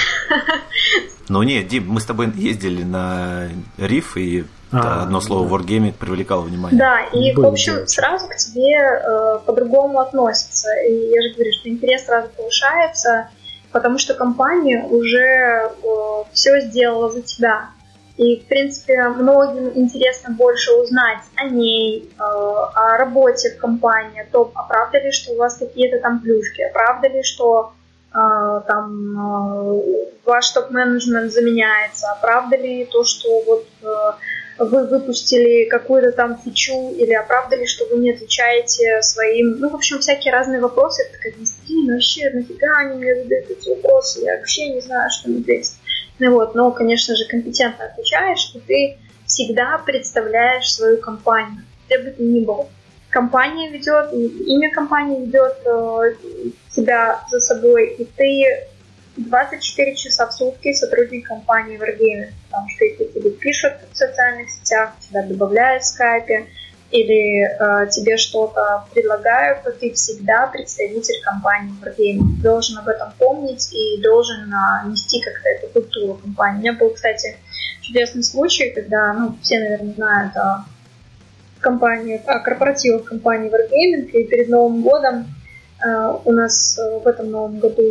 Ну 1.28 1.43
нет, 1.43 1.68
Дим, 1.68 1.89
мы 1.89 2.01
с 2.01 2.05
тобой 2.05 2.30
ездили 2.37 2.82
на 2.82 3.49
риф, 3.78 4.18
и 4.18 4.45
а, 4.72 5.03
одно 5.05 5.20
слово 5.20 5.49
да. 5.49 5.55
Wargaming 5.55 5.95
привлекало 5.95 6.43
внимание. 6.43 6.78
Да, 6.78 7.01
и, 7.12 7.32
Было 7.32 7.51
в 7.51 7.53
общем, 7.53 7.74
делать. 7.74 7.91
сразу 7.91 8.26
к 8.28 8.37
тебе 8.37 8.76
э, 8.76 9.39
по-другому 9.47 10.01
относятся. 10.01 10.68
И 10.87 10.93
я 10.93 11.22
же 11.22 11.35
говорю, 11.35 11.53
что 11.53 11.68
интерес 11.68 12.05
сразу 12.05 12.28
повышается, 12.37 13.28
потому 13.75 13.99
что 13.99 14.14
компания 14.14 14.85
уже 14.85 15.18
э, 15.18 15.70
все 16.33 16.61
сделала 16.61 17.11
за 17.11 17.22
тебя. 17.22 17.70
И, 18.16 18.37
в 18.37 18.47
принципе, 18.47 19.09
многим 19.09 19.72
интересно 19.75 20.33
больше 20.33 20.70
узнать 20.75 21.18
о 21.35 21.49
ней, 21.49 22.09
э, 22.16 22.22
о 22.22 22.97
работе 22.97 23.51
в 23.51 23.59
компании, 23.59 24.22
о 24.22 24.31
том, 24.31 24.53
а 24.55 24.62
правда 24.62 25.01
ли, 25.01 25.11
что 25.11 25.33
у 25.33 25.39
вас 25.39 25.57
какие-то 25.57 26.01
там 26.01 26.20
плюшки, 26.20 26.62
а 26.62 26.72
правда 26.72 27.09
ли, 27.09 27.25
что 27.25 27.72
э, 28.12 28.61
там 28.68 29.18
э, 29.18 29.83
ваш 30.25 30.51
топ-менеджмент 30.51 31.33
заменяется, 31.33 32.07
а 32.12 32.18
правда 32.22 32.57
ли 32.57 32.85
то, 32.85 33.03
что 33.03 33.29
вот 33.45 33.66
э, 33.83 34.12
вы 34.59 34.87
выпустили 34.87 35.65
какую-то 35.65 36.13
там 36.13 36.39
фичу 36.39 36.91
или 36.91 37.13
оправдали, 37.13 37.65
что 37.65 37.87
вы 37.87 37.99
не 37.99 38.13
отвечаете 38.13 39.03
своим, 39.03 39.59
ну, 39.59 39.71
в 39.71 39.75
общем, 39.75 39.99
всякие 39.99 40.33
разные 40.33 40.61
вопросы. 40.61 41.03
Это 41.03 41.13
такая, 41.13 41.35
блин, 41.67 41.93
вообще, 41.93 42.31
нафига 42.31 42.77
они 42.79 42.99
мне 42.99 43.23
задают 43.23 43.51
эти 43.51 43.69
вопросы, 43.71 44.21
я 44.21 44.37
вообще 44.37 44.69
не 44.69 44.81
знаю, 44.81 45.11
что 45.11 45.29
мне 45.29 45.41
ответить. 45.41 45.75
Ну 46.19 46.33
вот, 46.33 46.55
но, 46.55 46.71
конечно 46.71 47.17
же, 47.17 47.27
компетентно 47.27 47.87
отвечаешь, 47.87 48.53
и 48.55 48.61
ты 48.61 48.99
всегда 49.27 49.79
представляешь 49.85 50.73
свою 50.73 50.99
компанию, 50.99 51.63
где 51.87 51.99
бы 51.99 52.11
ты 52.11 52.23
ни 52.23 52.45
был. 52.45 52.69
Компания 53.11 53.71
ведет, 53.71 54.13
имя 54.13 54.71
компании 54.73 55.25
ведет 55.25 55.57
э, 55.65 56.15
тебя 56.71 57.21
за 57.31 57.41
собой, 57.41 57.95
и 57.99 58.05
ты 58.05 58.67
24 59.17 59.95
часа 59.95 60.27
в 60.27 60.33
сутки 60.33 60.73
сотрудник 60.73 61.27
компании 61.27 61.79
Wargaming, 61.79 62.33
потому 62.47 62.69
что 62.69 62.85
если 62.85 63.05
тебе 63.05 63.31
пишут 63.31 63.75
в 63.93 63.97
социальных 63.97 64.51
сетях, 64.51 64.93
тебя 65.01 65.23
добавляют 65.23 65.83
в 65.83 65.87
скайпе, 65.87 66.47
или 66.91 67.43
э, 67.43 67.89
тебе 67.91 68.17
что-то 68.17 68.87
предлагают, 68.93 69.65
то 69.65 69.73
ты 69.73 69.93
всегда 69.93 70.47
представитель 70.47 71.21
компании 71.25 71.75
Wargaming. 71.83 72.41
Должен 72.41 72.79
об 72.79 72.89
этом 72.89 73.12
помнить 73.19 73.73
и 73.73 74.01
должен 74.01 74.53
э, 74.53 74.89
нести 74.89 75.21
как-то 75.21 75.49
эту 75.49 75.73
культуру 75.73 76.15
компании. 76.15 76.59
У 76.59 76.61
меня 76.61 76.73
был, 76.75 76.91
кстати, 76.91 77.37
чудесный 77.81 78.23
случай, 78.23 78.71
когда, 78.71 79.12
ну, 79.12 79.37
все, 79.43 79.59
наверное, 79.59 79.95
знают 79.95 80.37
о 80.37 80.67
компании, 81.61 82.23
о 82.27 82.39
корпоративах 82.39 83.05
компании 83.05 83.51
Wargaming, 83.51 84.11
и 84.11 84.29
перед 84.29 84.49
Новым 84.49 84.83
годом 84.83 85.27
у 86.25 86.33
нас 86.33 86.79
uh, 86.79 87.03
в 87.03 87.07
этом 87.07 87.31
новом 87.31 87.59
году, 87.59 87.83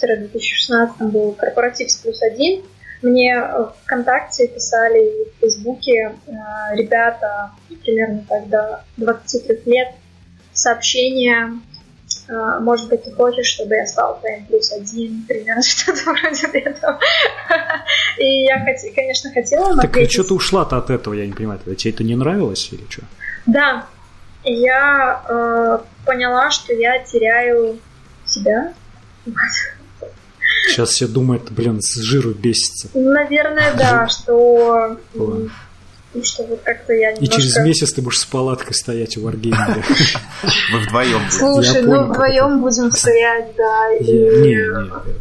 2015-2016, 0.00 1.10
был 1.10 1.32
корпоратив 1.32 1.90
с 1.90 1.96
плюс 1.96 2.22
один. 2.22 2.62
Мне 3.02 3.36
в 3.42 3.74
ВКонтакте 3.84 4.46
писали 4.48 5.26
в 5.26 5.40
Фейсбуке 5.40 6.12
uh, 6.26 6.76
ребята 6.76 7.50
примерно 7.82 8.24
тогда 8.28 8.84
23 8.96 9.62
лет 9.66 9.88
сообщения 10.52 11.60
может 12.60 12.88
быть, 12.88 13.02
ты 13.04 13.12
хочешь, 13.12 13.46
чтобы 13.46 13.74
я 13.74 13.86
стал 13.86 14.18
твоим 14.20 14.46
плюс 14.46 14.72
один, 14.72 15.24
примерно 15.26 15.62
что-то 15.66 16.04
вроде 16.04 16.46
этого. 16.46 16.98
И 18.18 18.44
я, 18.44 18.64
конечно, 18.94 19.30
хотела 19.32 19.76
Так 19.76 19.86
ответить... 19.86 20.12
что 20.12 20.24
ты 20.24 20.34
ушла-то 20.34 20.76
от 20.76 20.90
этого, 20.90 21.14
я 21.14 21.26
не 21.26 21.32
понимаю. 21.32 21.60
Тебе 21.76 21.92
это 21.92 22.04
не 22.04 22.14
нравилось 22.14 22.68
или 22.72 22.84
что? 22.88 23.02
Да, 23.46 23.86
я 24.44 25.22
э, 25.28 25.78
поняла, 26.04 26.50
что 26.50 26.72
я 26.72 26.98
теряю 27.00 27.78
себя. 28.26 28.74
Сейчас 30.66 30.90
все 30.90 31.06
думают, 31.06 31.50
блин, 31.50 31.80
с 31.80 31.96
жиру 31.96 32.30
бесится. 32.32 32.88
Наверное, 32.94 33.74
да, 33.74 34.08
что... 34.08 34.98
И 36.14 36.22
что 36.22 36.42
вот 36.44 36.60
как-то 36.62 36.92
я 36.92 37.12
немножко... 37.12 37.24
И 37.24 37.40
через 37.40 37.56
месяц 37.58 37.92
ты 37.94 38.02
будешь 38.02 38.20
с 38.20 38.26
палаткой 38.26 38.74
стоять 38.74 39.16
у 39.16 39.26
Wargaming. 39.26 39.82
Вы 40.72 40.78
вдвоем 40.80 41.22
Слушай, 41.30 41.82
ну 41.82 42.04
вдвоем 42.04 42.60
будем 42.60 42.92
стоять, 42.92 43.54
да, 43.56 43.94
и 43.94 44.68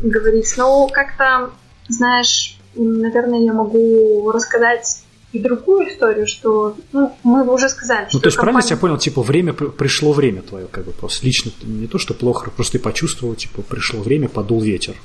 говорить. 0.03 0.53
Ну, 0.57 0.89
как-то, 0.91 1.51
знаешь, 1.87 2.57
наверное, 2.75 3.39
я 3.39 3.53
могу 3.53 4.31
рассказать 4.31 5.03
и 5.33 5.39
другую 5.39 5.89
историю, 5.89 6.27
что 6.27 6.75
ну, 6.91 7.15
мы 7.23 7.49
уже 7.51 7.69
сказали, 7.69 8.07
ну, 8.11 8.19
то 8.19 8.27
есть, 8.27 8.37
компания... 8.37 8.53
правильно 8.53 8.69
я 8.69 8.77
понял, 8.77 8.97
типа, 8.97 9.21
время, 9.21 9.53
пришло 9.53 10.11
время 10.11 10.41
твое, 10.41 10.67
как 10.67 10.85
бы, 10.85 10.91
просто 10.91 11.25
лично, 11.25 11.51
не 11.63 11.87
то, 11.87 11.97
что 11.97 12.13
плохо, 12.13 12.51
просто 12.51 12.73
ты 12.73 12.79
почувствовал, 12.79 13.35
типа, 13.35 13.61
пришло 13.61 14.01
время, 14.01 14.27
подул 14.27 14.61
ветер. 14.61 14.95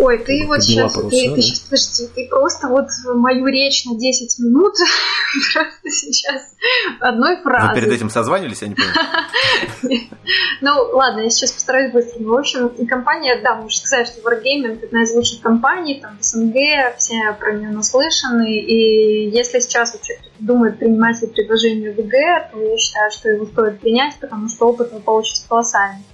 Ой, 0.00 0.18
ты 0.18 0.46
вот 0.46 0.62
сейчас, 0.62 0.94
паруса, 0.94 1.10
ты, 1.10 1.28
да? 1.28 1.34
ты 1.34 1.42
сейчас, 1.42 1.60
подожди, 1.60 2.06
ты 2.14 2.28
просто 2.28 2.68
вот 2.68 2.86
мою 3.14 3.46
речь 3.46 3.84
на 3.84 3.98
10 3.98 4.38
минут 4.38 4.72
просто 5.52 5.90
сейчас 5.90 6.42
одной 7.00 7.36
фразой. 7.42 7.74
Вы 7.74 7.80
перед 7.80 7.92
этим 7.92 8.08
созванивались, 8.08 8.62
я 8.62 8.68
не 8.68 8.74
понял. 8.74 8.90
Ну, 10.62 10.70
ладно, 10.92 11.20
я 11.20 11.30
сейчас 11.30 11.52
постараюсь 11.52 11.92
быстро. 11.92 12.22
В 12.22 12.34
общем, 12.34 12.86
компания, 12.86 13.40
да, 13.42 13.56
можно 13.56 13.84
сказать, 13.84 14.06
что 14.08 14.20
Wargaming– 14.20 14.84
одна 14.84 15.02
из 15.02 15.14
лучших 15.14 15.40
компаний, 15.40 16.00
там, 16.00 16.18
в 16.18 16.22
СНГ, 16.22 16.54
все 16.98 17.36
про 17.38 17.54
нее 17.54 17.70
наслышаны, 17.70 18.58
и 18.58 19.30
если 19.30 19.58
сейчас 19.60 19.94
вообще 19.94 20.14
кто-то 20.14 20.34
думает 20.38 20.78
принимать 20.78 21.18
предложение 21.34 21.92
в 21.92 21.96
ВГ, 21.96 22.52
то 22.52 22.60
я 22.60 22.76
считаю, 22.76 23.10
что 23.10 23.30
его 23.30 23.46
стоит 23.46 23.80
принять, 23.80 24.16
потому 24.20 24.48
что 24.48 24.68
опыт 24.68 24.92
вы 24.92 25.00
получите 25.00 25.42
колоссальный. 25.48 26.04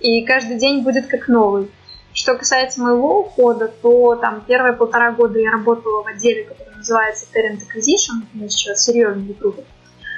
И 0.00 0.22
каждый 0.24 0.58
день 0.58 0.82
будет 0.82 1.06
как 1.06 1.28
новый. 1.28 1.70
Что 2.14 2.36
касается 2.36 2.80
моего 2.80 3.22
ухода, 3.22 3.66
то 3.66 4.14
там 4.14 4.44
первые 4.46 4.74
полтора 4.74 5.10
года 5.10 5.36
я 5.40 5.50
работала 5.50 6.04
в 6.04 6.06
отделе, 6.06 6.44
который 6.44 6.76
называется 6.76 7.26
Talent 7.34 7.58
Acquisition, 7.58 8.24
я 8.34 8.48
сейчас 8.48 8.84
серьезный 8.84 9.28
рекрутер, 9.28 9.64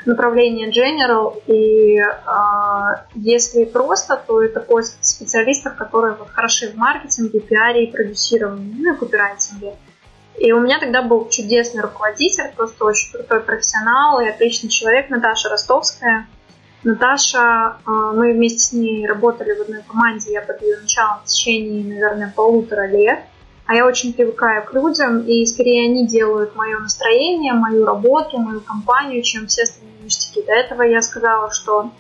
направление 0.05 0.69
General, 0.69 1.43
и 1.47 1.97
э, 1.99 3.07
если 3.15 3.65
просто, 3.65 4.23
то 4.27 4.43
это 4.43 4.61
поиск 4.61 4.99
специалистов, 5.01 5.77
которые 5.77 6.17
вот 6.17 6.29
хороши 6.29 6.69
в 6.69 6.77
маркетинге, 6.77 7.41
пиаре 7.41 7.87
и 7.87 7.91
продюсировании, 7.91 8.75
ну 8.77 8.95
и 8.95 8.97
копирайтинге. 8.99 9.73
И 10.37 10.53
у 10.53 10.61
меня 10.61 10.79
тогда 10.79 11.01
был 11.01 11.31
чудесный 11.31 11.81
руководитель, 11.81 12.53
просто 12.55 12.85
очень 12.85 13.11
крутой 13.11 13.41
профессионал 13.41 14.21
и 14.21 14.29
отличный 14.29 14.69
человек, 14.69 15.09
Наташа 15.09 15.49
Ростовская. 15.49 16.27
Наташа, 16.87 17.79
э, 17.85 17.91
мы 18.15 18.33
вместе 18.33 18.61
с 18.61 18.73
ней 18.73 19.09
работали 19.09 19.53
в 19.59 19.63
одной 19.63 19.83
команде, 19.83 20.31
я 20.31 20.41
под 20.41 20.63
ее 20.63 20.79
началом 20.79 21.19
в 21.25 21.25
течение, 21.25 21.83
наверное, 21.83 22.33
полутора 22.35 22.87
лет. 22.87 23.25
А 23.67 23.75
я 23.75 23.85
очень 23.85 24.13
привыкаю 24.13 24.65
к 24.65 24.73
людям, 24.73 25.23
и 25.23 25.45
скорее 25.47 25.89
они 25.89 26.07
делают 26.07 26.55
мое 26.55 26.79
настроение, 26.79 27.55
мою 27.55 27.85
работу, 27.85 28.39
мою 28.39 28.61
компанию, 28.61 29.21
чем 29.25 29.49
все 29.49 29.65
остальные 29.65 29.97
ништяки. 30.05 30.47
До 30.47 30.53
этого 30.53 30.83
я 30.83 31.03
сказала, 31.03 31.51
что 31.51 31.91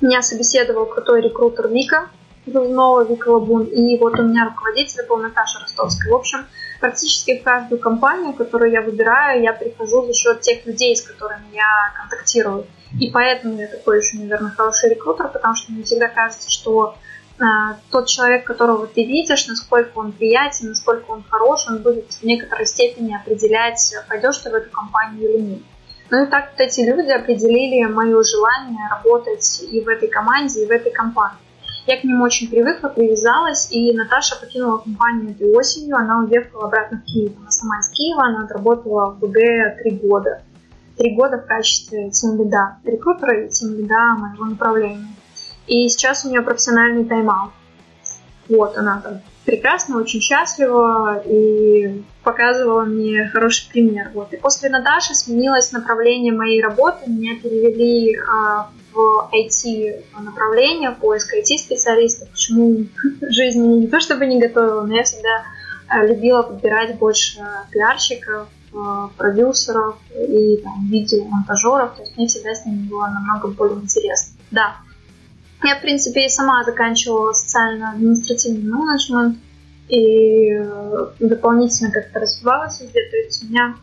меня 0.00 0.22
собеседовал 0.22 0.86
крутой 0.86 1.22
рекрутер 1.22 1.66
Вика, 1.66 2.08
Главнова 2.46 3.04
Вика 3.04 3.28
Лабун, 3.28 3.64
и 3.64 3.98
вот 3.98 4.20
у 4.20 4.22
меня 4.22 4.44
руководитель 4.44 5.04
был 5.08 5.16
Наташа 5.16 5.58
Ростовская. 5.58 6.12
В 6.12 6.14
общем, 6.14 6.46
практически 6.78 7.40
в 7.40 7.42
каждую 7.42 7.80
компанию, 7.80 8.34
которую 8.34 8.70
я 8.70 8.82
выбираю, 8.82 9.42
я 9.42 9.52
прихожу 9.52 10.06
за 10.06 10.12
счет 10.12 10.42
тех 10.42 10.64
людей, 10.64 10.94
с 10.94 11.02
которыми 11.02 11.52
я 11.52 11.92
контактирую. 11.96 12.66
И 13.00 13.10
поэтому 13.10 13.58
я 13.58 13.68
такой 13.68 13.98
еще, 13.98 14.18
наверное, 14.18 14.50
хороший 14.50 14.90
рекрутер, 14.90 15.28
потому 15.28 15.54
что 15.54 15.72
мне 15.72 15.82
всегда 15.82 16.08
кажется, 16.08 16.50
что 16.50 16.94
э, 17.38 17.44
тот 17.90 18.06
человек, 18.06 18.44
которого 18.44 18.86
ты 18.86 19.04
видишь, 19.04 19.46
насколько 19.46 19.98
он 19.98 20.12
приятен, 20.12 20.68
насколько 20.68 21.10
он 21.10 21.24
хорош, 21.28 21.66
он 21.68 21.78
будет 21.78 22.12
в 22.12 22.22
некоторой 22.22 22.66
степени 22.66 23.14
определять, 23.14 23.94
пойдешь 24.08 24.38
ты 24.38 24.50
в 24.50 24.54
эту 24.54 24.70
компанию 24.70 25.30
или 25.30 25.40
нет. 25.40 25.62
Ну 26.10 26.24
и 26.24 26.26
так 26.26 26.50
вот 26.50 26.60
эти 26.60 26.80
люди 26.80 27.10
определили 27.10 27.84
мое 27.86 28.22
желание 28.22 28.86
работать 28.90 29.62
и 29.62 29.80
в 29.80 29.88
этой 29.88 30.08
команде, 30.08 30.64
и 30.64 30.66
в 30.66 30.70
этой 30.70 30.92
компании. 30.92 31.38
Я 31.86 31.98
к 31.98 32.04
ним 32.04 32.20
очень 32.20 32.48
привыкла, 32.48 32.88
привязалась, 32.88 33.72
и 33.72 33.92
Наташа 33.92 34.38
покинула 34.38 34.78
компанию 34.78 35.30
этой 35.30 35.50
осенью, 35.52 35.96
она 35.96 36.20
уехала 36.20 36.66
обратно 36.66 36.98
в 36.98 37.04
Киев. 37.04 37.32
Она 37.40 37.50
сама 37.50 37.80
из 37.80 37.88
Киева, 37.88 38.22
она 38.22 38.44
отработала 38.44 39.10
в 39.10 39.18
БГ 39.18 39.78
три 39.82 39.92
года 39.92 40.42
три 41.02 41.16
года 41.16 41.38
в 41.38 41.46
качестве 41.46 42.10
тимлида, 42.10 42.76
рекрутера 42.84 43.44
и 43.44 43.48
тимлида 43.48 44.14
моего 44.18 44.44
направления. 44.44 45.08
И 45.66 45.88
сейчас 45.88 46.24
у 46.24 46.30
нее 46.30 46.42
профессиональный 46.42 47.04
тайм-аут. 47.04 47.50
Вот, 48.48 48.76
она 48.76 49.00
там 49.00 49.20
прекрасно, 49.44 49.98
очень 49.98 50.20
счастлива 50.20 51.20
и 51.24 52.02
показывала 52.22 52.82
мне 52.82 53.28
хороший 53.32 53.68
пример. 53.68 54.10
Вот. 54.14 54.32
И 54.32 54.36
после 54.36 54.68
Наташи 54.68 55.14
сменилось 55.14 55.72
направление 55.72 56.32
моей 56.32 56.62
работы. 56.62 57.10
Меня 57.10 57.34
перевели 57.36 58.16
а, 58.16 58.70
в 58.92 59.28
IT 59.34 60.04
направление, 60.20 60.92
поиск 60.92 61.34
IT-специалистов. 61.34 62.28
Почему 62.30 62.86
жизнь 63.22 63.60
не 63.60 63.88
то 63.88 63.98
чтобы 63.98 64.26
не 64.26 64.40
готовила, 64.40 64.82
но 64.82 64.94
я 64.94 65.02
всегда 65.02 65.42
а, 65.88 66.04
любила 66.04 66.42
подбирать 66.42 66.96
больше 66.98 67.40
пиарщиков, 67.72 68.48
продюсеров 69.16 69.96
и 70.14 70.58
там, 70.58 70.86
видеомонтажеров, 70.88 71.96
то 71.96 72.02
есть 72.02 72.16
мне 72.16 72.26
всегда 72.26 72.54
с 72.54 72.64
ними 72.64 72.88
было 72.88 73.06
намного 73.06 73.48
более 73.48 73.80
интересно. 73.80 74.34
Да. 74.50 74.76
Я, 75.62 75.76
в 75.76 75.80
принципе, 75.80 76.26
и 76.26 76.28
сама 76.28 76.64
заканчивала 76.64 77.32
социально-административный 77.32 78.70
менеджмент 78.72 79.38
и 79.88 80.48
э, 80.54 81.06
дополнительно 81.20 81.90
как-то 81.90 82.20
развивалась 82.20 82.80
везде, 82.80 83.00
то 83.10 83.16
есть 83.16 83.44
у 83.44 83.48
меня, 83.48 83.76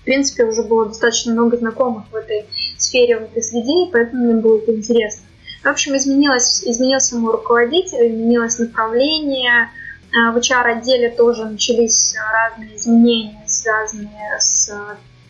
в 0.00 0.04
принципе, 0.04 0.44
уже 0.44 0.62
было 0.62 0.86
достаточно 0.86 1.32
много 1.32 1.56
знакомых 1.56 2.04
в 2.10 2.16
этой 2.16 2.46
сфере, 2.78 3.18
в 3.18 3.22
этой 3.24 3.42
среде, 3.42 3.86
и 3.86 3.92
поэтому 3.92 4.24
мне 4.24 4.34
было 4.40 4.58
это 4.58 4.74
интересно. 4.74 5.26
В 5.62 5.68
общем, 5.68 5.96
изменилось, 5.96 6.64
изменился 6.64 7.16
мой 7.16 7.32
руководитель, 7.32 8.08
изменилось 8.08 8.58
направление, 8.58 9.70
э, 10.12 10.30
в 10.32 10.36
HR-отделе 10.36 11.10
тоже 11.10 11.44
начались 11.44 12.14
разные 12.32 12.76
изменения, 12.76 13.43
связанные 13.64 14.38
с 14.38 14.70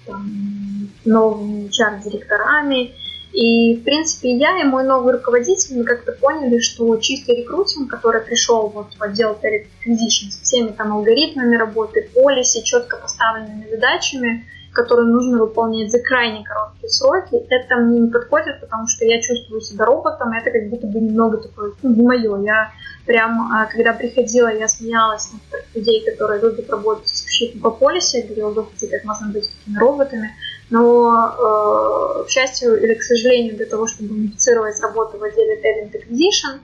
там, 0.06 0.90
новыми 1.04 1.68
HR-директорами. 1.68 2.92
И, 3.32 3.76
в 3.76 3.84
принципе, 3.84 4.36
я 4.36 4.60
и 4.60 4.64
мой 4.64 4.84
новый 4.84 5.14
руководитель, 5.14 5.78
мы 5.78 5.84
как-то 5.84 6.12
поняли, 6.12 6.60
что 6.60 6.96
чистый 6.98 7.42
рекрутинг, 7.42 7.90
который 7.90 8.20
пришел 8.20 8.68
вот 8.68 8.94
в 8.96 9.02
отдел 9.02 9.32
Talent 9.32 9.66
Acquisition 9.80 10.30
с 10.30 10.40
всеми 10.40 10.68
там 10.68 10.92
алгоритмами 10.92 11.56
работы, 11.56 12.08
полиси, 12.14 12.62
четко 12.62 12.96
поставленными 12.96 13.68
задачами, 13.70 14.46
которые 14.74 15.06
нужно 15.06 15.38
выполнять 15.38 15.90
за 15.90 16.00
крайне 16.00 16.44
короткие 16.44 16.88
сроки, 16.88 17.36
это 17.48 17.76
мне 17.76 18.00
не 18.00 18.10
подходит, 18.10 18.60
потому 18.60 18.86
что 18.88 19.04
я 19.04 19.22
чувствую 19.22 19.60
себя 19.60 19.84
роботом, 19.86 20.32
это 20.32 20.50
как 20.50 20.68
будто 20.68 20.86
бы 20.86 21.00
немного 21.00 21.38
такое, 21.38 21.72
ну, 21.82 21.94
не 21.94 22.02
мое. 22.02 22.42
Я 22.42 22.70
прям, 23.06 23.52
а, 23.52 23.66
когда 23.66 23.92
приходила, 23.92 24.48
я 24.52 24.66
смеялась 24.66 25.30
над 25.32 25.64
людей, 25.74 26.04
которые 26.04 26.42
любят 26.42 26.68
работать 26.68 27.06
исключительно 27.06 27.62
по 27.62 27.70
полисе, 27.70 28.22
говорила, 28.22 28.52
господи, 28.52 28.88
как 28.88 29.04
можно 29.04 29.28
быть 29.28 29.48
такими 29.48 29.78
роботами, 29.78 30.30
но, 30.70 31.34
э, 31.38 32.24
к 32.24 32.30
счастью 32.30 32.82
или 32.82 32.94
к 32.94 33.02
сожалению, 33.02 33.56
для 33.56 33.66
того, 33.66 33.86
чтобы 33.86 34.14
унифицировать 34.14 34.80
работу 34.80 35.18
в 35.18 35.22
отделе 35.22 35.60
Talent 35.60 35.92
Acquisition, 35.94 36.60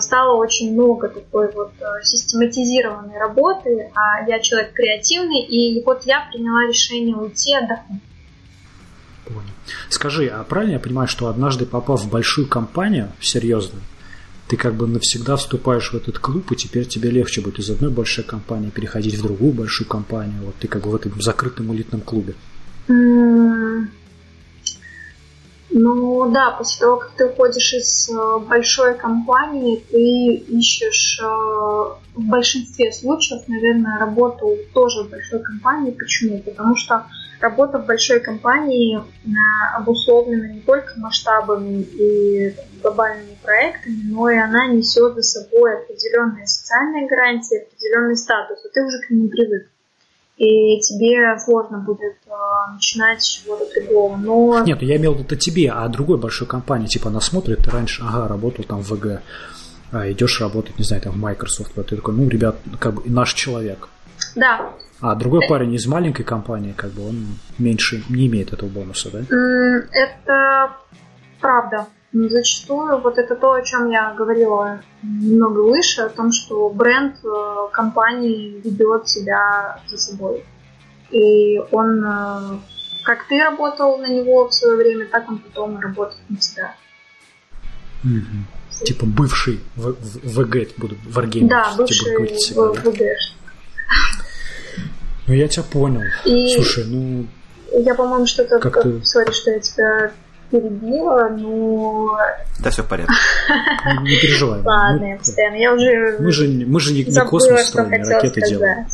стало 0.00 0.36
очень 0.36 0.72
много 0.72 1.08
такой 1.08 1.52
вот 1.52 1.72
э, 1.80 2.02
систематизированной 2.02 3.18
работы, 3.18 3.90
а 3.94 4.28
я 4.28 4.40
человек 4.40 4.72
креативный, 4.72 5.42
и 5.42 5.82
вот 5.84 6.04
я 6.04 6.28
приняла 6.30 6.66
решение 6.66 7.14
уйти 7.14 7.54
отдохнуть. 7.54 8.02
Понял. 9.24 9.40
Скажи, 9.88 10.26
а 10.26 10.42
правильно 10.44 10.74
я 10.74 10.78
понимаю, 10.80 11.06
что 11.06 11.28
однажды 11.28 11.66
попав 11.66 12.02
в 12.02 12.10
большую 12.10 12.48
компанию, 12.48 13.12
серьезную, 13.20 13.82
ты 14.48 14.56
как 14.56 14.74
бы 14.74 14.86
навсегда 14.86 15.36
вступаешь 15.36 15.92
в 15.92 15.94
этот 15.94 16.18
клуб, 16.18 16.50
и 16.52 16.56
теперь 16.56 16.86
тебе 16.86 17.10
легче 17.10 17.40
будет 17.40 17.58
из 17.58 17.70
одной 17.70 17.90
большой 17.90 18.24
компании 18.24 18.70
переходить 18.70 19.14
в 19.14 19.22
другую 19.22 19.52
большую 19.52 19.86
компанию. 19.86 20.42
Вот 20.42 20.56
ты 20.56 20.66
как 20.68 20.82
бы 20.82 20.90
в 20.90 20.94
этом 20.96 21.20
закрытом 21.20 21.72
элитном 21.74 22.00
клубе. 22.00 22.34
Ну 25.70 26.30
да, 26.30 26.52
после 26.52 26.80
того, 26.80 26.96
как 26.96 27.10
ты 27.16 27.26
уходишь 27.26 27.74
из 27.74 28.08
э, 28.08 28.38
большой 28.38 28.96
компании, 28.96 29.84
ты 29.90 30.34
ищешь 30.34 31.20
э, 31.20 31.24
в 31.24 31.96
большинстве 32.26 32.90
случаев, 32.90 33.46
наверное, 33.48 33.98
работу 33.98 34.56
тоже 34.72 35.04
в 35.04 35.10
большой 35.10 35.42
компании. 35.42 35.90
Почему? 35.90 36.40
Потому 36.40 36.74
что 36.74 37.06
работа 37.40 37.78
в 37.78 37.86
большой 37.86 38.20
компании 38.20 38.98
э, 38.98 39.02
обусловлена 39.76 40.48
не 40.48 40.60
только 40.60 40.98
масштабами 40.98 41.82
и 41.82 42.54
глобальными 42.80 43.36
проектами, 43.42 44.10
но 44.10 44.30
и 44.30 44.38
она 44.38 44.68
несет 44.68 45.16
за 45.16 45.22
собой 45.22 45.82
определенные 45.82 46.46
социальные 46.46 47.08
гарантии, 47.08 47.66
определенный 47.66 48.16
статус, 48.16 48.64
и 48.64 48.72
ты 48.72 48.82
уже 48.84 49.00
к 49.00 49.10
нему 49.10 49.28
привык 49.28 49.68
и 50.38 50.78
тебе 50.80 51.36
сложно 51.40 51.78
будет 51.78 52.16
э, 52.26 52.72
начинать 52.72 53.22
с 53.22 53.26
чего-то 53.26 53.64
другого. 53.74 54.16
Но... 54.16 54.64
Нет, 54.64 54.80
я 54.82 54.96
имел 54.96 55.14
в 55.14 55.18
виду 55.18 55.34
тебе, 55.34 55.70
а 55.72 55.86
другой 55.88 56.16
большой 56.16 56.46
компании, 56.46 56.86
типа 56.86 57.08
она 57.08 57.20
смотрит, 57.20 57.58
ты 57.58 57.70
раньше, 57.70 58.02
ага, 58.02 58.28
работал 58.28 58.64
там 58.64 58.80
в 58.80 58.92
ВГ, 58.92 59.20
а 59.90 60.10
идешь 60.10 60.40
работать, 60.40 60.78
не 60.78 60.84
знаю, 60.84 61.02
там 61.02 61.14
в 61.14 61.18
Microsoft, 61.18 61.74
ты 61.74 61.96
такой, 61.96 62.14
ну, 62.14 62.28
ребят, 62.28 62.56
как 62.78 62.94
бы 62.94 63.02
наш 63.06 63.34
человек. 63.34 63.88
Да. 64.36 64.70
А 65.00 65.14
другой 65.16 65.46
парень 65.48 65.74
из 65.74 65.86
маленькой 65.86 66.24
компании, 66.24 66.72
как 66.72 66.92
бы 66.92 67.08
он 67.08 67.26
меньше 67.58 68.04
не 68.08 68.28
имеет 68.28 68.52
этого 68.52 68.68
бонуса, 68.68 69.10
да? 69.10 69.20
Это 69.92 70.76
правда. 71.40 71.86
Зачастую 72.12 73.00
вот 73.02 73.18
это 73.18 73.34
то, 73.34 73.52
о 73.52 73.62
чем 73.62 73.90
я 73.90 74.14
говорила 74.14 74.80
немного 75.02 75.60
выше, 75.60 76.02
о 76.02 76.08
том, 76.08 76.32
что 76.32 76.70
бренд 76.70 77.16
э, 77.22 77.68
компании 77.70 78.60
ведет 78.64 79.06
себя 79.08 79.82
за 79.88 79.98
собой. 79.98 80.42
И 81.10 81.58
он, 81.70 82.02
э, 82.02 82.58
как 83.04 83.28
ты 83.28 83.38
работал 83.38 83.98
на 83.98 84.08
него 84.08 84.48
в 84.48 84.54
свое 84.54 84.76
время, 84.76 85.06
так 85.06 85.28
он 85.28 85.38
потом 85.38 85.78
и 85.78 85.82
работает 85.82 86.22
на 86.30 86.36
тебя. 86.36 86.74
Угу. 88.04 88.84
Типа 88.84 89.04
бывший 89.04 89.60
в, 89.76 89.92
в, 89.92 90.40
ВГ 90.40 90.78
буду 90.78 90.96
Wargame. 91.14 91.48
Да, 91.48 91.74
бывший 91.76 92.16
в, 92.54 92.72
ВГ. 92.84 93.00
Ну 95.26 95.34
я 95.34 95.46
тебя 95.46 95.64
понял. 95.64 96.02
И 96.24 96.54
Слушай, 96.54 96.84
ну... 96.86 97.26
Я, 97.72 97.94
по-моему, 97.94 98.24
что-то... 98.24 98.58
Как 98.60 98.82
ты... 98.82 99.04
Сори, 99.04 99.30
что 99.30 99.50
я 99.50 99.60
тебя 99.60 100.12
перебила, 100.50 101.28
но... 101.28 102.16
Да, 102.60 102.70
все 102.70 102.82
в 102.82 102.88
порядке. 102.88 103.14
Не, 104.02 104.16
переживай. 104.20 104.60
Ладно, 104.62 105.04
я 105.04 105.16
постоянно. 105.16 105.56
Я 105.56 105.74
уже 105.74 106.16
Мы 106.18 106.32
же, 106.32 106.48
мы 106.66 106.80
же 106.80 106.92
не, 106.92 107.04
не 107.04 107.20
космос 107.24 107.66
строим, 107.66 107.90
не 107.90 108.08
ракеты 108.08 108.40
делаем. 108.42 108.86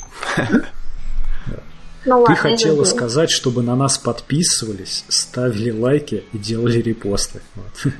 Ну, 2.07 2.21
ладно, 2.21 2.35
Ты 2.35 2.43
хотела 2.43 2.85
сказать, 2.85 3.31
чтобы 3.31 3.63
на 3.63 3.77
нас 3.77 3.97
подписывались, 3.97 5.07
ставили 5.09 5.71
лайки 5.71 6.25
и 6.35 6.39
делали 6.39 6.83
репосты. 6.83 7.41
Вот. 7.55 7.95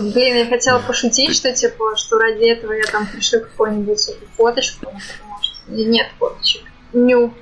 Блин, 0.00 0.36
я 0.36 0.46
хотела 0.46 0.80
пошутить, 0.80 1.34
что 1.36 1.52
типа, 1.52 1.96
что 1.96 2.18
ради 2.18 2.44
этого 2.44 2.72
я 2.72 2.84
там 2.90 3.06
пришлю 3.06 3.42
какую-нибудь 3.42 4.10
фоточку, 4.36 4.86
потому 4.86 5.00
что 5.00 5.70
нет 5.70 6.06
фоточек. 6.18 6.62
Ню 6.92 7.32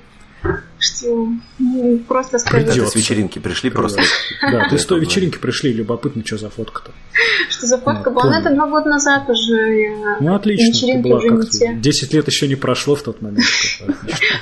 что 0.79 1.29
ну, 1.59 1.99
просто 2.09 2.39
скажи. 2.39 2.67
Придется. 2.67 2.91
с 2.91 2.95
вечеринки 2.97 3.39
пришли 3.39 3.71
просто. 3.71 4.03
Да, 4.41 4.69
ты 4.69 4.79
с 4.79 4.87
той 4.87 5.01
вечеринки 5.01 5.39
пришли, 5.39 5.73
любопытно, 5.73 6.25
что 6.25 6.39
за 6.39 6.51
фотка-то. 6.51 6.91
Что 7.51 7.67
за 7.67 7.79
фотка 7.79 8.11
была? 8.11 8.25
Ну, 8.25 8.33
это 8.33 8.55
два 8.55 8.67
года 8.69 8.91
назад 8.91 9.29
уже. 9.29 10.19
Ну, 10.21 10.35
отлично, 10.35 10.95
ты 10.95 10.99
была 10.99 11.21
как 11.21 11.51
то 11.51 11.75
10 11.75 12.13
лет 12.13 12.27
еще 12.27 12.49
не 12.49 12.57
прошло 12.57 12.97
в 12.97 13.03
тот 13.03 13.23
момент. 13.23 13.47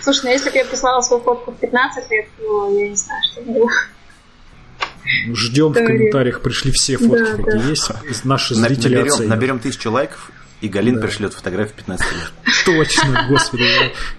Слушай, 0.02 0.20
ну 0.24 0.30
если 0.30 0.50
бы 0.50 0.56
я 0.56 0.64
прислала 0.64 1.00
свою 1.02 1.22
фотку 1.22 1.52
в 1.52 1.56
15 1.56 2.10
лет, 2.10 2.26
то 2.38 2.70
я 2.78 2.88
не 2.88 2.96
знаю, 2.96 3.20
что 3.32 3.42
было. 3.42 3.68
Ждем 5.34 5.72
в 5.72 5.74
комментариях, 5.74 6.40
пришли 6.40 6.70
все 6.72 6.96
фотки, 6.96 7.32
да, 7.32 7.36
какие 7.36 7.60
да. 7.60 7.68
есть. 7.68 7.90
Наши 8.24 8.54
зрители 8.54 8.96
наберем, 8.96 9.28
наберем 9.28 9.58
тысячу 9.58 9.90
лайков, 9.90 10.30
и 10.60 10.68
Галин 10.68 10.96
да. 10.96 11.00
пришлет 11.02 11.32
фотографию 11.32 11.76
15 11.76 12.06
лет. 12.12 12.32
Точно, 12.64 13.26
господи, 13.28 13.64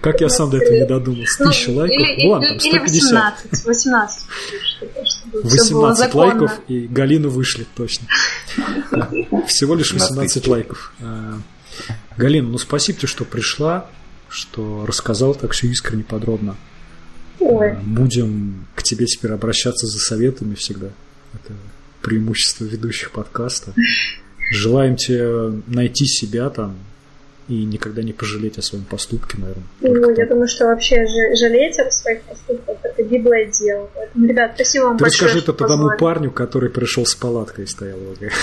как 0.00 0.20
я 0.20 0.28
сам 0.28 0.50
до 0.50 0.58
этого 0.58 0.74
не 0.74 0.86
додумался. 0.86 1.44
Тысяча 1.44 1.70
ну, 1.70 1.78
лайков, 1.78 2.24
ладно, 2.24 2.48
там 2.48 2.60
150. 2.60 3.44
18, 3.44 3.64
18. 3.64 4.22
18 5.44 6.14
лайков, 6.14 6.60
и 6.68 6.86
Галину 6.88 7.30
вышли, 7.30 7.66
точно. 7.74 8.06
Всего 9.46 9.74
лишь 9.74 9.92
18 9.92 10.46
лайков. 10.48 10.92
А, 11.00 11.38
Галина, 12.16 12.48
ну 12.48 12.58
спасибо 12.58 12.98
тебе, 12.98 13.08
что 13.08 13.24
пришла, 13.24 13.86
что 14.28 14.84
рассказал 14.86 15.34
так 15.34 15.52
все 15.52 15.68
искренне, 15.68 16.02
подробно. 16.02 16.56
Ой. 17.38 17.74
Будем 17.82 18.66
к 18.74 18.82
тебе 18.82 19.06
теперь 19.06 19.32
обращаться 19.32 19.86
за 19.86 19.98
советами 19.98 20.54
всегда. 20.54 20.88
Это 21.34 21.54
преимущество 22.02 22.64
ведущих 22.64 23.12
подкаста. 23.12 23.74
Желаем 24.52 24.96
тебе 24.96 25.62
найти 25.66 26.06
себя 26.06 26.50
там 26.50 26.76
и 27.48 27.64
никогда 27.64 28.02
не 28.02 28.12
пожалеть 28.12 28.58
о 28.58 28.62
своем 28.62 28.84
поступке, 28.84 29.36
наверное. 29.38 29.64
Ну, 29.80 30.10
я 30.10 30.16
так. 30.16 30.28
думаю, 30.28 30.48
что 30.48 30.66
вообще 30.66 31.06
жалеть 31.06 31.78
о 31.78 31.90
своих 31.90 32.22
поступках– 32.22 32.76
это 32.82 33.02
гиблое 33.02 33.46
дело. 33.46 33.90
Поэтому, 33.94 34.26
ребят, 34.26 34.52
спасибо 34.54 34.84
вам 34.84 34.98
Ты 34.98 35.04
большое, 35.04 35.32
расскажи 35.32 35.44
это 35.44 35.66
тому 35.66 35.90
парню, 35.98 36.30
который 36.30 36.70
пришел 36.70 37.04
с 37.04 37.14
палаткой 37.14 37.64
и 37.64 37.66
стоял 37.66 37.98
в 37.98 38.08
лагере. 38.08 38.32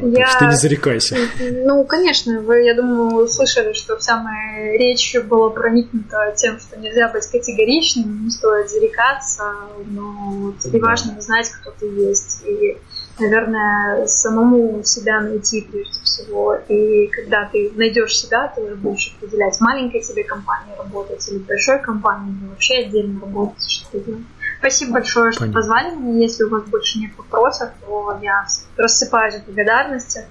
Да, 0.00 0.38
ты 0.38 0.46
не 0.46 0.56
зарекайся. 0.56 1.16
Ну, 1.40 1.84
конечно, 1.84 2.40
вы, 2.40 2.62
я 2.62 2.74
думаю, 2.74 3.28
слышали, 3.28 3.74
что 3.74 3.98
вся 3.98 4.16
моя 4.16 4.78
речь 4.78 5.14
была 5.28 5.50
проникнута 5.50 6.32
тем, 6.36 6.58
что 6.58 6.78
нельзя 6.78 7.08
быть 7.08 7.26
категоричным, 7.26 8.24
не 8.24 8.30
стоит 8.30 8.70
зарекаться, 8.70 9.52
но 9.86 10.54
тебе 10.62 10.80
важно 10.80 11.20
знать, 11.20 11.50
кто 11.50 11.70
ты 11.78 11.86
есть. 11.86 12.40
И 12.46 12.78
наверное, 13.18 14.06
самому 14.06 14.82
себя 14.84 15.20
найти 15.20 15.62
прежде 15.62 16.00
всего. 16.02 16.54
И 16.68 17.08
когда 17.08 17.48
ты 17.50 17.72
найдешь 17.74 18.16
себя, 18.16 18.52
ты 18.54 18.62
уже 18.62 18.76
будешь 18.76 19.14
определять, 19.16 19.60
маленькой 19.60 20.00
тебе 20.00 20.24
компании 20.24 20.76
работать 20.76 21.26
или 21.28 21.38
большой 21.38 21.80
компании, 21.80 22.34
или 22.40 22.48
вообще 22.48 22.74
отдельно 22.78 23.20
работать, 23.20 23.68
что 23.68 23.98
делать. 23.98 24.22
Спасибо 24.60 24.94
большое, 24.94 25.32
что 25.32 25.40
Понятно. 25.40 25.60
позвали 25.60 25.94
меня. 25.94 26.22
Если 26.22 26.44
у 26.44 26.48
вас 26.48 26.64
больше 26.64 26.98
нет 26.98 27.12
вопросов, 27.16 27.70
то 27.80 28.18
я 28.22 28.46
рассыпаюсь 28.76 29.36
в 29.36 29.44
благодарности. 29.46 30.26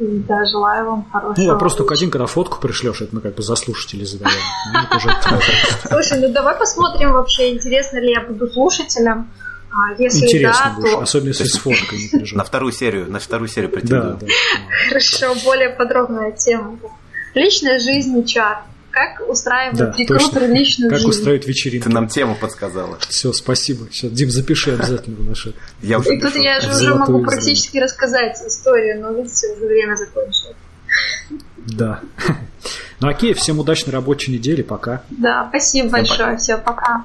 И 0.00 0.18
да, 0.26 0.46
желаю 0.46 0.86
вам 0.86 1.10
хорошего. 1.10 1.44
Ну, 1.44 1.52
вопрос 1.52 1.76
только 1.76 1.92
один, 1.92 2.10
когда 2.10 2.24
фотку 2.26 2.58
пришлешь, 2.58 3.02
это 3.02 3.14
мы 3.14 3.20
как 3.20 3.34
бы 3.34 3.42
за 3.42 3.54
слушателей 3.54 4.06
задаем. 4.06 4.32
Ну, 4.72 5.38
Слушай, 5.90 6.20
ну 6.20 6.32
давай 6.32 6.56
посмотрим 6.56 7.12
вообще, 7.12 7.54
интересно 7.54 7.98
ли 7.98 8.12
я 8.12 8.22
буду 8.22 8.48
слушателем. 8.48 9.30
А 9.72 9.94
если 9.98 10.26
Интересно 10.26 10.64
да, 10.64 10.74
будешь, 10.76 10.90
то... 10.90 11.00
особенно 11.00 11.28
если 11.28 11.44
с 11.44 11.56
фоткой, 11.56 12.10
не. 12.12 12.36
На 12.36 12.44
вторую 12.44 12.72
серию, 12.72 13.10
на 13.10 13.20
вторую 13.20 13.48
серию 13.48 13.70
претендую. 13.70 14.18
Да, 14.20 14.26
да. 14.26 14.32
Хорошо, 14.88 15.34
более 15.44 15.70
подробная 15.70 16.32
тема. 16.32 16.78
Личная 17.34 17.78
жизнь 17.78 18.24
чар. 18.24 18.64
Как 18.90 19.28
устраивать 19.28 19.78
да, 19.78 19.94
рекрутер 19.96 20.50
личную 20.50 20.90
как 20.90 20.98
жизнь? 20.98 21.10
Как 21.10 21.16
устроить 21.16 21.46
вечеринку. 21.46 21.88
Ты 21.88 21.94
нам 21.94 22.08
тему 22.08 22.34
подсказала. 22.34 22.98
Все, 23.08 23.32
спасибо. 23.32 23.86
Сейчас, 23.92 24.10
Дим, 24.10 24.30
запиши 24.30 24.72
обязательно 24.72 25.16
в 25.16 25.24
наши. 25.24 25.54
Я 25.80 26.00
уже 26.00 26.16
И 26.16 26.20
тут 26.20 26.34
я 26.34 26.58
же 26.60 26.70
уже 26.70 26.94
могу 26.96 27.22
практически 27.22 27.78
рассказать 27.78 28.36
историю, 28.44 29.00
но 29.00 29.12
видите, 29.12 29.46
уже 29.52 29.66
время 29.66 29.94
закончилось. 29.94 30.56
Да. 31.58 32.00
Ну 32.98 33.08
окей, 33.08 33.34
всем 33.34 33.60
удачной 33.60 33.92
рабочей 33.92 34.32
недели, 34.32 34.62
пока. 34.62 35.04
Да, 35.10 35.46
спасибо 35.50 35.90
большое, 35.90 36.36
все, 36.36 36.58
пока. 36.58 37.04